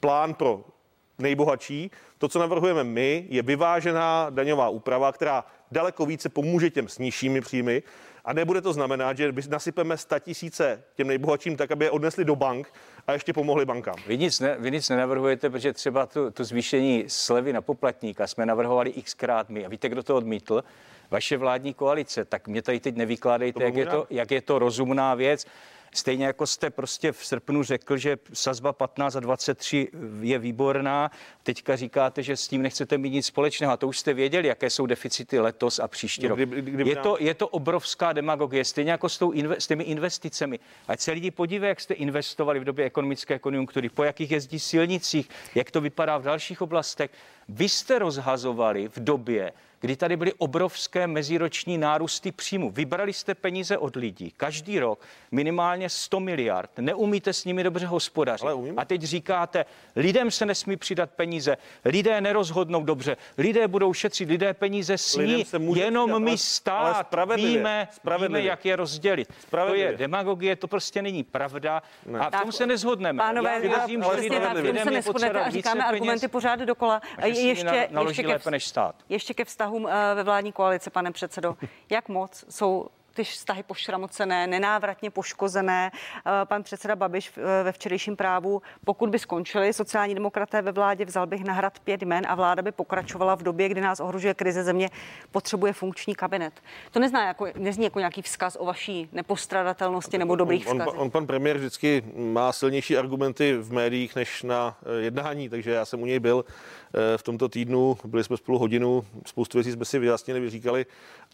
plán 0.00 0.34
pro 0.34 0.64
nejbohatší. 1.18 1.90
To, 2.18 2.28
co 2.28 2.38
navrhujeme 2.38 2.84
my, 2.84 3.26
je 3.28 3.42
vyvážená 3.42 4.30
daňová 4.30 4.68
úprava, 4.68 5.12
která 5.12 5.44
daleko 5.72 6.06
více 6.06 6.28
pomůže 6.28 6.70
těm 6.70 6.88
s 6.88 6.98
nižšími 6.98 7.40
příjmy. 7.40 7.82
A 8.24 8.32
nebude 8.32 8.60
to 8.60 8.72
znamenat, 8.72 9.16
že 9.16 9.32
nasypeme 9.48 9.96
100 9.96 10.18
tisíce 10.18 10.82
těm 10.94 11.06
nejbohatším 11.06 11.56
tak, 11.56 11.70
aby 11.70 11.84
je 11.84 11.90
odnesli 11.90 12.24
do 12.24 12.36
bank 12.36 12.72
a 13.06 13.12
ještě 13.12 13.32
pomohli 13.32 13.64
bankám. 13.64 13.94
Vy 14.06 14.18
nic, 14.18 14.40
ne, 14.40 14.56
vy 14.58 14.70
nic 14.70 14.88
nenavrhujete, 14.88 15.50
protože 15.50 15.72
třeba 15.72 16.06
to, 16.06 16.30
to 16.30 16.44
zvýšení 16.44 17.04
slevy 17.06 17.52
na 17.52 17.60
poplatníka 17.60 18.26
jsme 18.26 18.46
navrhovali 18.46 18.92
xkrát 18.92 19.48
my. 19.48 19.66
A 19.66 19.68
víte, 19.68 19.88
kdo 19.88 20.02
to 20.02 20.16
odmítl? 20.16 20.64
Vaše 21.10 21.36
vládní 21.36 21.74
koalice. 21.74 22.24
Tak 22.24 22.48
mě 22.48 22.62
tady 22.62 22.80
teď 22.80 22.96
nevykládejte, 22.96 23.64
jak 23.64 23.74
je, 23.74 23.86
to, 23.86 24.06
jak 24.10 24.30
je 24.30 24.40
to 24.40 24.58
rozumná 24.58 25.14
věc. 25.14 25.46
Stejně 25.94 26.26
jako 26.26 26.46
jste 26.46 26.70
prostě 26.70 27.12
v 27.12 27.26
srpnu 27.26 27.62
řekl, 27.62 27.96
že 27.96 28.18
sazba 28.32 28.72
15 28.72 29.16
a 29.16 29.20
23 29.20 29.88
je 30.20 30.38
výborná, 30.38 31.10
teďka 31.42 31.76
říkáte, 31.76 32.22
že 32.22 32.36
s 32.36 32.48
tím 32.48 32.62
nechcete 32.62 32.98
mít 32.98 33.10
nic 33.10 33.26
společného. 33.26 33.72
A 33.72 33.76
to 33.76 33.88
už 33.88 33.98
jste 33.98 34.14
věděli, 34.14 34.48
jaké 34.48 34.70
jsou 34.70 34.86
deficity 34.86 35.40
letos 35.40 35.78
a 35.78 35.88
příští 35.88 36.22
no, 36.22 36.28
rok. 36.28 36.38
Kdyby, 36.38 36.62
kdyby 36.62 36.90
je, 36.90 36.96
to, 36.96 37.16
je 37.20 37.34
to 37.34 37.48
obrovská 37.48 38.12
demagogie, 38.12 38.64
stejně 38.64 38.90
jako 38.90 39.08
s, 39.08 39.18
tou 39.18 39.30
inve, 39.30 39.60
s 39.60 39.66
těmi 39.66 39.84
investicemi. 39.84 40.58
Ať 40.88 41.00
se 41.00 41.12
lidi 41.12 41.30
podívají, 41.30 41.68
jak 41.68 41.80
jste 41.80 41.94
investovali 41.94 42.60
v 42.60 42.64
době 42.64 42.84
ekonomické 42.84 43.38
konjunktury, 43.38 43.88
po 43.88 44.04
jakých 44.04 44.30
jezdí 44.30 44.58
silnicích, 44.58 45.28
jak 45.54 45.70
to 45.70 45.80
vypadá 45.80 46.18
v 46.18 46.22
dalších 46.22 46.62
oblastech. 46.62 47.10
Vy 47.48 47.68
jste 47.68 47.98
rozhazovali 47.98 48.88
v 48.88 49.00
době, 49.00 49.52
kdy 49.80 49.96
tady 49.96 50.16
byly 50.16 50.32
obrovské 50.38 51.06
meziroční 51.06 51.78
nárůsty 51.78 52.32
příjmu. 52.32 52.70
Vybrali 52.70 53.12
jste 53.12 53.34
peníze 53.34 53.78
od 53.78 53.96
lidí 53.96 54.32
každý 54.36 54.78
rok 54.78 55.00
minimálně 55.30 55.88
100 55.88 56.20
miliard. 56.20 56.70
Neumíte 56.78 57.32
s 57.32 57.44
nimi 57.44 57.62
dobře 57.62 57.86
hospodařit. 57.86 58.48
A 58.76 58.84
teď 58.84 59.02
říkáte, 59.02 59.64
lidem 59.96 60.30
se 60.30 60.46
nesmí 60.46 60.76
přidat 60.76 61.10
peníze, 61.10 61.56
lidé 61.84 62.20
nerozhodnou 62.20 62.84
dobře, 62.84 63.16
lidé 63.38 63.68
budou 63.68 63.92
šetřit, 63.92 64.28
lidé 64.28 64.54
peníze 64.54 64.98
sní, 64.98 65.44
jenom 65.74 66.10
přidat, 66.10 66.18
my 66.18 66.38
stát 66.38 67.14
víme, 67.36 67.88
víme, 68.20 68.42
jak 68.42 68.64
je 68.64 68.76
rozdělit. 68.76 69.32
To 69.50 69.74
je 69.74 69.96
demagogie, 69.96 70.56
to 70.56 70.68
prostě 70.68 71.02
není 71.02 71.24
pravda 71.24 71.82
ne. 72.06 72.18
a 72.18 72.38
v 72.38 72.42
tom 72.42 72.52
se 72.52 72.66
nezhodneme. 72.66 73.18
Pánové, 73.18 73.52
já 73.52 73.58
věřím, 73.58 74.02
že 74.02 74.20
lidé, 74.20 74.48
lidem 74.54 74.84
se 74.84 74.90
neschodnete 74.90 75.40
a 75.40 75.50
říkáme 75.50 75.84
argumenty 75.84 76.28
pořád 76.28 76.56
dokola. 76.56 77.02
A 77.44 77.48
ještě, 77.48 77.66
ještě, 77.66 77.88
ještě, 78.08 78.22
ke, 78.22 79.14
ještě 79.14 79.34
ke 79.34 79.44
vztahům 79.44 79.88
eh, 79.88 80.14
ve 80.14 80.22
vládní 80.22 80.52
koalici, 80.52 80.90
pane 80.90 81.12
předsedo. 81.12 81.56
Jak 81.90 82.08
moc 82.08 82.44
jsou 82.48 82.88
ty 83.18 83.24
vztahy 83.24 83.62
pošramocené, 83.62 84.46
nenávratně 84.46 85.10
poškozené. 85.10 85.90
Eh, 85.92 86.30
pan 86.44 86.62
předseda 86.62 86.96
Babiš 86.96 87.32
eh, 87.36 87.62
ve 87.62 87.72
včerejším 87.72 88.16
právu, 88.16 88.62
pokud 88.84 89.10
by 89.10 89.18
skončili 89.18 89.72
sociální 89.72 90.14
demokraté 90.14 90.62
ve 90.62 90.72
vládě, 90.72 91.04
vzal 91.04 91.26
bych 91.26 91.44
na 91.44 91.52
hrad 91.52 91.78
pět 91.78 92.02
jmen 92.02 92.26
a 92.28 92.34
vláda 92.34 92.62
by 92.62 92.72
pokračovala 92.72 93.34
v 93.34 93.42
době, 93.42 93.68
kdy 93.68 93.80
nás 93.80 94.00
ohrožuje 94.00 94.34
krize 94.34 94.64
země, 94.64 94.90
potřebuje 95.30 95.72
funkční 95.72 96.14
kabinet. 96.14 96.52
To 96.90 97.00
nezná 97.00 97.26
jako, 97.26 97.46
nezní 97.56 97.84
jako 97.84 97.98
nějaký 97.98 98.22
vzkaz 98.22 98.56
o 98.60 98.64
vaší 98.64 99.08
nepostradatelnosti 99.12 100.18
nebo 100.18 100.36
dobrých 100.36 100.66
on, 100.68 100.78
vzkazích. 100.78 100.94
On, 100.94 101.02
on, 101.02 101.10
pan 101.10 101.26
premiér 101.26 101.58
vždycky 101.58 102.02
má 102.16 102.52
silnější 102.52 102.96
argumenty 102.96 103.56
v 103.56 103.72
médiích 103.72 104.16
než 104.16 104.42
na 104.42 104.76
eh, 104.82 105.00
jednání, 105.00 105.48
takže 105.48 105.70
já 105.70 105.84
jsem 105.84 106.02
u 106.02 106.06
něj 106.06 106.20
byl 106.20 106.44
v 107.16 107.22
tomto 107.22 107.48
týdnu, 107.48 107.98
byli 108.04 108.24
jsme 108.24 108.36
spolu 108.36 108.58
hodinu, 108.58 109.04
spoustu 109.26 109.58
věcí 109.58 109.72
jsme 109.72 109.84
si 109.84 109.98
vyjasnili, 109.98 110.40
vyříkali 110.40 110.86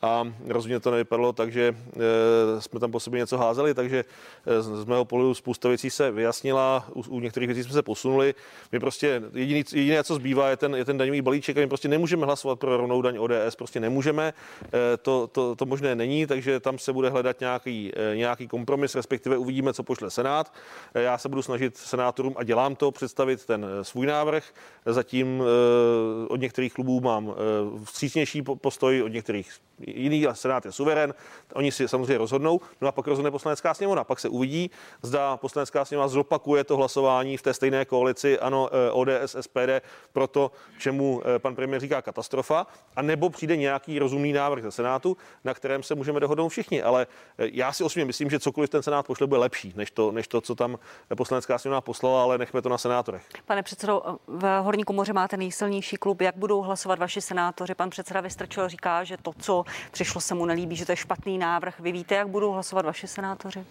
a 0.03 0.32
rozhodně 0.47 0.80
to 0.80 0.90
nevypadalo 0.90 1.32
tak, 1.32 1.53
že 1.53 1.76
eh, 1.76 2.61
jsme 2.61 2.80
tam 2.80 2.92
po 2.92 3.01
sobě 3.01 3.18
něco 3.20 3.38
házeli, 3.38 3.74
takže 3.74 4.05
eh, 4.47 4.62
z 4.62 4.84
mého 4.84 5.05
pohledu 5.05 5.34
spousta 5.34 5.68
věcí 5.68 5.90
se 5.90 6.11
vyjasnila, 6.11 6.84
u, 6.95 7.03
u 7.09 7.20
některých 7.20 7.47
věcí 7.47 7.62
jsme 7.62 7.72
se 7.72 7.82
posunuli. 7.82 8.34
My 8.72 8.80
prostě 8.80 9.22
jediný, 9.32 9.64
jediné, 9.72 10.05
co 10.05 10.14
zbývá, 10.14 10.49
je 10.49 10.57
ten, 10.57 10.74
je 10.74 10.84
ten 10.84 10.99
daňový 10.99 11.22
balíček 11.22 11.57
a 11.57 11.61
my 11.61 11.66
prostě 11.66 11.88
nemůžeme 11.88 12.26
hlasovat 12.26 12.59
pro 12.59 12.76
rovnou 12.76 13.03
daň 13.03 13.18
ODS, 13.18 13.57
prostě 13.57 13.80
nemůžeme, 13.80 14.34
eh, 14.64 14.97
to, 14.97 15.26
to, 15.26 15.57
to 15.57 15.66
možné 15.66 15.95
není, 15.95 16.26
takže 16.26 16.61
tam 16.61 16.78
se 16.78 16.92
bude 16.92 17.11
hledat 17.11 17.40
nějaký, 17.40 17.92
nějaký 18.14 18.49
kompromis, 18.49 18.95
respektive 18.95 19.36
uvidíme, 19.36 19.72
co 19.72 19.82
pošle 19.82 20.11
Senát. 20.11 20.53
Já 20.95 21.18
se 21.18 21.28
budu 21.28 21.42
snažit 21.42 21.76
senátorům 21.76 22.34
a 22.36 22.45
dělám 22.45 22.76
to, 22.76 22.90
představit 22.90 23.47
ten 23.47 23.66
svůj 23.82 24.07
návrh. 24.07 24.45
Zatím 24.86 25.42
od 26.28 26.40
některých 26.40 26.72
klubů 26.74 27.01
mám 27.01 27.34
vstřícnější 27.84 28.42
postoj, 28.42 29.03
od 29.03 29.09
některých 29.09 29.51
jiný 29.79 30.27
senát 30.33 30.64
je 30.64 30.72
suverén, 30.72 31.14
oni 31.55 31.72
si 31.72 31.89
samozřejmě 31.89 32.18
rozhodnou, 32.18 32.61
no 32.81 32.89
a 32.89 32.93
pak 32.93 33.07
rozhodne 33.07 33.31
poslanecká 33.31 33.75
sněmovna. 33.75 34.05
Pak 34.05 34.20
se 34.20 34.29
uvidí, 34.29 34.70
zda 35.03 35.37
poslanecká 35.37 35.85
sněmovna 35.85 36.09
zopakuje 36.09 36.64
to 36.64 36.77
hlasování 36.77 37.37
v 37.37 37.43
té 37.43 37.55
stejné 37.55 37.85
koalici, 37.85 38.39
ano, 38.39 38.68
eh, 38.72 38.91
ODS, 38.91 39.37
SPD, 39.41 39.83
pro 40.12 40.27
to, 40.27 40.51
čemu 40.79 41.22
eh, 41.25 41.39
pan 41.39 41.55
premiér 41.55 41.81
říká 41.81 42.03
katastrofa, 42.03 42.66
a 42.97 43.03
nebo 43.03 43.31
přijde 43.31 43.57
nějaký 43.57 43.99
rozumný 43.99 44.33
návrh 44.33 44.62
ze 44.62 44.70
Senátu, 44.70 45.16
na 45.45 45.55
kterém 45.55 45.83
se 45.83 45.95
můžeme 45.95 46.20
dohodnout 46.20 46.49
všichni. 46.49 46.83
Ale 46.83 47.07
eh, 47.39 47.49
já 47.53 47.72
si 47.72 47.85
osobně 47.85 48.05
myslím, 48.05 48.31
že 48.31 48.41
cokoliv 48.41 48.70
ten 48.70 48.83
Senát 48.83 49.07
pošle, 49.07 49.27
bude 49.27 49.41
lepší, 49.41 49.72
než 49.77 49.91
to, 49.91 50.12
než 50.12 50.29
to 50.29 50.41
co 50.41 50.55
tam 50.55 50.79
poslanecká 51.16 51.59
sněmovna 51.59 51.81
poslala, 51.81 52.22
ale 52.22 52.39
nechme 52.39 52.62
to 52.62 52.68
na 52.68 52.79
senátorech. 52.79 53.22
Pane 53.47 53.62
předsedo, 53.62 54.03
v 54.27 54.61
Horní 54.62 54.85
komoře 54.85 55.12
máte 55.12 55.37
nejsilnější 55.37 55.97
klub. 55.97 56.20
Jak 56.20 56.37
budou 56.37 56.62
hlasovat 56.62 56.99
vaši 56.99 57.20
senátoři? 57.20 57.75
Pan 57.75 57.91
předseda 57.91 58.20
Vystrčil 58.20 58.68
říká, 58.68 59.05
že 59.05 59.16
to, 59.16 59.33
co 59.39 59.64
přišlo, 59.91 60.21
se 60.21 60.35
mu 60.35 60.47
nelíbí, 60.47 60.77
že 60.77 60.87
to 60.87 60.93
je 60.93 60.97
špatný 60.97 61.39
návrh. 61.39 61.81
Vy 61.81 61.93
víte, 61.93 62.15
jak 62.15 62.29
budou 62.29 62.53
hlasovat 62.53 62.85
vaši 62.85 63.07
senátoři? 63.07 63.65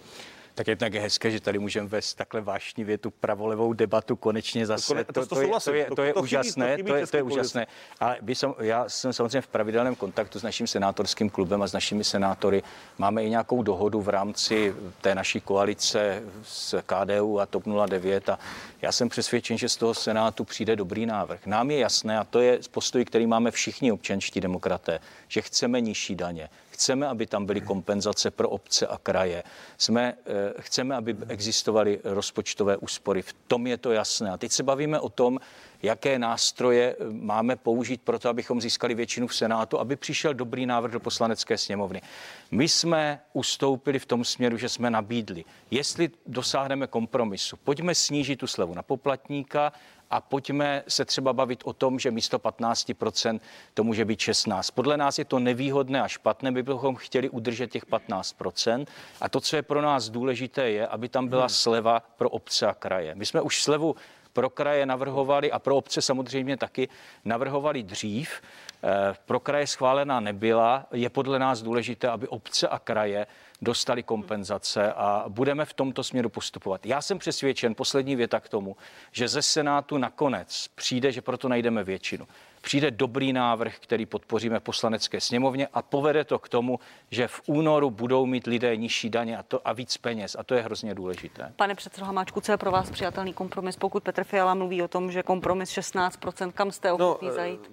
Tak 0.54 0.66
je 0.68 0.76
tak 0.76 0.94
hezké, 0.94 1.30
že 1.30 1.40
tady 1.40 1.58
můžeme 1.58 1.88
vést 1.88 2.14
takhle 2.14 2.40
vášnivě 2.40 2.98
tu 2.98 3.10
pravolevou 3.10 3.72
debatu 3.72 4.16
konečně 4.16 4.66
zase. 4.66 5.04
To, 5.04 5.12
to, 5.12 5.26
to, 5.26 5.34
to, 5.34 5.40
je, 5.40 5.50
to 5.64 5.72
je, 5.72 5.86
to 5.96 6.02
je 6.02 6.14
úžasné, 6.14 6.78
to, 6.86 6.94
je, 6.94 7.06
to 7.06 7.16
je 7.16 7.22
úžasné. 7.22 7.66
Ale 8.00 8.18
vy 8.22 8.34
som, 8.34 8.54
já 8.58 8.88
jsem 8.88 9.12
samozřejmě 9.12 9.40
v 9.40 9.46
pravidelném 9.46 9.94
kontaktu 9.94 10.40
s 10.40 10.42
naším 10.42 10.66
senátorským 10.66 11.30
klubem 11.30 11.62
a 11.62 11.66
s 11.66 11.72
našimi 11.72 12.04
senátory. 12.04 12.62
Máme 12.98 13.24
i 13.24 13.30
nějakou 13.30 13.62
dohodu 13.62 14.00
v 14.00 14.08
rámci 14.08 14.74
té 15.00 15.14
naší 15.14 15.40
koalice 15.40 16.22
s 16.42 16.82
KDU 16.82 17.40
a 17.40 17.46
TOP 17.46 17.64
09 17.86 18.28
a 18.28 18.38
já 18.82 18.92
jsem 18.92 19.08
přesvědčen, 19.08 19.58
že 19.58 19.68
z 19.68 19.76
toho 19.76 19.94
Senátu 19.94 20.44
přijde 20.44 20.76
dobrý 20.76 21.06
návrh. 21.06 21.46
Nám 21.46 21.70
je 21.70 21.78
jasné, 21.78 22.18
a 22.18 22.24
to 22.24 22.40
je 22.40 22.58
postoj, 22.70 23.04
který 23.04 23.26
máme 23.26 23.50
všichni 23.50 23.92
občanští 23.92 24.40
demokraté, 24.40 24.98
že 25.28 25.42
chceme 25.42 25.80
nižší 25.80 26.14
daně, 26.14 26.48
Chceme, 26.74 27.06
aby 27.08 27.26
tam 27.26 27.46
byly 27.46 27.60
kompenzace 27.60 28.30
pro 28.30 28.48
obce 28.48 28.86
a 28.86 28.98
kraje. 28.98 29.42
Jsme, 29.78 30.14
eh, 30.26 30.52
chceme, 30.58 30.96
aby 30.96 31.16
existovaly 31.28 32.00
rozpočtové 32.04 32.76
úspory. 32.76 33.22
V 33.22 33.32
tom 33.46 33.66
je 33.66 33.76
to 33.76 33.92
jasné. 33.92 34.30
A 34.30 34.36
teď 34.36 34.52
se 34.52 34.62
bavíme 34.62 35.00
o 35.00 35.08
tom, 35.08 35.38
jaké 35.82 36.18
nástroje 36.18 36.96
eh, 36.98 37.04
máme 37.10 37.56
použít 37.56 38.02
pro 38.02 38.18
to, 38.18 38.28
abychom 38.28 38.60
získali 38.60 38.94
většinu 38.94 39.26
v 39.26 39.36
Senátu, 39.36 39.78
aby 39.78 39.96
přišel 39.96 40.34
dobrý 40.34 40.66
návrh 40.66 40.92
do 40.92 41.00
poslanecké 41.00 41.58
sněmovny. 41.58 42.02
My 42.50 42.68
jsme 42.68 43.20
ustoupili 43.32 43.98
v 43.98 44.06
tom 44.06 44.24
směru, 44.24 44.56
že 44.56 44.68
jsme 44.68 44.90
nabídli, 44.90 45.44
jestli 45.70 46.10
dosáhneme 46.26 46.86
kompromisu, 46.86 47.56
pojďme 47.56 47.94
snížit 47.94 48.36
tu 48.36 48.46
slevu 48.46 48.74
na 48.74 48.82
poplatníka, 48.82 49.72
a 50.10 50.20
pojďme 50.20 50.82
se 50.88 51.04
třeba 51.04 51.32
bavit 51.32 51.62
o 51.64 51.72
tom, 51.72 51.98
že 51.98 52.10
místo 52.10 52.38
15% 52.38 53.40
to 53.74 53.84
může 53.84 54.04
být 54.04 54.20
16. 54.20 54.70
Podle 54.70 54.96
nás 54.96 55.18
je 55.18 55.24
to 55.24 55.38
nevýhodné 55.38 56.02
a 56.02 56.08
špatné, 56.08 56.52
by 56.52 56.62
bychom 56.62 56.96
chtěli 56.96 57.28
udržet 57.28 57.70
těch 57.70 57.86
15%. 57.86 58.86
A 59.20 59.28
to, 59.28 59.40
co 59.40 59.56
je 59.56 59.62
pro 59.62 59.82
nás 59.82 60.08
důležité, 60.08 60.70
je, 60.70 60.86
aby 60.86 61.08
tam 61.08 61.28
byla 61.28 61.42
hmm. 61.42 61.48
sleva 61.48 62.00
pro 62.16 62.30
obce 62.30 62.66
a 62.66 62.74
kraje. 62.74 63.14
My 63.14 63.26
jsme 63.26 63.40
už 63.40 63.62
slevu 63.62 63.96
pro 64.32 64.50
kraje 64.50 64.86
navrhovali 64.86 65.52
a 65.52 65.58
pro 65.58 65.76
obce 65.76 66.02
samozřejmě 66.02 66.56
taky 66.56 66.88
navrhovali 67.24 67.82
dřív. 67.82 68.40
Eh, 68.84 69.14
pro 69.24 69.40
kraje 69.40 69.66
schválená 69.66 70.20
nebyla. 70.20 70.86
Je 70.92 71.10
podle 71.10 71.38
nás 71.38 71.62
důležité, 71.62 72.08
aby 72.08 72.28
obce 72.28 72.68
a 72.68 72.78
kraje 72.78 73.26
dostali 73.64 74.02
kompenzace 74.02 74.92
a 74.92 75.24
budeme 75.28 75.64
v 75.64 75.74
tomto 75.74 76.04
směru 76.04 76.28
postupovat. 76.28 76.86
Já 76.86 77.02
jsem 77.02 77.18
přesvědčen, 77.18 77.74
poslední 77.74 78.16
věta 78.16 78.40
k 78.40 78.48
tomu, 78.48 78.76
že 79.12 79.28
ze 79.28 79.42
Senátu 79.42 79.98
nakonec 79.98 80.68
přijde, 80.74 81.12
že 81.12 81.22
proto 81.22 81.48
najdeme 81.48 81.84
většinu. 81.84 82.26
Přijde 82.60 82.90
dobrý 82.90 83.32
návrh, 83.32 83.78
který 83.78 84.06
podpoříme 84.06 84.60
v 84.60 84.62
poslanecké 84.62 85.20
sněmovně 85.20 85.68
a 85.72 85.82
povede 85.82 86.24
to 86.24 86.38
k 86.38 86.48
tomu, 86.48 86.78
že 87.10 87.28
v 87.28 87.42
únoru 87.46 87.90
budou 87.90 88.26
mít 88.26 88.46
lidé 88.46 88.76
nižší 88.76 89.10
daně 89.10 89.38
a, 89.38 89.42
to, 89.42 89.68
a 89.68 89.72
víc 89.72 89.96
peněz. 89.96 90.36
A 90.38 90.42
to 90.42 90.54
je 90.54 90.62
hrozně 90.62 90.94
důležité. 90.94 91.52
Pane 91.56 91.74
předsedo 91.74 92.06
Hamáčku, 92.06 92.40
co 92.40 92.52
je 92.52 92.58
pro 92.58 92.70
vás 92.70 92.90
přijatelný 92.90 93.32
kompromis? 93.32 93.76
Pokud 93.76 94.02
Petr 94.02 94.24
Fiala 94.24 94.54
mluví 94.54 94.82
o 94.82 94.88
tom, 94.88 95.12
že 95.12 95.22
kompromis 95.22 95.70
16%, 95.70 96.52
kam 96.52 96.72
jste 96.72 96.92
ochotný 96.92 97.28
no, 97.28 97.34
zajít? 97.34 97.70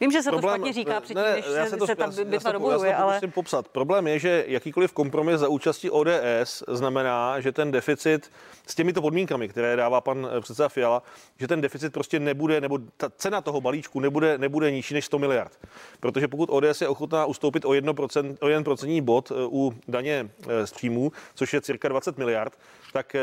Vím, 0.00 0.12
že 0.12 0.22
se 0.22 0.30
Problém, 0.30 0.52
to 0.52 0.58
špatně 0.58 0.72
říká 0.72 1.00
předtím, 1.00 1.24
ne, 1.24 1.32
než 1.32 1.44
já 1.56 1.66
se, 1.66 1.76
to, 1.76 1.86
se 1.86 1.96
ta 1.96 2.10
bitva 2.24 2.52
dobojuje, 2.52 2.94
ale... 2.94 3.14
musím 3.14 3.30
popsat. 3.30 3.68
Problém 3.68 4.06
je, 4.06 4.18
že 4.18 4.44
jakýkoliv 4.48 4.92
kompromis 4.92 5.40
za 5.40 5.48
účastí 5.48 5.90
ODS 5.90 6.62
znamená, 6.68 7.40
že 7.40 7.52
ten 7.52 7.70
deficit 7.70 8.30
s 8.66 8.74
těmito 8.74 9.02
podmínkami, 9.02 9.48
které 9.48 9.76
dává 9.76 10.00
pan 10.00 10.28
eh, 10.36 10.40
předseda 10.40 10.68
Fiala, 10.68 11.02
že 11.40 11.48
ten 11.48 11.60
deficit 11.60 11.92
prostě 11.92 12.20
nebude, 12.20 12.60
nebo 12.60 12.78
ta 12.96 13.10
cena 13.16 13.40
toho 13.40 13.60
balíčku 13.60 14.00
nebude, 14.00 14.38
nebude 14.38 14.70
nižší 14.70 14.94
než 14.94 15.04
100 15.04 15.18
miliard. 15.18 15.58
Protože 16.00 16.28
pokud 16.28 16.48
ODS 16.52 16.80
je 16.80 16.88
ochotná 16.88 17.26
ustoupit 17.26 17.64
o 17.64 17.70
1%, 17.70 18.36
o 18.40 18.46
1% 18.46 19.02
bod 19.02 19.30
eh, 19.30 19.34
u 19.44 19.74
daně 19.88 20.30
eh, 20.48 20.66
z 20.66 20.72
příjmů, 20.72 21.12
což 21.34 21.52
je 21.52 21.60
cirka 21.60 21.88
20 21.88 22.18
miliard, 22.18 22.52
tak 22.94 23.16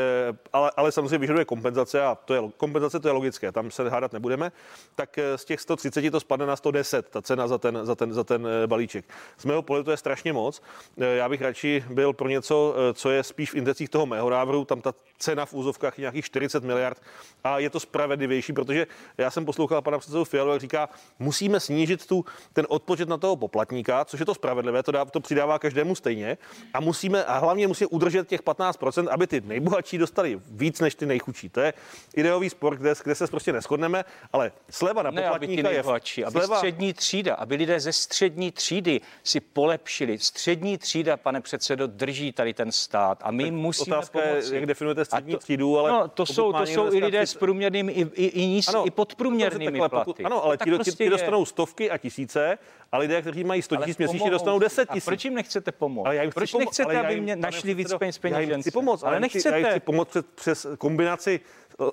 ale, 0.52 0.70
ale 0.76 0.92
samozřejmě 0.92 1.18
vyžaduje 1.18 1.44
kompenzace 1.44 2.02
a 2.02 2.14
to 2.14 2.34
je, 2.34 2.40
kompenzace 2.56 3.00
to 3.00 3.08
je 3.08 3.12
logické, 3.12 3.52
tam 3.52 3.70
se 3.70 3.88
hádat 3.90 4.12
nebudeme, 4.12 4.52
tak 4.94 5.18
z 5.36 5.44
těch 5.44 5.60
130 5.60 6.10
to 6.10 6.20
spadne 6.20 6.46
na 6.46 6.56
110, 6.56 7.08
ta 7.08 7.22
cena 7.22 7.48
za 7.48 7.58
ten, 7.58 7.78
za 7.82 7.94
ten, 7.94 8.12
za 8.12 8.24
ten 8.24 8.48
balíček. 8.66 9.04
Z 9.38 9.44
mého 9.44 9.62
pohledu 9.62 9.84
to 9.84 9.90
je 9.90 9.96
strašně 9.96 10.32
moc. 10.32 10.62
Já 10.96 11.28
bych 11.28 11.42
radši 11.42 11.84
byl 11.90 12.12
pro 12.12 12.28
něco, 12.28 12.74
co 12.94 13.10
je 13.10 13.22
spíš 13.22 13.50
v 13.50 13.54
intenzích 13.54 13.88
toho 13.88 14.06
mého 14.06 14.30
návrhu, 14.30 14.64
tam 14.64 14.80
ta 14.80 14.94
cena 15.18 15.46
v 15.46 15.54
úzovkách 15.54 15.98
nějakých 15.98 16.24
40 16.24 16.64
miliard 16.64 17.02
a 17.44 17.58
je 17.58 17.70
to 17.70 17.80
spravedlivější, 17.80 18.52
protože 18.52 18.86
já 19.18 19.30
jsem 19.30 19.44
poslouchal 19.44 19.82
pana 19.82 19.98
předsedu 19.98 20.24
Fialu, 20.24 20.52
jak 20.52 20.60
říká, 20.60 20.88
musíme 21.18 21.60
snížit 21.60 22.06
tu, 22.06 22.24
ten 22.52 22.66
odpočet 22.68 23.08
na 23.08 23.16
toho 23.16 23.36
poplatníka, 23.36 24.04
což 24.04 24.20
je 24.20 24.26
to 24.26 24.34
spravedlivé, 24.34 24.82
to, 24.82 24.92
dá, 24.92 25.04
to 25.04 25.20
přidává 25.20 25.58
každému 25.58 25.94
stejně 25.94 26.38
a 26.74 26.80
musíme, 26.80 27.24
a 27.24 27.38
hlavně 27.38 27.68
musíme 27.68 27.88
udržet 27.88 28.28
těch 28.28 28.42
15%, 28.42 29.08
aby 29.10 29.26
ty 29.26 29.40
nejbohatší 29.62 29.98
dostali 29.98 30.40
víc 30.50 30.80
než 30.80 30.94
ty 30.94 31.06
nejchudší. 31.06 31.48
To 31.48 31.60
je 31.60 31.74
ideový 32.14 32.50
sport, 32.50 32.76
kde, 32.76 32.94
kde 33.04 33.14
se 33.14 33.26
prostě 33.26 33.52
neschodneme, 33.52 34.04
ale 34.32 34.52
sleva 34.70 35.02
na 35.02 35.10
ne, 35.10 35.22
poplatníka 35.22 35.68
aby 35.68 35.68
ty 35.68 35.74
je... 35.74 35.82
Sleva... 35.82 36.56
Aby 36.56 36.56
střední 36.56 36.92
třída, 36.92 37.34
aby 37.34 37.54
lidé 37.56 37.80
ze 37.80 37.92
střední 37.92 38.52
třídy 38.52 39.00
si 39.24 39.40
polepšili. 39.40 40.18
Střední 40.18 40.78
třída, 40.78 41.16
pane 41.16 41.40
předsedo, 41.40 41.86
drží 41.86 42.32
tady 42.32 42.54
ten 42.54 42.72
stát 42.72 43.18
a 43.22 43.30
my 43.30 43.44
tak 43.44 43.52
musíme 43.52 43.96
otázka 43.96 44.18
pomoci. 44.18 44.54
Je, 44.54 44.54
jak 44.54 44.66
definujete 44.66 45.04
střední 45.04 45.36
třídu, 45.36 45.78
ale... 45.78 45.90
No, 45.90 46.08
to 46.08 46.26
jsou, 46.26 46.52
to 46.52 46.66
jsou 46.66 46.92
i 46.92 46.98
lidé 47.00 47.26
s 47.26 47.34
průměrnými, 47.34 47.92
i, 47.92 48.00
i, 48.14 48.26
i, 48.26 48.46
níž, 48.46 48.68
ano, 48.68 48.86
i 48.86 48.90
podprůměrnými 48.90 49.72
takhle, 49.72 49.88
platy. 49.88 50.04
Pokud, 50.04 50.26
ano, 50.26 50.44
ale 50.44 50.56
ti, 50.56 50.70
prostě 50.70 50.90
ti, 50.90 50.96
ti 50.96 51.10
dostanou 51.10 51.44
stovky 51.44 51.90
a 51.90 51.98
tisíce 51.98 52.58
a 52.92 52.98
lidé, 52.98 53.20
kteří 53.20 53.44
mají 53.44 53.62
100 53.62 53.76
tisíc 53.76 53.98
měsíčně, 53.98 54.30
dostanou 54.30 54.58
10 54.58 54.88
tisíc. 54.88 55.04
A 55.04 55.10
proč 55.10 55.24
jim 55.24 55.34
nechcete 55.34 55.72
pomoct? 55.72 56.06
Ale 56.06 56.16
já 56.16 56.22
jim 56.22 56.32
proč 56.32 56.52
pomo- 56.52 56.58
nechcete, 56.60 56.98
aby 57.00 57.20
mě 57.20 57.36
našli 57.36 57.74
víc 57.74 57.94
peněz? 57.98 58.20
Já 58.22 58.58
chci 58.58 58.70
pomoct, 58.70 59.02
ale, 59.02 59.10
ale 59.10 59.20
nechcete. 59.20 59.60
Já 59.60 59.70
chci 59.70 59.80
pomoct 59.80 60.16
přes 60.34 60.66
kombinaci 60.78 61.40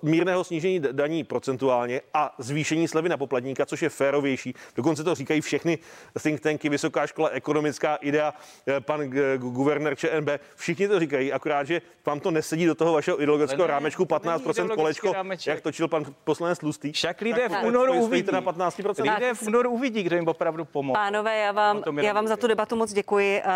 mírného 0.01 0.43
snížení 0.43 0.79
daní 0.91 1.23
procentuálně 1.23 2.01
a 2.13 2.35
zvýšení 2.37 2.87
slevy 2.87 3.09
na 3.09 3.17
poplatníka, 3.17 3.65
což 3.65 3.81
je 3.81 3.89
férovější. 3.89 4.53
Dokonce 4.75 5.03
to 5.03 5.15
říkají 5.15 5.41
všechny 5.41 5.77
think 6.23 6.39
tanky, 6.39 6.69
Vysoká 6.69 7.07
škola 7.07 7.29
ekonomická 7.29 7.95
idea, 7.95 8.33
eh, 8.67 8.79
pan 8.79 9.09
guvernér 9.37 9.95
ČNB, 9.95 10.29
všichni 10.55 10.87
to 10.87 10.99
říkají, 10.99 11.33
akorát, 11.33 11.67
že 11.67 11.81
vám 12.05 12.19
to 12.19 12.31
nesedí 12.31 12.65
do 12.65 12.75
toho 12.75 12.93
vašeho 12.93 13.21
ideologického 13.21 13.67
ne, 13.67 13.73
rámečku 13.73 14.05
15% 14.05 14.75
kolečko, 14.75 15.13
rámeček. 15.13 15.47
jak 15.47 15.61
točil 15.61 15.87
pan 15.87 16.05
poslanec 16.23 16.59
Tlustý. 16.59 16.91
Však 16.91 17.21
lidé 17.21 17.49
v 17.49 17.63
únoru 17.65 17.93
uvidí. 17.93 18.31
Na 18.31 18.41
15%. 18.41 19.13
Lidé 19.13 19.33
v 19.33 19.41
únoru 19.41 19.69
uvidí, 19.71 20.03
kdo 20.03 20.15
jim 20.15 20.27
opravdu 20.27 20.65
pomohl. 20.65 20.99
Pánové, 20.99 21.37
já 21.37 21.51
vám, 21.51 21.83
já 22.01 22.13
vám 22.13 22.27
za 22.27 22.37
tu 22.37 22.47
debatu 22.47 22.75
moc 22.75 22.93
děkuji. 22.93 23.41
Uh, 23.41 23.51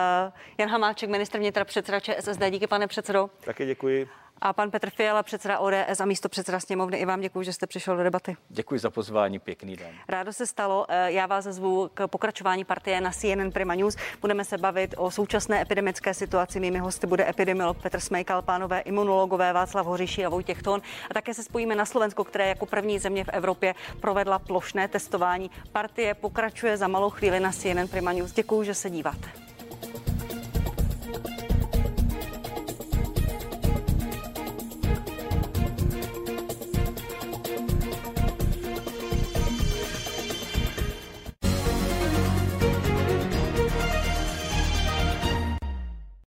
Jan 0.58 0.70
Hamáček, 0.70 1.10
ministr 1.10 1.38
vnitra, 1.38 1.66
předseda 1.66 2.00
ČSSD, 2.00 2.42
díky 2.50 2.68
pane 2.68 2.88
předsedo. 2.88 3.30
Také 3.46 3.66
děkuji. 3.66 4.23
A 4.46 4.54
pan 4.54 4.72
Petr 4.72 4.90
Fiala, 4.90 5.24
předseda 5.24 5.60
ODS 5.60 6.00
a 6.00 6.06
místo 6.06 6.30
předseda 6.30 6.60
sněmovny, 6.60 6.98
i 6.98 7.06
vám 7.06 7.22
děkuji, 7.22 7.44
že 7.44 7.54
jste 7.54 7.68
přišel 7.68 7.98
do 7.98 8.04
debaty. 8.04 8.38
Děkuji 8.50 8.80
za 8.80 8.90
pozvání, 8.90 9.40
pěkný 9.40 9.76
den. 9.76 9.96
Rádo 10.08 10.34
se 10.34 10.48
stalo. 10.48 10.86
Eh, 10.90 11.12
já 11.12 11.26
vás 11.26 11.46
zvu 11.46 11.90
k 11.94 12.08
pokračování 12.08 12.66
partie 12.66 13.02
na 13.02 13.12
CNN 13.12 13.52
Prima 13.54 13.76
News. 13.76 13.96
Budeme 14.22 14.46
se 14.46 14.58
bavit 14.58 14.96
o 14.98 15.12
současné 15.12 15.62
epidemické 15.62 16.14
situaci. 16.14 16.60
Mými 16.60 16.80
hosty 16.80 17.08
bude 17.08 17.30
epidemiolog 17.30 17.78
Petr 17.82 18.00
Smejkal, 18.00 18.42
pánové 18.42 18.80
imunologové 18.80 19.54
Václav 19.54 19.86
Hořiší 19.86 20.26
a 20.26 20.30
Vojtěch 20.30 20.64
Ton. 20.64 20.82
A 21.10 21.14
také 21.14 21.34
se 21.34 21.44
spojíme 21.44 21.76
na 21.76 21.86
Slovensko, 21.86 22.24
které 22.24 22.48
jako 22.48 22.66
první 22.66 23.00
země 23.00 23.24
v 23.24 23.30
Evropě 23.30 23.76
provedla 24.00 24.40
plošné 24.40 24.88
testování. 24.88 25.52
Partie 25.72 26.14
pokračuje 26.14 26.78
za 26.78 26.88
malou 26.88 27.10
chvíli 27.10 27.40
na 27.40 27.52
CNN 27.52 27.88
Prima 27.92 28.12
News. 28.12 28.32
Děkuji, 28.32 28.64
že 28.64 28.74
se 28.74 28.90
díváte. 28.90 29.53